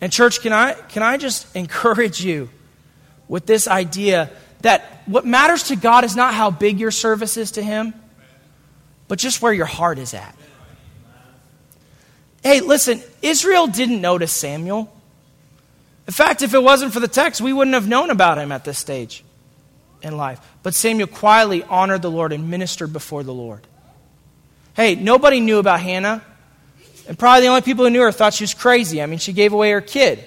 And, 0.00 0.12
church, 0.12 0.40
can 0.40 0.52
I, 0.52 0.74
can 0.74 1.02
I 1.02 1.16
just 1.16 1.54
encourage 1.56 2.24
you 2.24 2.48
with 3.28 3.46
this 3.46 3.68
idea 3.68 4.30
that 4.62 5.02
what 5.06 5.24
matters 5.24 5.64
to 5.64 5.76
God 5.76 6.04
is 6.04 6.16
not 6.16 6.34
how 6.34 6.50
big 6.50 6.80
your 6.80 6.90
service 6.90 7.36
is 7.36 7.52
to 7.52 7.62
Him, 7.62 7.94
but 9.08 9.18
just 9.18 9.42
where 9.42 9.52
your 9.52 9.66
heart 9.66 9.98
is 9.98 10.14
at. 10.14 10.34
Hey, 12.42 12.60
listen, 12.60 13.02
Israel 13.22 13.66
didn't 13.66 14.00
notice 14.00 14.32
Samuel. 14.32 14.92
In 16.06 16.12
fact, 16.12 16.42
if 16.42 16.54
it 16.54 16.62
wasn't 16.62 16.92
for 16.92 17.00
the 17.00 17.08
text, 17.08 17.40
we 17.40 17.52
wouldn't 17.52 17.74
have 17.74 17.86
known 17.86 18.10
about 18.10 18.38
him 18.38 18.50
at 18.50 18.64
this 18.64 18.78
stage 18.78 19.22
in 20.02 20.16
life. 20.16 20.40
But 20.62 20.74
Samuel 20.74 21.06
quietly 21.06 21.62
honored 21.62 22.02
the 22.02 22.10
Lord 22.10 22.32
and 22.32 22.50
ministered 22.50 22.92
before 22.92 23.22
the 23.22 23.34
Lord. 23.34 23.66
Hey, 24.80 24.94
nobody 24.94 25.40
knew 25.40 25.58
about 25.58 25.80
Hannah. 25.80 26.22
And 27.06 27.18
probably 27.18 27.42
the 27.42 27.48
only 27.48 27.60
people 27.60 27.84
who 27.84 27.90
knew 27.90 28.00
her 28.00 28.12
thought 28.12 28.32
she 28.32 28.44
was 28.44 28.54
crazy. 28.54 29.02
I 29.02 29.04
mean, 29.04 29.18
she 29.18 29.34
gave 29.34 29.52
away 29.52 29.72
her 29.72 29.82
kid. 29.82 30.26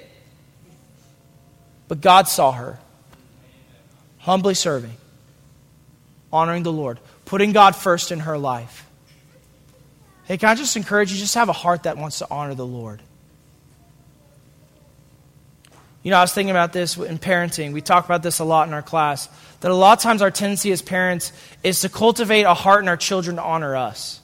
But 1.87 2.01
God 2.01 2.27
saw 2.27 2.51
her 2.51 2.77
humbly 4.19 4.53
serving, 4.53 4.95
honoring 6.31 6.61
the 6.61 6.71
Lord, 6.71 6.99
putting 7.25 7.51
God 7.51 7.75
first 7.75 8.11
in 8.11 8.19
her 8.19 8.37
life. 8.37 8.85
Hey, 10.25 10.37
can 10.37 10.49
I 10.49 10.53
just 10.53 10.77
encourage 10.77 11.11
you? 11.11 11.17
Just 11.17 11.33
have 11.33 11.49
a 11.49 11.53
heart 11.53 11.83
that 11.83 11.97
wants 11.97 12.19
to 12.19 12.27
honor 12.29 12.53
the 12.53 12.63
Lord. 12.63 13.01
You 16.03 16.11
know, 16.11 16.17
I 16.17 16.21
was 16.21 16.31
thinking 16.31 16.51
about 16.51 16.73
this 16.73 16.95
in 16.95 17.17
parenting. 17.17 17.73
We 17.73 17.81
talk 17.81 18.05
about 18.05 18.21
this 18.21 18.37
a 18.37 18.43
lot 18.43 18.67
in 18.67 18.75
our 18.75 18.83
class. 18.83 19.29
That 19.61 19.71
a 19.71 19.75
lot 19.75 19.97
of 19.97 20.03
times 20.03 20.21
our 20.21 20.29
tendency 20.29 20.71
as 20.71 20.83
parents 20.83 21.31
is 21.63 21.81
to 21.81 21.89
cultivate 21.89 22.43
a 22.43 22.53
heart 22.53 22.83
in 22.83 22.87
our 22.87 22.97
children 22.97 23.37
to 23.37 23.41
honor 23.41 23.75
us. 23.75 24.19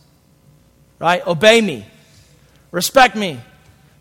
Right? 1.00 1.26
Obey 1.26 1.62
me. 1.62 1.86
Respect 2.72 3.16
me. 3.16 3.40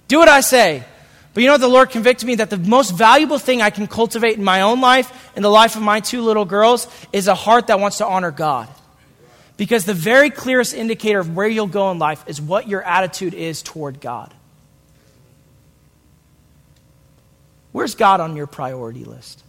Do 0.09 0.19
what 0.19 0.29
I 0.29 0.41
say. 0.41 0.85
But 1.33 1.43
you 1.43 1.47
know 1.47 1.55
what 1.55 1.61
the 1.61 1.69
Lord 1.69 1.91
convicted 1.91 2.27
me? 2.27 2.35
That 2.37 2.51
the 2.51 2.59
most 2.59 2.91
valuable 2.91 3.39
thing 3.39 3.63
I 3.63 3.71
can 3.71 3.87
cultivate 3.87 4.37
in 4.37 4.45
my 4.45 4.63
own 4.63 4.81
life, 4.81 5.31
in 5.37 5.43
the 5.43 5.51
life 5.51 5.77
of 5.77 5.83
my 5.83 6.01
two 6.01 6.23
little 6.23 6.45
girls, 6.45 6.89
is 7.13 7.29
a 7.29 7.35
heart 7.35 7.69
that 7.69 7.79
wants 7.79 7.99
to 7.99 8.07
honor 8.07 8.33
God. 8.33 8.69
Because 9.57 9.85
the 9.85 9.95
very 9.95 10.31
clearest 10.31 10.75
indicator 10.75 11.21
of 11.21 11.37
where 11.37 11.49
you'll 11.49 11.67
go 11.67 11.91
in 11.91 11.99
life 11.99 12.25
is 12.27 12.41
what 12.41 12.69
your 12.69 12.83
attitude 12.83 13.35
is 13.35 13.63
toward 13.63 14.01
God. 14.01 14.35
Where's 17.73 17.95
God 17.95 18.21
on 18.21 18.35
your 18.35 18.47
priority 18.47 19.05
list? 19.05 19.45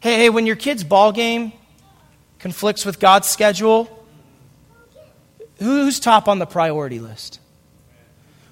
Hey, 0.00 0.16
hey, 0.16 0.30
when 0.30 0.46
your 0.46 0.56
kid's 0.56 0.82
ball 0.82 1.12
game 1.12 1.52
conflicts 2.40 2.84
with 2.84 2.98
God's 2.98 3.28
schedule, 3.28 4.01
who's 5.62 6.00
top 6.00 6.28
on 6.28 6.38
the 6.38 6.46
priority 6.46 6.98
list? 6.98 7.40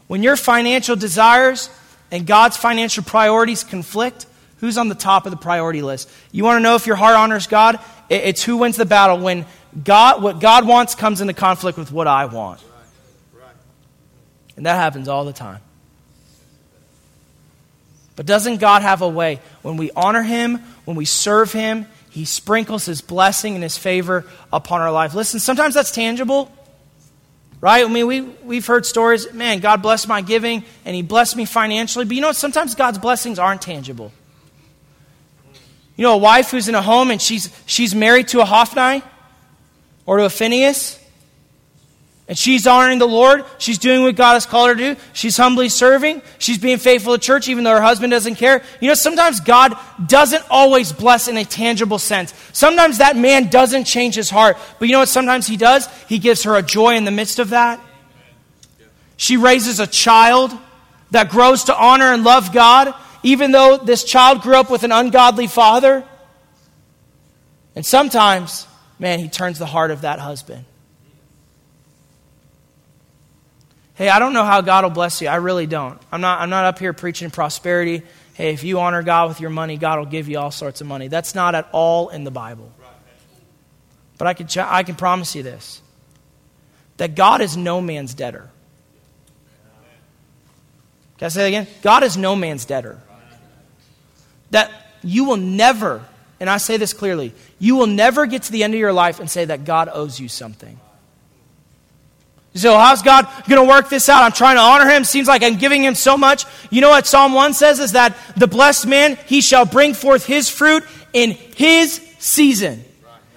When 0.07 0.23
your 0.23 0.37
financial 0.37 0.97
desires 0.97 1.71
and 2.11 2.27
God's 2.27 2.57
financial 2.57 3.05
priorities 3.05 3.65
conflict, 3.65 4.27
who's 4.59 4.77
on 4.77 4.89
the 4.89 4.95
top 4.95 5.27
of 5.27 5.31
the 5.31 5.37
priority 5.37 5.83
list? 5.83 6.11
You 6.33 6.45
want 6.45 6.59
to 6.59 6.63
know 6.63 6.75
if 6.75 6.87
your 6.87 6.97
heart 6.97 7.17
honors 7.17 7.47
God? 7.47 7.79
It's 8.09 8.43
who 8.43 8.57
wins 8.57 8.77
the 8.77 8.85
battle 8.85 9.19
when 9.19 9.47
God, 9.85 10.23
what 10.23 10.41
God 10.41 10.67
wants 10.67 10.95
comes 10.95 11.21
into 11.21 11.33
conflict 11.33 11.79
with 11.79 11.93
what 11.93 12.07
I 12.07 12.25
want. 12.27 12.61
And 14.57 14.67
that 14.67 14.75
happens 14.75 15.09
all 15.09 15.25
the 15.25 15.33
time. 15.33 15.61
But 18.17 18.27
doesn't 18.27 18.59
God 18.59 18.83
have 18.83 19.01
a 19.01 19.09
way? 19.09 19.41
When 19.63 19.77
we 19.77 19.91
honor 19.97 20.23
Him, 20.23 20.57
when 20.85 20.97
we 20.97 21.07
serve 21.07 21.53
Him, 21.53 21.87
He 22.11 22.27
sprinkles 22.27 22.85
His 22.85 23.01
blessing 23.01 23.55
and 23.55 23.63
His 23.63 23.79
favor 23.79 24.27
upon 24.53 24.83
our 24.83 24.93
life. 24.93 25.15
Listen, 25.15 25.41
sometimes 25.41 25.75
that's 25.75 25.93
tangible. 25.93 26.53
Right? 27.61 27.85
I 27.85 27.89
mean, 27.89 28.07
we, 28.07 28.21
we've 28.21 28.67
heard 28.67 28.87
stories, 28.87 29.33
man, 29.33 29.61
God 29.61 29.83
blessed 29.83 30.09
my 30.09 30.23
giving 30.23 30.65
and 30.85 30.97
He 30.97 31.03
blessed 31.03 31.37
me 31.37 31.45
financially. 31.45 32.05
But 32.05 32.15
you 32.15 32.23
know? 32.23 32.33
Sometimes 32.33 32.75
God's 32.75 32.99
blessings 32.99 33.39
aren't 33.39 33.63
tangible. 33.63 34.13
You 35.97 36.05
know, 36.05 36.15
a 36.15 36.19
wife 36.19 36.51
who's 36.51 36.69
in 36.69 36.75
a 36.75 36.83
home 36.83 37.11
and 37.11 37.21
she's, 37.21 37.51
she's 37.67 37.95
married 37.95 38.29
to 38.29 38.41
a 38.41 38.45
Hophni 38.45 39.03
or 40.07 40.19
to 40.19 40.25
a 40.25 40.31
Phinehas, 40.31 40.99
and 42.31 42.39
she's 42.39 42.65
honoring 42.65 43.01
the 43.01 43.09
Lord. 43.09 43.45
She's 43.59 43.77
doing 43.77 44.05
what 44.05 44.15
God 44.15 44.35
has 44.35 44.47
called 44.47 44.69
her 44.69 44.77
to 44.77 44.95
do. 44.95 45.01
She's 45.13 45.37
humbly 45.37 45.69
serving. 45.69 46.23
She's 46.39 46.59
being 46.59 46.79
faithful 46.79 47.13
to 47.13 47.19
church 47.19 47.49
even 47.49 47.65
though 47.65 47.73
her 47.73 47.81
husband 47.81 48.13
doesn't 48.13 48.37
care. 48.37 48.63
You 48.81 48.87
know, 48.87 48.95
sometimes 48.95 49.41
God 49.41 49.77
doesn't 50.07 50.45
always 50.49 50.93
bless 50.93 51.27
in 51.27 51.37
a 51.37 51.45
tangible 51.45 51.99
sense. 51.99 52.33
Sometimes 52.53 52.99
that 52.99 53.17
man 53.17 53.49
doesn't 53.49 53.83
change 53.83 54.15
his 54.15 54.31
heart. 54.31 54.59
But 54.79 54.87
you 54.87 54.93
know 54.93 55.01
what 55.01 55.09
sometimes 55.09 55.49
he 55.49 55.57
does? 55.57 55.89
He 56.07 56.21
gives 56.21 56.45
her 56.45 56.55
a 56.55 56.63
joy 56.63 56.95
in 56.95 57.05
the 57.05 57.11
midst 57.11 57.41
of 57.41 57.51
that. 57.51 57.81
She 59.17 59.37
raises 59.37 59.81
a 59.81 59.89
child 59.89 60.53
that 61.11 61.31
grows 61.31 61.65
to 61.65 61.77
honor 61.77 62.13
and 62.13 62.23
love 62.23 62.53
God, 62.53 62.95
even 63.25 63.51
though 63.51 63.77
this 63.77 64.05
child 64.05 64.43
grew 64.43 64.55
up 64.55 64.71
with 64.71 64.85
an 64.85 64.93
ungodly 64.93 65.49
father. 65.49 66.05
And 67.75 67.85
sometimes, 67.85 68.69
man, 69.01 69.19
he 69.19 69.29
turns 69.29 69.59
the 69.59 69.67
heart 69.67 69.91
of 69.91 70.03
that 70.03 70.21
husband. 70.21 70.65
Hey, 74.01 74.09
I 74.09 74.19
don't 74.19 74.33
know 74.33 74.47
how 74.47 74.63
God 74.63 74.85
will 74.85 74.91
bless 74.93 75.21
you. 75.21 75.29
I 75.29 75.35
really 75.35 75.67
don't. 75.67 76.01
I'm 76.11 76.23
not, 76.23 76.41
I'm 76.41 76.49
not 76.49 76.65
up 76.65 76.79
here 76.79 76.95
preaching 76.95 77.31
prosperity. 77.31 78.01
Hey, 78.33 78.55
if 78.55 78.65
you 78.65 78.81
honor 78.81 79.03
God 79.03 79.29
with 79.29 79.43
your 79.43 79.51
money, 79.51 79.77
God 79.77 79.99
will 79.99 80.07
give 80.07 80.27
you 80.27 80.39
all 80.39 80.51
sorts 80.51 80.81
of 80.81 80.87
money. 80.87 81.09
That's 81.09 81.35
not 81.35 81.55
at 81.55 81.69
all 81.71 82.09
in 82.09 82.25
the 82.25 82.31
Bible. 82.31 82.73
But 84.17 84.27
I 84.27 84.33
can, 84.33 84.49
I 84.59 84.85
can 84.85 84.95
promise 84.95 85.37
you 85.37 85.43
this 85.43 85.83
that 86.97 87.15
God 87.15 87.43
is 87.43 87.59
no 87.59 87.83
man's 87.83 88.15
debtor. 88.15 88.49
Can 91.19 91.27
I 91.27 91.29
say 91.29 91.43
that 91.43 91.49
again? 91.49 91.67
God 91.83 92.03
is 92.03 92.17
no 92.17 92.35
man's 92.35 92.65
debtor. 92.65 92.99
That 94.51 94.73
you 95.03 95.27
will 95.27 95.37
never, 95.37 96.03
and 96.41 96.49
I 96.49 96.57
say 96.57 96.79
this 96.79 96.95
clearly, 96.95 97.35
you 97.59 97.77
will 97.77 97.87
never 97.87 98.25
get 98.25 98.45
to 98.45 98.53
the 98.53 98.65
end 98.65 98.73
of 98.73 98.81
your 98.81 98.95
life 98.95 99.21
and 99.21 99.31
say 99.31 99.45
that 99.45 99.67
God 99.67 99.91
owes 99.93 100.19
you 100.19 100.29
something. 100.29 100.81
So, 102.55 102.77
how's 102.77 103.03
God 103.03 103.29
going 103.49 103.63
to 103.63 103.69
work 103.69 103.89
this 103.89 104.09
out? 104.09 104.25
I'm 104.25 104.33
trying 104.33 104.57
to 104.57 104.61
honor 104.61 104.91
him. 104.91 105.05
Seems 105.05 105.29
like 105.29 105.43
I'm 105.45 105.57
giving 105.57 105.85
him 105.85 105.95
so 105.95 106.17
much. 106.17 106.47
You 106.71 106.81
know 106.81 106.89
what 106.89 107.07
Psalm 107.07 107.33
1 107.33 107.55
says 107.55 107.79
is 107.79 107.93
that 107.93 108.17
the 108.37 108.49
blessed 108.49 108.89
man, 108.89 109.17
he 109.27 109.41
shall 109.41 109.65
bring 109.65 109.95
forth 109.95 110.27
his 110.27 110.49
fruit 110.49 110.83
in 111.13 111.31
his 111.31 112.01
season. 112.19 112.85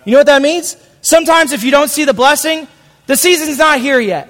You 0.04 0.14
know 0.14 0.20
what 0.20 0.28
that 0.28 0.42
means? 0.42 0.78
Sometimes 1.02 1.52
if 1.52 1.64
you 1.64 1.70
don't 1.70 1.90
see 1.90 2.06
the 2.06 2.14
blessing, 2.14 2.68
the 3.06 3.16
season's 3.16 3.58
not 3.58 3.80
here 3.80 4.00
yet. 4.00 4.30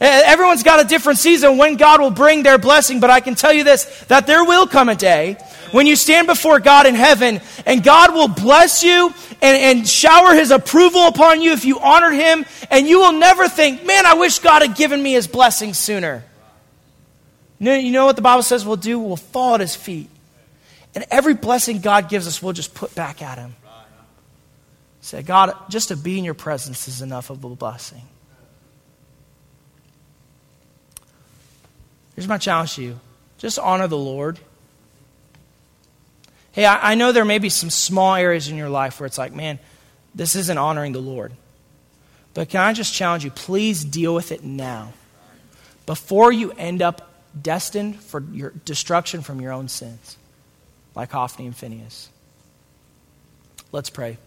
Everyone's 0.00 0.62
got 0.62 0.84
a 0.84 0.88
different 0.88 1.18
season 1.18 1.56
when 1.56 1.76
God 1.76 2.00
will 2.00 2.10
bring 2.10 2.42
their 2.42 2.58
blessing, 2.58 3.00
but 3.00 3.10
I 3.10 3.20
can 3.20 3.34
tell 3.34 3.52
you 3.52 3.64
this 3.64 3.84
that 4.04 4.26
there 4.26 4.44
will 4.44 4.66
come 4.66 4.88
a 4.88 4.94
day 4.94 5.36
when 5.74 5.88
you 5.88 5.96
stand 5.96 6.28
before 6.28 6.60
God 6.60 6.86
in 6.86 6.94
heaven 6.94 7.40
and 7.66 7.82
God 7.82 8.14
will 8.14 8.28
bless 8.28 8.84
you 8.84 9.12
and, 9.42 9.78
and 9.78 9.88
shower 9.88 10.32
his 10.32 10.52
approval 10.52 11.08
upon 11.08 11.42
you 11.42 11.50
if 11.50 11.64
you 11.64 11.80
honor 11.80 12.12
him, 12.12 12.46
and 12.70 12.86
you 12.86 13.00
will 13.00 13.10
never 13.10 13.48
think, 13.48 13.84
man, 13.84 14.06
I 14.06 14.14
wish 14.14 14.38
God 14.38 14.62
had 14.62 14.76
given 14.76 15.02
me 15.02 15.14
his 15.14 15.26
blessing 15.26 15.74
sooner. 15.74 16.22
You 17.58 17.90
know 17.90 18.06
what 18.06 18.14
the 18.14 18.22
Bible 18.22 18.44
says 18.44 18.64
we'll 18.64 18.76
do? 18.76 19.00
We'll 19.00 19.16
fall 19.16 19.56
at 19.56 19.60
his 19.60 19.74
feet. 19.74 20.08
And 20.94 21.04
every 21.10 21.34
blessing 21.34 21.80
God 21.80 22.08
gives 22.08 22.28
us, 22.28 22.40
we'll 22.40 22.52
just 22.52 22.72
put 22.72 22.94
back 22.94 23.20
at 23.20 23.38
him. 23.38 23.56
Say, 25.00 25.22
God, 25.22 25.56
just 25.70 25.88
to 25.88 25.96
be 25.96 26.18
in 26.18 26.24
your 26.24 26.34
presence 26.34 26.86
is 26.86 27.02
enough 27.02 27.30
of 27.30 27.42
a 27.42 27.48
blessing. 27.48 28.02
Here's 32.14 32.28
my 32.28 32.38
challenge 32.38 32.76
to 32.76 32.82
you 32.82 33.00
just 33.38 33.58
honor 33.58 33.88
the 33.88 33.98
Lord. 33.98 34.38
Hey, 36.54 36.66
I, 36.66 36.92
I 36.92 36.94
know 36.94 37.10
there 37.10 37.24
may 37.24 37.38
be 37.38 37.48
some 37.48 37.68
small 37.68 38.14
areas 38.14 38.48
in 38.48 38.56
your 38.56 38.68
life 38.68 39.00
where 39.00 39.08
it's 39.08 39.18
like, 39.18 39.32
man, 39.32 39.58
this 40.14 40.36
isn't 40.36 40.56
honoring 40.56 40.92
the 40.92 41.00
Lord. 41.00 41.32
But 42.32 42.48
can 42.48 42.60
I 42.60 42.72
just 42.72 42.94
challenge 42.94 43.24
you? 43.24 43.32
Please 43.32 43.84
deal 43.84 44.14
with 44.14 44.30
it 44.30 44.44
now. 44.44 44.92
Before 45.84 46.30
you 46.32 46.52
end 46.52 46.80
up 46.80 47.10
destined 47.40 48.00
for 48.00 48.22
your 48.32 48.52
destruction 48.64 49.22
from 49.22 49.40
your 49.40 49.50
own 49.50 49.66
sins, 49.66 50.16
like 50.94 51.10
Hophni 51.10 51.46
and 51.46 51.56
Phinehas. 51.56 52.08
Let's 53.72 53.90
pray. 53.90 54.18